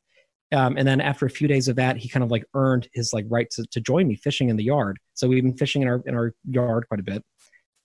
Um, 0.53 0.77
and 0.77 0.87
then 0.87 1.01
after 1.01 1.27
a 1.27 1.31
few 1.31 1.49
days 1.49 1.67
of 1.67 1.75
that, 1.77 1.97
he 1.97 2.09
kind 2.09 2.23
of 2.23 2.31
like 2.31 2.45
earned 2.55 2.89
his 2.93 3.13
like 3.13 3.25
right 3.29 3.51
to, 3.51 3.65
to 3.73 3.81
join 3.81 4.07
me 4.07 4.15
fishing 4.15 4.49
in 4.49 4.57
the 4.57 4.63
yard. 4.63 4.99
So 5.15 5.27
we've 5.27 5.43
been 5.43 5.57
fishing 5.57 5.83
in 5.83 5.89
our 5.89 6.03
in 6.07 6.15
our 6.15 6.35
yard 6.49 6.87
quite 6.89 7.01
a 7.01 7.03
bit, 7.03 7.25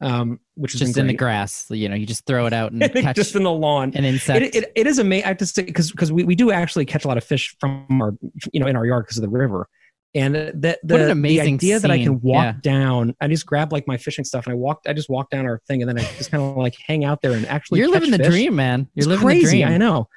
um, 0.01 0.39
which 0.55 0.75
Just 0.75 0.95
been 0.95 1.01
in 1.01 1.07
the 1.07 1.13
grass. 1.13 1.65
You 1.69 1.87
know, 1.89 1.95
you 1.95 2.05
just 2.05 2.25
throw 2.25 2.45
it 2.47 2.53
out 2.53 2.71
and 2.71 2.81
catch 2.93 3.15
just 3.15 3.35
in 3.35 3.43
the 3.43 3.51
lawn 3.51 3.91
an 3.95 4.03
insect. 4.03 4.41
it, 4.43 4.55
it, 4.55 4.71
it 4.75 4.87
is 4.87 4.97
amazing. 4.99 5.25
I 5.25 5.27
have 5.29 5.37
to 5.37 5.45
say 5.45 5.63
because 5.63 5.91
because 5.91 6.11
we, 6.11 6.23
we 6.23 6.35
do 6.35 6.51
actually 6.51 6.85
catch 6.85 7.05
a 7.05 7.07
lot 7.07 7.17
of 7.17 7.23
fish 7.23 7.55
from 7.59 7.85
our 8.01 8.13
you 8.51 8.59
know 8.59 8.67
in 8.67 8.75
our 8.75 8.85
yard 8.85 9.05
because 9.05 9.17
of 9.17 9.21
the 9.23 9.29
river, 9.29 9.67
and 10.15 10.35
that 10.35 10.55
the, 10.55 10.77
What 10.83 11.01
an 11.01 11.05
the 11.07 11.11
amazing 11.11 11.53
idea 11.55 11.79
that 11.79 11.91
I 11.91 11.97
can 11.99 12.19
walk 12.21 12.43
Yeah. 12.43 12.53
down, 12.61 13.15
I 13.21 13.27
just 13.27 13.45
grab 13.45 13.71
like 13.71 13.87
my 13.87 13.97
fishing 13.97 14.25
stuff 14.25 14.45
and 14.47 14.53
I 14.53 14.55
walk. 14.55 14.81
I 14.87 14.93
just 14.93 15.09
walk 15.09 15.29
down 15.29 15.45
our 15.45 15.61
thing 15.67 15.81
and 15.81 15.89
then 15.89 15.97
I 15.99 16.03
just 16.17 16.31
kind 16.31 16.43
of 16.43 16.57
like 16.57 16.75
hang 16.85 17.05
out 17.05 17.21
there 17.21 17.33
and 17.33 17.45
actually. 17.47 17.79
You're 17.79 17.89
living 17.91 18.11
the 18.11 18.17
fish. 18.17 18.27
dream, 18.27 18.55
man. 18.55 18.87
You're 18.95 19.03
It's 19.03 19.07
living 19.07 19.25
crazy. 19.25 19.59
the 19.59 19.63
dream. 19.65 19.67
I 19.67 19.77
know. 19.77 20.07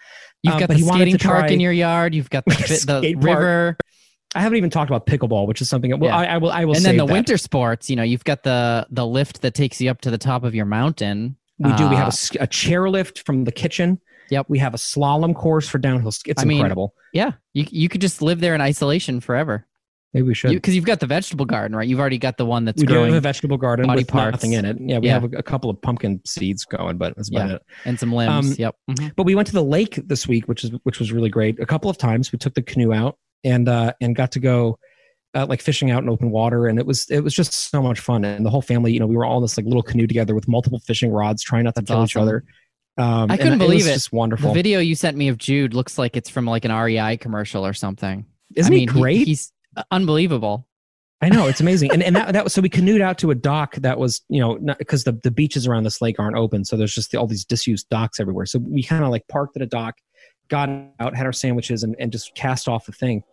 You've 0.43 0.55
Um, 0.55 0.61
got 0.61 0.69
the 0.71 0.79
skating 0.79 1.19
park 1.19 1.47
try- 1.47 1.49
in 1.49 1.61
your 1.61 1.73
yard. 1.73 2.15
You've 2.15 2.29
got 2.31 2.45
the, 2.45 2.53
the 3.03 3.15
river, 3.17 3.77
I 4.35 4.41
haven't 4.41 4.57
even 4.59 4.71
talked 4.71 4.91
about 4.91 5.07
pickleball, 5.07 5.47
which 5.47 5.61
is 5.61 5.69
something. 5.69 5.91
Well, 5.99 6.11
Yeah. 6.11 6.17
I, 6.17 6.25
I 6.35 6.39
will. 6.39 6.51
I 6.51 6.65
will. 6.65 6.77
and 6.77 6.85
then 6.85 6.97
the 6.97 7.07
that. 7.07 7.13
winter 7.13 7.37
sports. 7.37 7.89
You 7.91 7.97
know, 7.97 8.03
you've 8.03 8.25
got 8.25 8.43
the 8.43 8.87
the 8.91 9.07
lift 9.07 9.43
that 9.43 9.55
takes 9.55 9.81
you 9.81 9.91
up 9.91 10.01
to 10.03 10.11
the 10.11 10.19
top 10.19 10.45
of 10.45 10.55
your 10.55 10.67
mountain. 10.67 11.37
We 11.59 11.73
do. 11.75 11.89
We 11.89 11.95
have 11.97 12.05
a, 12.07 12.07
a 12.07 12.07
s- 12.09 12.37
a, 12.41 12.47
chair 12.47 12.89
lift 12.91 13.25
from 13.25 13.45
the 13.45 13.53
kitchen. 13.53 14.01
Yep. 14.31 14.47
We 14.49 14.59
have 14.59 14.75
a 14.75 14.79
slalom 14.79 15.35
course 15.35 15.69
for 15.69 15.79
downhill. 15.79 16.09
It's 16.27 16.43
I 16.43 16.45
mean, 16.45 16.59
incredible. 16.59 16.95
Yeah, 17.13 17.33
you 17.53 17.65
you 17.71 17.89
could 17.89 18.01
just 18.01 18.23
live 18.23 18.41
there 18.41 18.55
in 18.55 18.61
isolation 18.61 19.21
forever 19.21 19.67
Maybe 20.15 20.29
we 20.29 20.35
should. 20.35 20.51
because 20.53 20.75
you, 20.77 20.81
have 20.81 20.87
got 20.87 21.01
the 21.01 21.07
vegetable 21.07 21.45
garden, 21.45 21.77
right? 21.77 21.87
You've 21.89 21.99
already 22.01 22.19
got 22.19 22.37
the 22.39 22.47
one 22.47 22.65
that's 22.65 22.81
we 22.81 22.87
do 22.87 22.93
growing 22.95 23.13
have 23.13 23.19
a 23.19 23.21
vegetable 23.21 23.57
garden 23.57 23.87
body 23.87 24.01
with 24.03 24.09
parts. 24.09 24.33
nothing 24.33 24.53
in 24.53 24.65
it. 24.65 24.77
Yeah, 24.81 24.99
we 25.01 25.09
Yeah. 25.09 25.15
have 25.15 25.33
a, 25.33 25.39
a 25.39 25.43
couple 25.43 25.69
of 25.71 25.81
pumpkin 25.83 26.21
seeds 26.25 26.65
going, 26.65 26.99
but 26.99 27.15
that's 27.17 27.29
about 27.31 27.49
Yeah. 27.51 27.55
it. 27.57 27.63
and 27.85 27.99
some 28.01 28.13
limbs. 28.13 28.51
Um, 28.53 28.57
yep. 28.59 28.77
Mhm. 28.91 29.13
But 29.17 29.25
we 29.27 29.35
went 29.35 29.47
to 29.49 29.53
the 29.55 29.63
lake 29.65 30.01
this 30.07 30.27
week, 30.29 30.47
which 30.49 30.63
is 30.65 30.71
which 30.85 30.99
was 31.01 31.13
really 31.13 31.31
great. 31.31 31.59
A 31.61 31.67
couple 31.67 31.91
of 31.91 31.99
times 31.99 32.33
we 32.33 32.39
took 32.39 32.55
the 32.55 32.63
canoe 32.63 32.93
out 32.93 33.19
and 33.45 33.69
uh, 33.69 33.93
and 34.01 34.17
got 34.17 34.33
to 34.33 34.41
go 34.41 34.79
uh, 35.35 35.47
like 35.47 35.61
fishing 35.61 35.91
out 35.91 36.03
in 36.03 36.09
open 36.09 36.31
water, 36.31 36.67
and 36.67 36.79
it 36.79 36.87
was 36.87 37.07
it 37.11 37.21
was 37.21 37.35
just 37.35 37.53
so 37.53 37.83
much 37.83 38.01
fun. 38.01 38.25
And 38.25 38.45
the 38.45 38.51
whole 38.51 38.63
family, 38.63 38.93
you 38.93 39.01
know, 39.01 39.07
we 39.07 39.17
were 39.17 39.25
all 39.25 39.39
in 39.39 39.43
this 39.43 39.57
like 39.57 39.67
little 39.67 39.83
canoe 39.83 40.07
together 40.07 40.35
with 40.35 40.49
multiple 40.49 40.79
fishing 40.79 41.13
rods, 41.13 41.43
trying 41.43 41.65
not 41.65 41.75
to 41.75 41.83
That's 41.83 41.91
kill 41.91 42.05
each 42.05 42.17
other. 42.17 42.45
Um, 42.97 43.31
I 43.31 43.37
couldn't 43.37 43.59
believe 43.59 43.81
was 43.81 43.87
it. 43.89 43.95
Just 43.95 44.11
The 44.11 44.17
wonderful. 44.17 44.55
video 44.55 44.79
you 44.79 44.95
sent 44.95 45.17
me 45.17 45.29
of 45.29 45.37
Jude 45.37 45.75
looks 45.75 45.99
like 45.99 46.17
it's 46.17 46.31
from 46.31 46.47
like 46.47 46.65
an 46.65 46.73
REI 46.73 47.17
commercial 47.17 47.67
or 47.67 47.73
something. 47.73 48.25
Isn't 48.55 48.73
I 48.73 48.77
he 48.77 48.87
mean, 48.87 48.89
great? 48.89 49.27
he's 49.27 49.53
unbelievable. 49.91 50.67
I 51.21 51.29
know 51.29 51.47
it's 51.49 51.61
amazing, 51.61 51.91
and 51.91 52.03
and 52.03 52.15
that, 52.17 52.33
that 52.35 52.45
was 52.45 52.53
so 52.53 52.63
we 52.63 52.69
canoed 52.69 53.01
out 53.01 53.19
to 53.19 53.31
a 53.31 53.35
dock 53.35 53.75
that 53.77 53.99
was 53.99 54.23
you 54.29 54.41
know 54.41 54.59
because 54.79 55.05
the 55.05 55.13
the 55.25 55.31
beaches 55.31 55.67
around 55.67 55.83
this 55.85 56.01
lake 56.01 56.21
aren't 56.21 56.37
open, 56.37 56.65
so 56.65 56.77
there's 56.77 56.95
just 56.95 57.15
all 57.17 57.27
these 57.27 57.45
disused 57.45 57.89
docks 57.89 58.21
everywhere. 58.21 58.47
So 58.47 58.61
we 58.61 58.83
kind 58.83 59.03
of 59.03 59.11
like 59.11 59.27
parked 59.29 59.57
at 59.57 59.63
a 59.63 59.67
dock, 59.67 59.97
got 60.49 60.69
out, 61.01 61.17
had 61.17 61.27
our 61.27 61.33
sandwiches, 61.33 61.83
and, 61.83 61.97
and 61.99 62.13
just 62.13 62.35
cast 62.37 62.69
off 62.69 62.87
the 62.87 62.93
thing. 62.93 63.25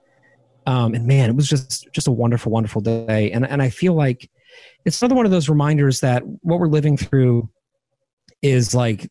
Um, 0.68 0.93
and 0.93 1.07
man, 1.07 1.30
it 1.30 1.36
was 1.36 1.47
just 1.47 1.88
just 1.91 2.07
a 2.07 2.12
wonderful, 2.12 2.51
wonderful 2.51 2.82
day, 2.82 3.32
and 3.32 3.45
and 3.47 3.62
I 3.62 3.70
feel 3.70 3.93
like 3.93 4.30
it's 4.86 5.01
another 5.01 5.16
one 5.16 5.26
of 5.26 5.32
those 5.32 5.49
reminders 5.49 6.01
that 6.01 6.24
what 6.41 6.59
we're 6.59 6.68
living 6.68 6.97
through 6.97 7.49
is 8.41 8.76
like 8.76 9.09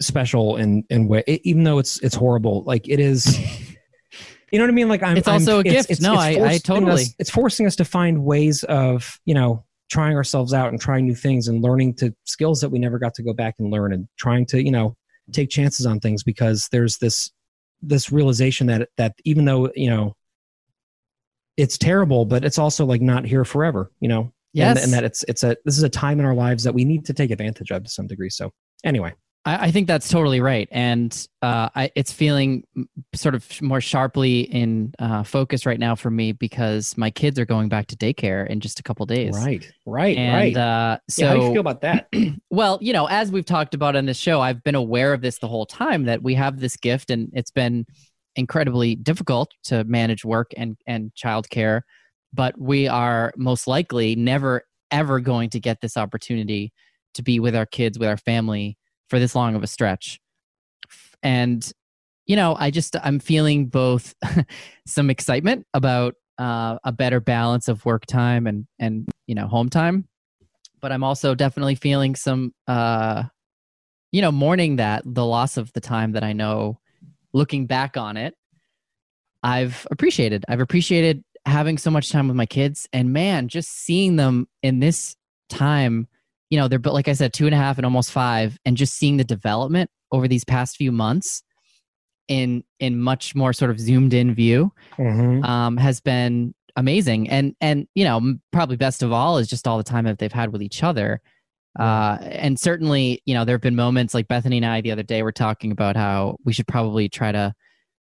special 0.00 0.56
in 0.56 0.84
in 0.90 1.08
way, 1.08 1.24
e, 1.26 1.40
even 1.44 1.64
though 1.64 1.78
it's 1.78 1.98
it's 2.00 2.14
horrible. 2.14 2.62
Like 2.64 2.88
it 2.88 3.00
is. 3.00 3.38
You 4.52 4.58
know 4.58 4.64
what 4.66 4.70
I 4.72 4.74
mean? 4.74 4.88
Like 4.88 5.02
I'm. 5.02 5.16
It's 5.16 5.26
I'm- 5.26 5.40
also 5.40 5.60
a 5.60 5.64
gift. 5.64 6.02
No, 6.02 6.14
I- 6.14 6.36
I 6.46 6.58
totally- 6.58 7.04
Us, 7.04 7.14
it's 7.18 7.30
forcing 7.30 7.66
us 7.66 7.74
to 7.76 7.86
find 7.86 8.22
ways 8.22 8.64
of 8.64 9.18
you 9.24 9.32
know 9.32 9.64
trying 9.90 10.14
ourselves 10.14 10.52
out 10.52 10.68
and 10.68 10.78
trying 10.78 11.06
new 11.06 11.14
things 11.14 11.48
and 11.48 11.62
learning 11.62 11.94
to 11.94 12.14
skills 12.24 12.60
that 12.60 12.68
we 12.68 12.78
never 12.78 12.98
got 12.98 13.14
to 13.14 13.22
go 13.22 13.32
back 13.32 13.54
and 13.58 13.70
learn 13.70 13.94
and 13.94 14.08
trying 14.18 14.44
to 14.44 14.62
you 14.62 14.70
know 14.70 14.94
take 15.32 15.48
chances 15.48 15.86
on 15.86 16.00
things 16.00 16.22
because 16.22 16.68
there's 16.70 16.98
this 16.98 17.30
this 17.80 18.12
realization 18.12 18.66
that 18.66 18.90
that 18.98 19.14
even 19.24 19.46
though 19.46 19.70
you 19.74 19.88
know 19.88 20.14
it's 21.56 21.78
terrible, 21.78 22.24
but 22.24 22.44
it's 22.44 22.58
also 22.58 22.84
like 22.84 23.00
not 23.00 23.24
here 23.24 23.44
forever. 23.44 23.90
You 24.00 24.08
know. 24.08 24.32
Yes. 24.54 24.76
And, 24.76 24.84
and 24.84 24.92
that 24.92 25.04
it's 25.04 25.24
it's 25.28 25.42
a 25.44 25.56
this 25.64 25.78
is 25.78 25.82
a 25.82 25.88
time 25.88 26.20
in 26.20 26.26
our 26.26 26.34
lives 26.34 26.64
that 26.64 26.74
we 26.74 26.84
need 26.84 27.06
to 27.06 27.14
take 27.14 27.30
advantage 27.30 27.70
of 27.70 27.84
to 27.84 27.90
some 27.90 28.06
degree. 28.06 28.28
So 28.28 28.52
anyway, 28.84 29.14
I, 29.44 29.66
I 29.66 29.70
think 29.70 29.86
that's 29.86 30.08
totally 30.08 30.40
right, 30.40 30.68
and 30.70 31.26
uh, 31.40 31.68
I, 31.74 31.90
it's 31.94 32.12
feeling 32.12 32.64
sort 33.14 33.34
of 33.34 33.62
more 33.62 33.80
sharply 33.80 34.42
in 34.42 34.92
uh, 34.98 35.22
focus 35.22 35.66
right 35.66 35.80
now 35.80 35.94
for 35.94 36.10
me 36.10 36.32
because 36.32 36.96
my 36.96 37.10
kids 37.10 37.38
are 37.38 37.46
going 37.46 37.68
back 37.68 37.86
to 37.88 37.96
daycare 37.96 38.46
in 38.46 38.60
just 38.60 38.78
a 38.78 38.82
couple 38.82 39.04
days. 39.06 39.34
right, 39.36 39.70
right, 39.86 40.16
And 40.16 40.54
right. 40.54 40.56
uh, 40.56 40.98
so, 41.08 41.22
yeah, 41.22 41.28
how 41.28 41.34
do 41.34 41.46
you 41.46 41.52
feel 41.52 41.60
about 41.60 41.80
that? 41.80 42.08
well, 42.50 42.78
you 42.80 42.92
know, 42.92 43.06
as 43.06 43.32
we've 43.32 43.44
talked 43.44 43.74
about 43.74 43.96
on 43.96 44.06
this 44.06 44.18
show, 44.18 44.40
I've 44.40 44.62
been 44.62 44.74
aware 44.76 45.12
of 45.12 45.20
this 45.20 45.38
the 45.38 45.48
whole 45.48 45.66
time 45.66 46.04
that 46.04 46.22
we 46.22 46.34
have 46.34 46.60
this 46.60 46.76
gift, 46.76 47.10
and 47.10 47.30
it's 47.32 47.50
been 47.50 47.86
incredibly 48.36 48.94
difficult 48.94 49.52
to 49.64 49.84
manage 49.84 50.24
work 50.24 50.52
and 50.56 50.76
and 50.86 51.12
childcare. 51.14 51.82
But 52.32 52.58
we 52.58 52.88
are 52.88 53.32
most 53.36 53.66
likely 53.66 54.16
never 54.16 54.64
ever 54.90 55.20
going 55.20 55.50
to 55.50 55.60
get 55.60 55.80
this 55.80 55.96
opportunity 55.96 56.72
to 57.14 57.22
be 57.22 57.40
with 57.40 57.56
our 57.56 57.66
kids, 57.66 57.98
with 57.98 58.08
our 58.08 58.16
family 58.16 58.76
for 59.08 59.18
this 59.18 59.34
long 59.34 59.54
of 59.54 59.62
a 59.62 59.66
stretch. 59.66 60.20
And 61.22 61.70
you 62.26 62.36
know, 62.36 62.56
I 62.58 62.70
just 62.70 62.96
I'm 63.02 63.18
feeling 63.18 63.66
both 63.66 64.14
some 64.86 65.10
excitement 65.10 65.66
about 65.74 66.14
uh, 66.38 66.78
a 66.84 66.92
better 66.92 67.20
balance 67.20 67.68
of 67.68 67.84
work 67.84 68.06
time 68.06 68.46
and 68.46 68.66
and 68.78 69.08
you 69.26 69.34
know 69.34 69.46
home 69.46 69.68
time, 69.68 70.08
but 70.80 70.92
I'm 70.92 71.04
also 71.04 71.34
definitely 71.34 71.74
feeling 71.74 72.14
some 72.14 72.54
uh, 72.66 73.24
you 74.12 74.22
know 74.22 74.32
mourning 74.32 74.76
that 74.76 75.02
the 75.04 75.26
loss 75.26 75.56
of 75.56 75.72
the 75.72 75.80
time 75.80 76.12
that 76.12 76.24
I 76.24 76.32
know. 76.32 76.78
Looking 77.32 77.66
back 77.66 77.96
on 77.96 78.16
it, 78.16 78.34
I've 79.42 79.86
appreciated. 79.90 80.44
I've 80.48 80.60
appreciated 80.60 81.22
having 81.44 81.78
so 81.78 81.90
much 81.90 82.10
time 82.10 82.28
with 82.28 82.36
my 82.36 82.46
kids, 82.46 82.88
and 82.92 83.12
man, 83.12 83.48
just 83.48 83.70
seeing 83.70 84.16
them 84.16 84.46
in 84.62 84.80
this 84.80 85.16
time. 85.48 86.08
You 86.50 86.58
know, 86.58 86.68
they're 86.68 86.78
but 86.78 86.92
like 86.92 87.08
I 87.08 87.14
said, 87.14 87.32
two 87.32 87.46
and 87.46 87.54
a 87.54 87.58
half 87.58 87.78
and 87.78 87.84
almost 87.84 88.12
five, 88.12 88.58
and 88.64 88.76
just 88.76 88.94
seeing 88.94 89.16
the 89.16 89.24
development 89.24 89.90
over 90.12 90.28
these 90.28 90.44
past 90.44 90.76
few 90.76 90.92
months 90.92 91.42
in 92.28 92.62
in 92.78 93.00
much 93.00 93.34
more 93.34 93.52
sort 93.52 93.70
of 93.70 93.80
zoomed 93.80 94.14
in 94.14 94.34
view 94.34 94.72
Mhm. 94.96 95.44
um, 95.44 95.76
has 95.76 96.00
been 96.00 96.54
amazing 96.76 97.28
and 97.28 97.54
and 97.60 97.86
you 97.94 98.04
know 98.04 98.34
probably 98.52 98.76
best 98.76 99.02
of 99.02 99.12
all 99.12 99.38
is 99.38 99.48
just 99.48 99.66
all 99.66 99.76
the 99.76 99.82
time 99.82 100.04
that 100.04 100.18
they've 100.18 100.32
had 100.32 100.52
with 100.52 100.62
each 100.62 100.82
other 100.82 101.20
uh, 101.78 102.18
and 102.20 102.58
certainly 102.58 103.22
you 103.24 103.34
know 103.34 103.44
there 103.44 103.54
have 103.54 103.60
been 103.62 103.76
moments 103.76 104.12
like 104.14 104.28
bethany 104.28 104.58
and 104.58 104.66
i 104.66 104.80
the 104.80 104.90
other 104.92 105.02
day 105.02 105.22
were 105.22 105.32
talking 105.32 105.72
about 105.72 105.96
how 105.96 106.36
we 106.44 106.52
should 106.52 106.66
probably 106.66 107.08
try 107.08 107.32
to 107.32 107.52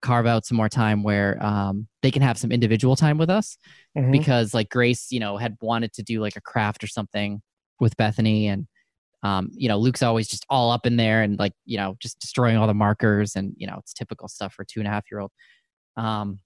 carve 0.01 0.27
out 0.27 0.47
some 0.47 0.57
more 0.57 0.69
time 0.69 1.03
where 1.03 1.37
um, 1.45 1.89
they 2.03 2.11
can 2.11 2.23
have 2.23 2.39
some 2.39 2.53
individual 2.53 2.95
time 2.97 3.19
with 3.19 3.29
us 3.29 3.59
Mhm. 3.97 4.13
because 4.13 4.55
like 4.55 4.69
grace 4.71 5.11
you 5.11 5.21
know 5.21 5.37
had 5.37 5.57
wanted 5.61 5.93
to 5.95 6.03
do 6.03 6.21
like 6.21 6.37
a 6.37 6.41
craft 6.41 6.83
or 6.85 6.87
something 6.87 7.43
with 7.81 7.97
bethany 7.97 8.47
and 8.49 8.67
um, 9.25 9.51
you 9.53 9.69
know 9.69 9.77
luke's 9.77 10.03
always 10.03 10.29
just 10.29 10.47
all 10.49 10.71
up 10.71 10.87
in 10.87 10.97
there 10.97 11.23
and 11.23 11.39
like 11.39 11.53
you 11.65 11.77
know 11.77 11.97
just 12.01 12.21
destroying 12.21 12.57
all 12.57 12.67
the 12.69 12.75
markers 12.75 13.35
and 13.35 13.53
you 13.57 13.67
know 13.67 13.77
it's 13.79 13.93
typical 13.93 14.29
stuff 14.29 14.55
for 14.55 14.65
two 14.65 14.79
and 14.81 14.87
a 14.87 14.91
half 14.91 15.05
year 15.11 15.21
old 15.21 15.33
um, 15.97 16.39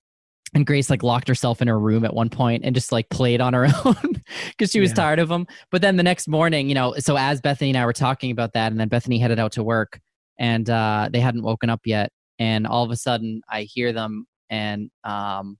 and 0.55 0.67
grace 0.67 0.91
like 0.91 1.03
locked 1.03 1.29
herself 1.29 1.63
in 1.63 1.69
her 1.69 1.79
room 1.79 2.05
at 2.05 2.13
one 2.15 2.29
point 2.29 2.65
and 2.65 2.75
just 2.75 2.93
like 2.93 3.09
played 3.09 3.41
on 3.41 3.55
her 3.55 3.67
own 3.85 4.23
because 4.49 4.71
she 4.71 4.81
was 4.81 4.91
Yeah. 4.91 4.95
tired 4.97 5.19
of 5.19 5.29
them 5.29 5.47
but 5.71 5.83
then 5.83 5.97
the 5.97 6.03
next 6.03 6.29
morning 6.29 6.69
you 6.69 6.75
know 6.75 6.95
so 6.99 7.17
as 7.17 7.41
bethany 7.41 7.71
and 7.71 7.79
i 7.79 7.85
were 7.87 7.93
talking 7.93 8.31
about 8.31 8.53
that 8.55 8.71
and 8.73 8.81
then 8.81 8.89
bethany 8.89 9.19
headed 9.19 9.39
out 9.39 9.53
to 9.53 9.63
work 9.63 9.99
and 10.39 10.69
uh, 10.69 11.09
they 11.13 11.21
hadn't 11.21 11.43
woken 11.43 11.71
up 11.71 11.81
yet 11.85 12.11
and 12.39 12.67
all 12.67 12.85
of 12.85 12.91
a 12.91 12.97
sudden 12.97 13.41
i 13.51 13.63
hear 13.63 13.93
them 13.93 14.27
and 14.51 14.91
um, 15.05 15.57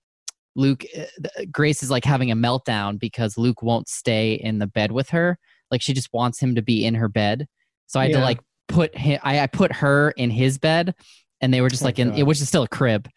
luke 0.55 0.85
uh, 0.97 1.05
grace 1.51 1.81
is 1.81 1.89
like 1.89 2.05
having 2.05 2.29
a 2.31 2.35
meltdown 2.35 2.99
because 2.99 3.37
luke 3.37 3.63
won't 3.63 3.87
stay 3.87 4.33
in 4.33 4.59
the 4.59 4.67
bed 4.67 4.91
with 4.91 5.09
her. 5.09 5.37
Like 5.71 5.81
she 5.81 5.93
just 5.93 6.09
wants 6.13 6.39
him 6.39 6.53
to 6.53 6.61
be 6.61 6.85
in 6.85 6.93
her 6.93 7.07
bed. 7.09 7.47
So 7.87 7.99
i 7.99 8.03
had 8.03 8.11
to 8.13 8.19
like 8.19 8.39
put 8.67 8.95
him 8.95 9.19
I, 9.23 9.39
I 9.39 9.47
put 9.47 9.71
her 9.71 10.11
in 10.11 10.29
his 10.29 10.59
bed 10.59 10.93
and 11.41 11.51
they 11.51 11.61
were 11.61 11.69
just 11.69 11.81
Oh, 11.81 11.85
like 11.85 11.97
in 11.97 12.09
God. 12.09 12.19
it 12.19 12.23
which 12.27 12.39
is 12.41 12.47
still 12.47 12.61
a 12.63 12.67
crib 12.67 13.09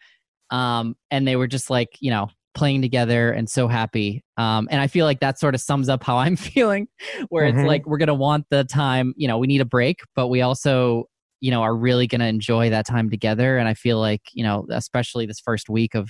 um 0.51 0.95
and 1.11 1.27
they 1.27 1.35
were 1.35 1.47
just 1.47 1.69
like 1.69 1.89
you 1.99 2.09
know 2.11 2.29
playing 2.55 2.81
together 2.81 3.31
and 3.31 3.47
so 3.49 3.67
happy. 3.67 4.23
Um 4.37 4.67
and 4.71 4.81
i 4.81 4.87
feel 4.87 5.05
like 5.05 5.19
that 5.19 5.37
sort 5.39 5.53
of 5.53 5.61
sums 5.61 5.89
up 5.89 6.03
how 6.03 6.17
i'm 6.17 6.35
feeling 6.49 6.87
where 7.29 7.45
Mhm. 7.45 7.57
it's 7.59 7.67
like 7.67 7.85
we're 7.85 7.97
gonna 7.99 8.13
want 8.15 8.45
the 8.49 8.63
time 8.63 9.13
you 9.17 9.27
know 9.27 9.37
we 9.37 9.47
need 9.47 9.61
a 9.61 9.65
break 9.65 9.99
but 10.15 10.27
we 10.29 10.41
also 10.41 11.05
you 11.39 11.51
know 11.51 11.61
are 11.61 11.75
really 11.75 12.07
gonna 12.07 12.25
enjoy 12.25 12.69
that 12.71 12.85
time 12.87 13.09
together. 13.11 13.57
And 13.57 13.67
i 13.67 13.73
feel 13.75 13.99
like 13.99 14.21
you 14.33 14.43
know 14.43 14.65
especially 14.71 15.25
this 15.27 15.39
first 15.39 15.69
week 15.69 15.93
of 15.95 16.09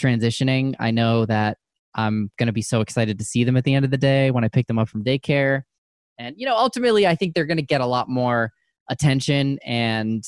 transitioning 0.00 0.74
i 0.78 0.90
know 0.90 1.26
that 1.26 1.58
i'm 1.96 2.30
gonna 2.38 2.52
be 2.52 2.62
so 2.62 2.80
excited 2.80 3.18
to 3.18 3.24
see 3.24 3.42
them 3.44 3.56
at 3.56 3.64
the 3.64 3.74
end 3.74 3.84
of 3.84 3.90
the 3.90 3.98
day 3.98 4.30
when 4.30 4.44
i 4.44 4.48
pick 4.48 4.66
them 4.68 4.78
up 4.78 4.88
from 4.88 5.02
daycare. 5.04 5.62
And 6.18 6.34
you 6.38 6.46
know 6.46 6.56
ultimately 6.56 7.06
i 7.06 7.14
think 7.16 7.34
they're 7.34 7.46
gonna 7.46 7.62
get 7.62 7.80
a 7.80 7.86
lot 7.86 8.08
more 8.08 8.52
attention 8.88 9.58
and 9.64 10.22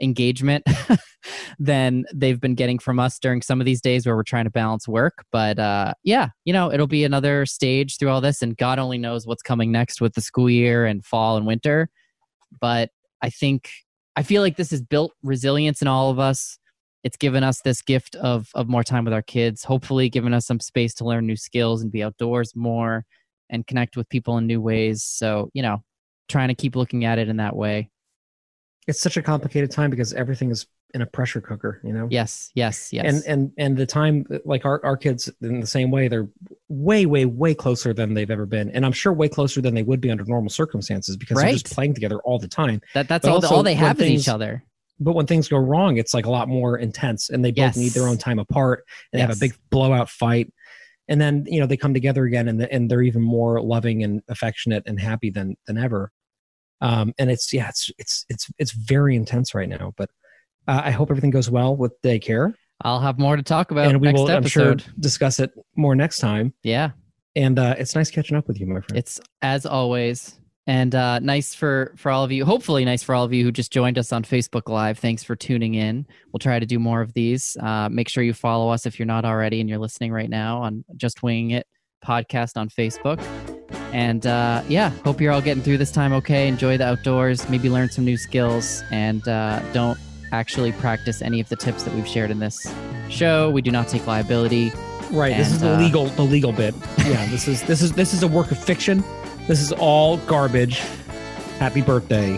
engagement 0.00 0.64
than 1.58 2.04
they've 2.14 2.40
been 2.40 2.54
getting 2.54 2.78
from 2.78 2.98
us 2.98 3.18
during 3.18 3.42
some 3.42 3.60
of 3.60 3.64
these 3.64 3.80
days 3.80 4.06
where 4.06 4.16
we're 4.16 4.22
trying 4.22 4.44
to 4.44 4.50
balance 4.50 4.86
work. 4.86 5.24
But 5.32 5.58
uh, 5.58 5.94
yeah, 6.04 6.28
you 6.44 6.52
know, 6.52 6.72
it'll 6.72 6.86
be 6.86 7.04
another 7.04 7.46
stage 7.46 7.98
through 7.98 8.10
all 8.10 8.20
this, 8.20 8.42
and 8.42 8.56
God 8.56 8.78
only 8.78 8.98
knows 8.98 9.26
what's 9.26 9.42
coming 9.42 9.72
next 9.72 10.00
with 10.00 10.14
the 10.14 10.20
school 10.20 10.50
year 10.50 10.86
and 10.86 11.04
fall 11.04 11.36
and 11.36 11.46
winter. 11.46 11.88
But 12.60 12.90
I 13.22 13.30
think 13.30 13.70
I 14.16 14.22
feel 14.22 14.42
like 14.42 14.56
this 14.56 14.70
has 14.70 14.82
built 14.82 15.12
resilience 15.22 15.82
in 15.82 15.88
all 15.88 16.10
of 16.10 16.18
us. 16.18 16.58
It's 17.04 17.16
given 17.16 17.44
us 17.44 17.60
this 17.62 17.82
gift 17.82 18.16
of 18.16 18.48
of 18.54 18.68
more 18.68 18.84
time 18.84 19.04
with 19.04 19.14
our 19.14 19.22
kids. 19.22 19.64
Hopefully, 19.64 20.08
given 20.08 20.34
us 20.34 20.46
some 20.46 20.60
space 20.60 20.94
to 20.94 21.04
learn 21.04 21.26
new 21.26 21.36
skills 21.36 21.82
and 21.82 21.92
be 21.92 22.02
outdoors 22.02 22.54
more 22.54 23.04
and 23.48 23.66
connect 23.66 23.96
with 23.96 24.08
people 24.08 24.38
in 24.38 24.46
new 24.46 24.60
ways. 24.60 25.04
So 25.04 25.50
you 25.54 25.62
know, 25.62 25.82
trying 26.28 26.48
to 26.48 26.54
keep 26.54 26.76
looking 26.76 27.04
at 27.04 27.18
it 27.18 27.28
in 27.28 27.36
that 27.36 27.56
way. 27.56 27.90
It's 28.86 29.00
such 29.00 29.16
a 29.16 29.22
complicated 29.22 29.70
time 29.70 29.90
because 29.90 30.12
everything 30.12 30.50
is 30.50 30.66
in 30.94 31.02
a 31.02 31.06
pressure 31.06 31.40
cooker 31.40 31.80
you 31.84 31.92
know? 31.92 32.06
Yes, 32.10 32.50
yes, 32.54 32.92
yes. 32.92 33.04
and 33.04 33.22
and 33.26 33.52
and 33.58 33.76
the 33.76 33.86
time 33.86 34.24
like 34.44 34.64
our, 34.64 34.82
our 34.84 34.96
kids 34.96 35.30
in 35.42 35.60
the 35.60 35.66
same 35.66 35.90
way 35.90 36.08
they're 36.08 36.28
way 36.68 37.04
way 37.06 37.24
way 37.24 37.54
closer 37.54 37.92
than 37.92 38.14
they've 38.14 38.30
ever 38.30 38.46
been. 38.46 38.70
And 38.70 38.86
i'm 38.86 38.92
sure 38.92 39.12
way 39.12 39.28
closer 39.28 39.60
than 39.60 39.74
they 39.74 39.82
would 39.82 40.00
be 40.00 40.10
under 40.10 40.24
normal 40.24 40.50
circumstances 40.50 41.16
because 41.16 41.38
they're 41.38 41.52
just 41.52 41.72
playing 41.72 41.94
together 41.94 42.18
all 42.20 42.38
the 42.38 42.48
time. 42.48 42.80
That 42.94 43.08
that's 43.08 43.26
all, 43.26 43.36
also 43.36 43.56
all 43.56 43.62
they 43.62 43.74
have 43.74 44.00
is 44.00 44.10
each 44.22 44.28
other. 44.28 44.62
but 45.00 45.14
when 45.14 45.26
things 45.26 45.48
go 45.48 45.58
wrong 45.58 45.96
it's 45.96 46.14
like 46.14 46.26
a 46.26 46.30
lot 46.30 46.48
more 46.48 46.78
intense 46.78 47.28
and 47.30 47.44
they 47.44 47.50
both 47.50 47.58
Yes. 47.58 47.76
need 47.76 47.92
their 47.92 48.08
own 48.08 48.18
time 48.18 48.38
apart 48.38 48.84
and 49.12 49.18
they 49.18 49.22
have 49.26 49.36
a 49.36 49.40
big 49.40 49.54
blowout 49.70 50.08
fight. 50.08 50.52
And 51.08 51.20
then 51.20 51.44
you 51.46 51.60
know 51.60 51.66
they 51.66 51.76
come 51.76 51.94
together 51.94 52.24
again 52.24 52.48
and, 52.48 52.62
and 52.62 52.90
they're 52.90 53.02
even 53.02 53.22
more 53.22 53.60
loving 53.60 54.02
and 54.04 54.22
affectionate 54.28 54.84
and 54.86 54.98
happy 54.98 55.30
than 55.30 55.56
than 55.66 55.78
ever 55.78 56.12
um 56.80 57.12
and 57.18 57.30
it's 57.30 57.52
yeah 57.52 57.68
it's 57.68 57.90
it's 57.98 58.24
it's 58.28 58.50
it's 58.58 58.72
very 58.72 59.16
intense 59.16 59.54
right 59.54 59.68
now 59.68 59.92
but 59.96 60.10
uh, 60.68 60.82
i 60.84 60.90
hope 60.90 61.10
everything 61.10 61.30
goes 61.30 61.50
well 61.50 61.76
with 61.76 61.92
daycare 62.02 62.54
I'll 62.82 63.00
have 63.00 63.18
more 63.18 63.36
to 63.36 63.42
talk 63.42 63.70
about 63.70 63.86
and 63.86 64.00
we 64.00 64.08
next 64.08 64.18
will 64.20 64.30
i'm 64.30 64.44
sure 64.44 64.76
discuss 65.00 65.40
it 65.40 65.50
more 65.76 65.94
next 65.94 66.18
time 66.18 66.52
Yeah, 66.62 66.90
and 67.34 67.58
uh 67.58 67.74
it's 67.78 67.94
nice 67.94 68.10
catching 68.10 68.36
up 68.36 68.48
with 68.48 68.60
you 68.60 68.66
my 68.66 68.80
friend 68.80 68.98
it's 68.98 69.18
as 69.40 69.64
always, 69.64 70.38
and 70.66 70.94
uh, 70.94 71.20
nice 71.20 71.54
for 71.54 71.92
for 71.96 72.10
all 72.10 72.24
of 72.24 72.32
you. 72.32 72.44
Hopefully, 72.44 72.84
nice 72.84 73.02
for 73.02 73.14
all 73.14 73.24
of 73.24 73.32
you 73.32 73.44
who 73.44 73.52
just 73.52 73.72
joined 73.72 73.98
us 73.98 74.12
on 74.12 74.24
Facebook 74.24 74.68
Live. 74.68 74.98
Thanks 74.98 75.22
for 75.22 75.36
tuning 75.36 75.74
in. 75.74 76.06
We'll 76.32 76.38
try 76.40 76.58
to 76.58 76.66
do 76.66 76.78
more 76.78 77.00
of 77.00 77.12
these. 77.14 77.56
Uh, 77.60 77.88
make 77.88 78.08
sure 78.08 78.24
you 78.24 78.34
follow 78.34 78.68
us 78.68 78.84
if 78.84 78.98
you're 78.98 79.06
not 79.06 79.24
already 79.24 79.60
and 79.60 79.70
you're 79.70 79.78
listening 79.78 80.12
right 80.12 80.30
now 80.30 80.62
on 80.62 80.84
Just 80.96 81.22
Winging 81.22 81.52
It 81.52 81.66
podcast 82.04 82.56
on 82.56 82.68
Facebook. 82.68 83.22
And 83.92 84.26
uh, 84.26 84.62
yeah, 84.68 84.90
hope 85.04 85.20
you're 85.20 85.32
all 85.32 85.40
getting 85.40 85.62
through 85.62 85.78
this 85.78 85.90
time 85.90 86.12
okay. 86.14 86.48
Enjoy 86.48 86.76
the 86.76 86.84
outdoors, 86.86 87.48
maybe 87.48 87.68
learn 87.70 87.88
some 87.90 88.04
new 88.04 88.16
skills, 88.16 88.82
and 88.90 89.26
uh, 89.26 89.60
don't 89.72 89.98
actually 90.32 90.72
practice 90.72 91.22
any 91.22 91.40
of 91.40 91.48
the 91.48 91.56
tips 91.56 91.84
that 91.84 91.94
we've 91.94 92.06
shared 92.08 92.30
in 92.30 92.38
this 92.40 92.66
show. 93.08 93.50
We 93.50 93.62
do 93.62 93.70
not 93.70 93.88
take 93.88 94.06
liability. 94.06 94.72
right 95.12 95.36
this 95.36 95.52
is 95.52 95.60
the 95.60 95.74
uh, 95.74 95.78
legal 95.78 96.06
the 96.06 96.22
legal 96.24 96.50
bit 96.52 96.74
yeah 96.98 97.24
this 97.30 97.46
is 97.46 97.62
this 97.62 97.80
is 97.80 97.92
this 97.92 98.12
is 98.12 98.24
a 98.24 98.26
work 98.28 98.50
of 98.50 98.58
fiction 98.58 99.04
this 99.46 99.60
is 99.60 99.70
all 99.70 100.16
garbage 100.26 100.80
happy 101.60 101.80
birthday 101.80 102.36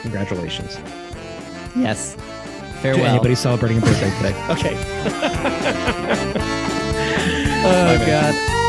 congratulations 0.00 0.78
Yes. 1.76 2.14
to 2.14 2.20
Farewell. 2.80 3.04
anybody 3.04 3.34
celebrating 3.34 3.76
a 3.76 3.80
birthday 3.82 4.10
today 4.16 4.34
okay 4.54 4.74
Oh. 7.64 8.04
God. 8.06 8.61